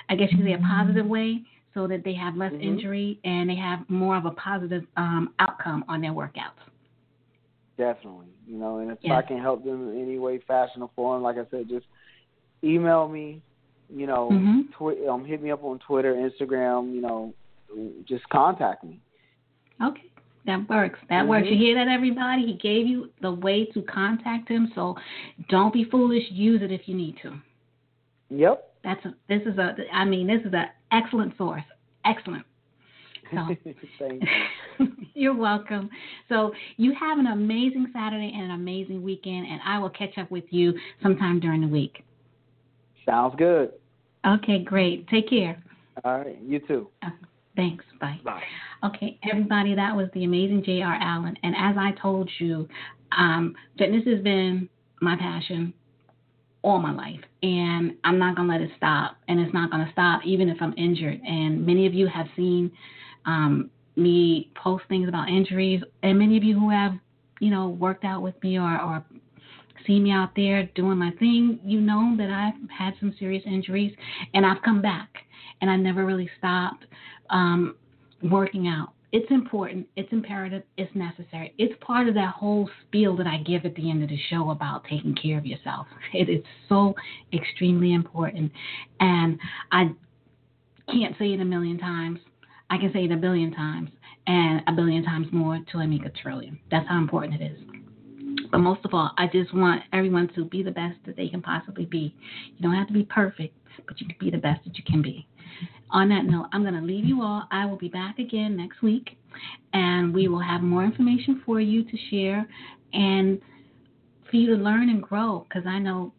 I 0.08 0.14
guess 0.14 0.30
you 0.30 0.38
could 0.38 0.46
say, 0.46 0.52
a 0.52 0.58
positive 0.58 1.06
way, 1.06 1.42
so 1.74 1.86
that 1.86 2.04
they 2.04 2.12
have 2.14 2.36
less 2.36 2.52
Mhm. 2.52 2.62
injury 2.62 3.18
and 3.24 3.48
they 3.48 3.54
have 3.56 3.88
more 3.88 4.16
of 4.16 4.26
a 4.26 4.32
positive 4.32 4.86
um, 4.96 5.32
outcome 5.38 5.84
on 5.88 6.00
their 6.00 6.12
workouts. 6.12 6.60
Definitely, 7.78 8.28
you 8.46 8.58
know, 8.58 8.78
and 8.78 8.90
if 8.90 8.98
Yeah. 9.00 9.16
I 9.16 9.22
can 9.22 9.38
help 9.38 9.64
them 9.64 9.88
in 9.90 10.02
any 10.02 10.18
way, 10.18 10.38
fashion, 10.38 10.82
or 10.82 10.90
form, 10.94 11.22
like 11.22 11.38
I 11.38 11.46
said, 11.50 11.68
just 11.68 11.86
email 12.62 13.08
me. 13.08 13.40
You 13.94 14.06
know, 14.06 14.30
Mhm. 14.30 14.70
twi- 14.72 15.06
um, 15.06 15.24
hit 15.24 15.42
me 15.42 15.50
up 15.50 15.64
on 15.64 15.78
Twitter, 15.78 16.14
Instagram. 16.14 16.92
You 16.94 17.00
know, 17.00 17.34
just 18.04 18.28
contact 18.28 18.84
me. 18.84 19.00
Okay, 19.80 20.10
that 20.44 20.68
works. 20.68 21.00
That 21.08 21.26
works. 21.26 21.46
Mhm. 21.46 21.50
You 21.52 21.56
hear 21.56 21.74
that, 21.74 21.88
everybody? 21.88 22.46
He 22.46 22.54
gave 22.54 22.86
you 22.86 23.10
the 23.20 23.32
way 23.32 23.64
to 23.66 23.82
contact 23.82 24.48
him, 24.48 24.70
so 24.74 24.96
don't 25.48 25.72
be 25.72 25.84
foolish. 25.84 26.30
Use 26.30 26.60
it 26.62 26.70
if 26.70 26.88
you 26.88 26.94
need 26.94 27.16
to. 27.22 27.32
Yep. 28.34 28.68
That's 28.84 29.04
a, 29.04 29.14
this 29.28 29.42
is 29.46 29.58
a. 29.58 29.74
I 29.92 30.04
mean, 30.04 30.26
this 30.26 30.40
is 30.44 30.52
an 30.52 30.66
excellent 30.90 31.36
source. 31.36 31.62
Excellent. 32.04 32.44
So. 33.30 33.56
You're 35.14 35.36
welcome. 35.36 35.90
So 36.28 36.52
you 36.76 36.94
have 36.98 37.18
an 37.18 37.26
amazing 37.26 37.88
Saturday 37.92 38.32
and 38.34 38.44
an 38.44 38.50
amazing 38.52 39.02
weekend, 39.02 39.46
and 39.46 39.60
I 39.64 39.78
will 39.78 39.90
catch 39.90 40.18
up 40.18 40.30
with 40.30 40.44
you 40.50 40.74
sometime 41.02 41.38
during 41.40 41.60
the 41.60 41.68
week. 41.68 42.04
Sounds 43.06 43.34
good. 43.36 43.72
Okay, 44.26 44.62
great. 44.62 45.08
Take 45.08 45.28
care. 45.28 45.62
All 46.04 46.18
right. 46.18 46.38
You 46.42 46.60
too. 46.60 46.88
Uh, 47.02 47.10
thanks. 47.56 47.84
Bye. 48.00 48.20
Bye. 48.24 48.42
Okay, 48.84 49.18
everybody, 49.30 49.74
that 49.74 49.94
was 49.94 50.08
the 50.14 50.24
amazing 50.24 50.64
J.R. 50.64 50.98
Allen. 51.00 51.36
And 51.42 51.54
as 51.56 51.76
I 51.78 51.92
told 52.00 52.30
you, 52.38 52.68
um, 53.16 53.54
fitness 53.78 54.04
has 54.06 54.22
been 54.22 54.68
my 55.00 55.16
passion 55.16 55.74
all 56.62 56.78
my 56.78 56.92
life. 56.92 57.20
And 57.42 57.94
I'm 58.04 58.18
not 58.18 58.36
going 58.36 58.48
to 58.48 58.54
let 58.54 58.62
it 58.62 58.70
stop. 58.76 59.16
And 59.28 59.40
it's 59.40 59.52
not 59.52 59.70
going 59.70 59.84
to 59.84 59.92
stop 59.92 60.22
even 60.24 60.48
if 60.48 60.56
I'm 60.60 60.74
injured. 60.76 61.20
And 61.26 61.66
many 61.66 61.86
of 61.86 61.94
you 61.94 62.06
have 62.08 62.26
seen 62.36 62.70
um, 63.26 63.70
me 63.96 64.50
post 64.54 64.84
things 64.88 65.08
about 65.08 65.28
injuries. 65.28 65.82
And 66.02 66.18
many 66.18 66.36
of 66.36 66.44
you 66.44 66.58
who 66.58 66.70
have, 66.70 66.92
you 67.40 67.50
know, 67.50 67.68
worked 67.68 68.04
out 68.04 68.22
with 68.22 68.40
me 68.42 68.58
or, 68.58 68.80
or 68.80 69.04
seen 69.86 70.04
me 70.04 70.12
out 70.12 70.30
there 70.36 70.68
doing 70.74 70.98
my 70.98 71.10
thing, 71.18 71.58
you 71.64 71.80
know 71.80 72.14
that 72.16 72.30
I've 72.30 72.70
had 72.70 72.94
some 73.00 73.14
serious 73.18 73.42
injuries. 73.46 73.92
And 74.34 74.46
I've 74.46 74.62
come 74.62 74.80
back. 74.80 75.08
And 75.60 75.70
I 75.70 75.76
never 75.76 76.04
really 76.04 76.30
stopped. 76.38 76.84
Um, 77.30 77.76
working 78.22 78.68
out. 78.68 78.92
It's 79.12 79.30
important, 79.30 79.86
it's 79.94 80.10
imperative, 80.10 80.62
it's 80.78 80.94
necessary. 80.94 81.54
It's 81.58 81.74
part 81.84 82.08
of 82.08 82.14
that 82.14 82.32
whole 82.32 82.68
spiel 82.86 83.14
that 83.18 83.26
I 83.26 83.42
give 83.42 83.66
at 83.66 83.74
the 83.74 83.90
end 83.90 84.02
of 84.02 84.08
the 84.08 84.18
show 84.30 84.50
about 84.50 84.84
taking 84.84 85.14
care 85.14 85.36
of 85.36 85.44
yourself. 85.44 85.86
It 86.14 86.30
is 86.30 86.42
so 86.66 86.94
extremely 87.30 87.92
important. 87.92 88.50
And 89.00 89.38
I 89.70 89.90
can't 90.90 91.14
say 91.18 91.34
it 91.34 91.40
a 91.40 91.44
million 91.44 91.78
times. 91.78 92.20
I 92.70 92.78
can 92.78 92.90
say 92.94 93.04
it 93.04 93.12
a 93.12 93.16
billion 93.16 93.52
times 93.52 93.90
and 94.26 94.62
a 94.66 94.72
billion 94.72 95.04
times 95.04 95.26
more 95.30 95.60
till 95.70 95.80
I 95.80 95.86
make 95.86 96.06
a 96.06 96.10
trillion. 96.10 96.58
That's 96.70 96.88
how 96.88 96.96
important 96.96 97.38
it 97.38 97.52
is. 97.52 97.58
But 98.50 98.58
most 98.58 98.82
of 98.86 98.94
all, 98.94 99.10
I 99.18 99.26
just 99.26 99.54
want 99.54 99.82
everyone 99.92 100.30
to 100.36 100.46
be 100.46 100.62
the 100.62 100.70
best 100.70 100.96
that 101.04 101.16
they 101.16 101.28
can 101.28 101.42
possibly 101.42 101.84
be. 101.84 102.14
You 102.56 102.62
don't 102.62 102.74
have 102.74 102.86
to 102.86 102.94
be 102.94 103.04
perfect, 103.04 103.54
but 103.86 104.00
you 104.00 104.06
can 104.06 104.16
be 104.18 104.30
the 104.30 104.38
best 104.38 104.64
that 104.64 104.78
you 104.78 104.84
can 104.84 105.02
be 105.02 105.28
on 105.92 106.08
that 106.08 106.24
note, 106.24 106.46
I'm 106.52 106.62
going 106.62 106.74
to 106.74 106.80
leave 106.80 107.04
you 107.04 107.22
all. 107.22 107.44
I 107.50 107.66
will 107.66 107.76
be 107.76 107.88
back 107.88 108.18
again 108.18 108.56
next 108.56 108.82
week, 108.82 109.16
and 109.72 110.14
we 110.14 110.28
will 110.28 110.40
have 110.40 110.62
more 110.62 110.84
information 110.84 111.42
for 111.44 111.60
you 111.60 111.84
to 111.84 111.96
share 112.10 112.48
and 112.92 113.40
for 114.30 114.36
you 114.36 114.54
to 114.56 114.62
learn 114.62 114.88
and 114.88 115.02
grow 115.02 115.46
because 115.48 115.66
I 115.66 115.78
know 115.78 116.12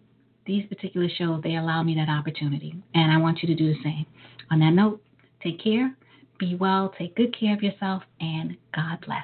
these 0.46 0.66
particular 0.68 1.08
shows, 1.18 1.42
they 1.44 1.56
allow 1.56 1.84
me 1.84 1.96
that 1.96 2.10
opportunity, 2.10 2.76
and 2.94 3.12
I 3.12 3.18
want 3.18 3.42
you 3.42 3.48
to 3.48 3.56
do 3.56 3.74
the 3.74 3.82
same. 3.84 4.06
On 4.52 4.60
that 4.60 4.72
note, 4.72 5.02
take 5.42 5.62
care, 5.64 5.96
be 6.38 6.56
well, 6.56 6.94
take 6.98 7.16
good 7.16 7.38
care 7.38 7.56
of 7.56 7.64
yourself, 7.64 8.04
and 8.20 8.58
God 8.76 8.98
bless. 9.06 9.24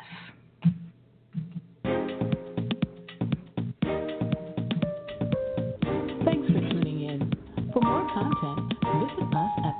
Thanks 6.25 6.47
for 6.47 6.59
tuning 6.59 7.09
in. 7.09 7.33
For 7.73 7.81
more 7.81 8.09
content, 8.13 8.73
visit 8.79 9.35
us 9.35 9.51
at 9.65 9.79